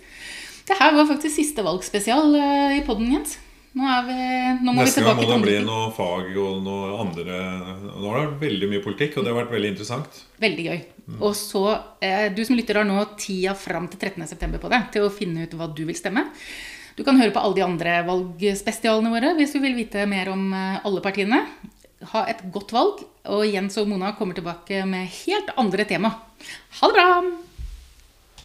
Det 0.65 0.75
her 0.79 0.95
var 0.97 1.07
faktisk 1.07 1.37
siste 1.37 1.63
valgspesial 1.63 2.33
i 2.73 2.81
podden, 2.87 3.11
Jens. 3.13 3.37
Nå, 3.75 3.87
vi, 4.07 4.17
nå 4.63 4.71
må 4.71 4.83
Neste 4.85 5.01
vi 5.01 5.05
gang 5.05 5.17
tilbake 5.19 5.19
må 5.19 5.21
til 5.21 5.27
det 5.27 5.35
andre 5.35 5.47
bli 5.49 5.63
noe 5.67 5.87
fag 5.95 6.37
og 6.39 6.59
noe 6.63 6.91
andre 7.03 7.39
Nå 7.83 8.05
har 8.05 8.21
det 8.21 8.27
vært 8.29 8.43
veldig 8.45 8.69
mye 8.71 8.83
politikk, 8.85 9.17
og 9.17 9.25
det 9.25 9.33
har 9.33 9.39
vært 9.41 9.51
veldig 9.51 9.71
interessant. 9.73 10.21
Veldig 10.39 10.67
gøy. 10.69 10.77
Og 11.19 11.35
så, 11.35 11.63
eh, 11.99 12.29
Du 12.31 12.39
som 12.45 12.55
lytter 12.55 12.79
har 12.79 12.87
nå 12.87 13.03
tida 13.19 13.53
fram 13.53 13.89
til 13.91 13.99
13.9. 13.99 14.59
på 14.63 14.71
deg 14.71 14.91
til 14.93 15.03
å 15.03 15.11
finne 15.11 15.43
ut 15.43 15.57
hva 15.59 15.67
du 15.67 15.83
vil 15.83 15.95
stemme. 15.95 16.23
Du 16.95 17.03
kan 17.03 17.19
høre 17.19 17.33
på 17.35 17.43
alle 17.43 17.55
de 17.55 17.65
andre 17.65 17.97
valgspesialene 18.07 19.11
våre 19.11 19.33
hvis 19.35 19.51
du 19.51 19.59
vil 19.59 19.75
vite 19.75 20.07
mer 20.07 20.31
om 20.31 20.53
eh, 20.53 20.79
alle 20.85 21.03
partiene. 21.03 21.41
Ha 22.13 22.25
et 22.31 22.45
godt 22.53 22.71
valg, 22.71 23.03
og 23.27 23.43
Jens 23.43 23.75
og 23.81 23.89
Mona 23.91 24.13
kommer 24.15 24.37
tilbake 24.37 24.85
med 24.87 25.11
helt 25.25 25.51
andre 25.57 25.83
tema. 25.83 26.15
Ha 26.79 26.87
det 26.87 26.95
bra! 26.95 27.44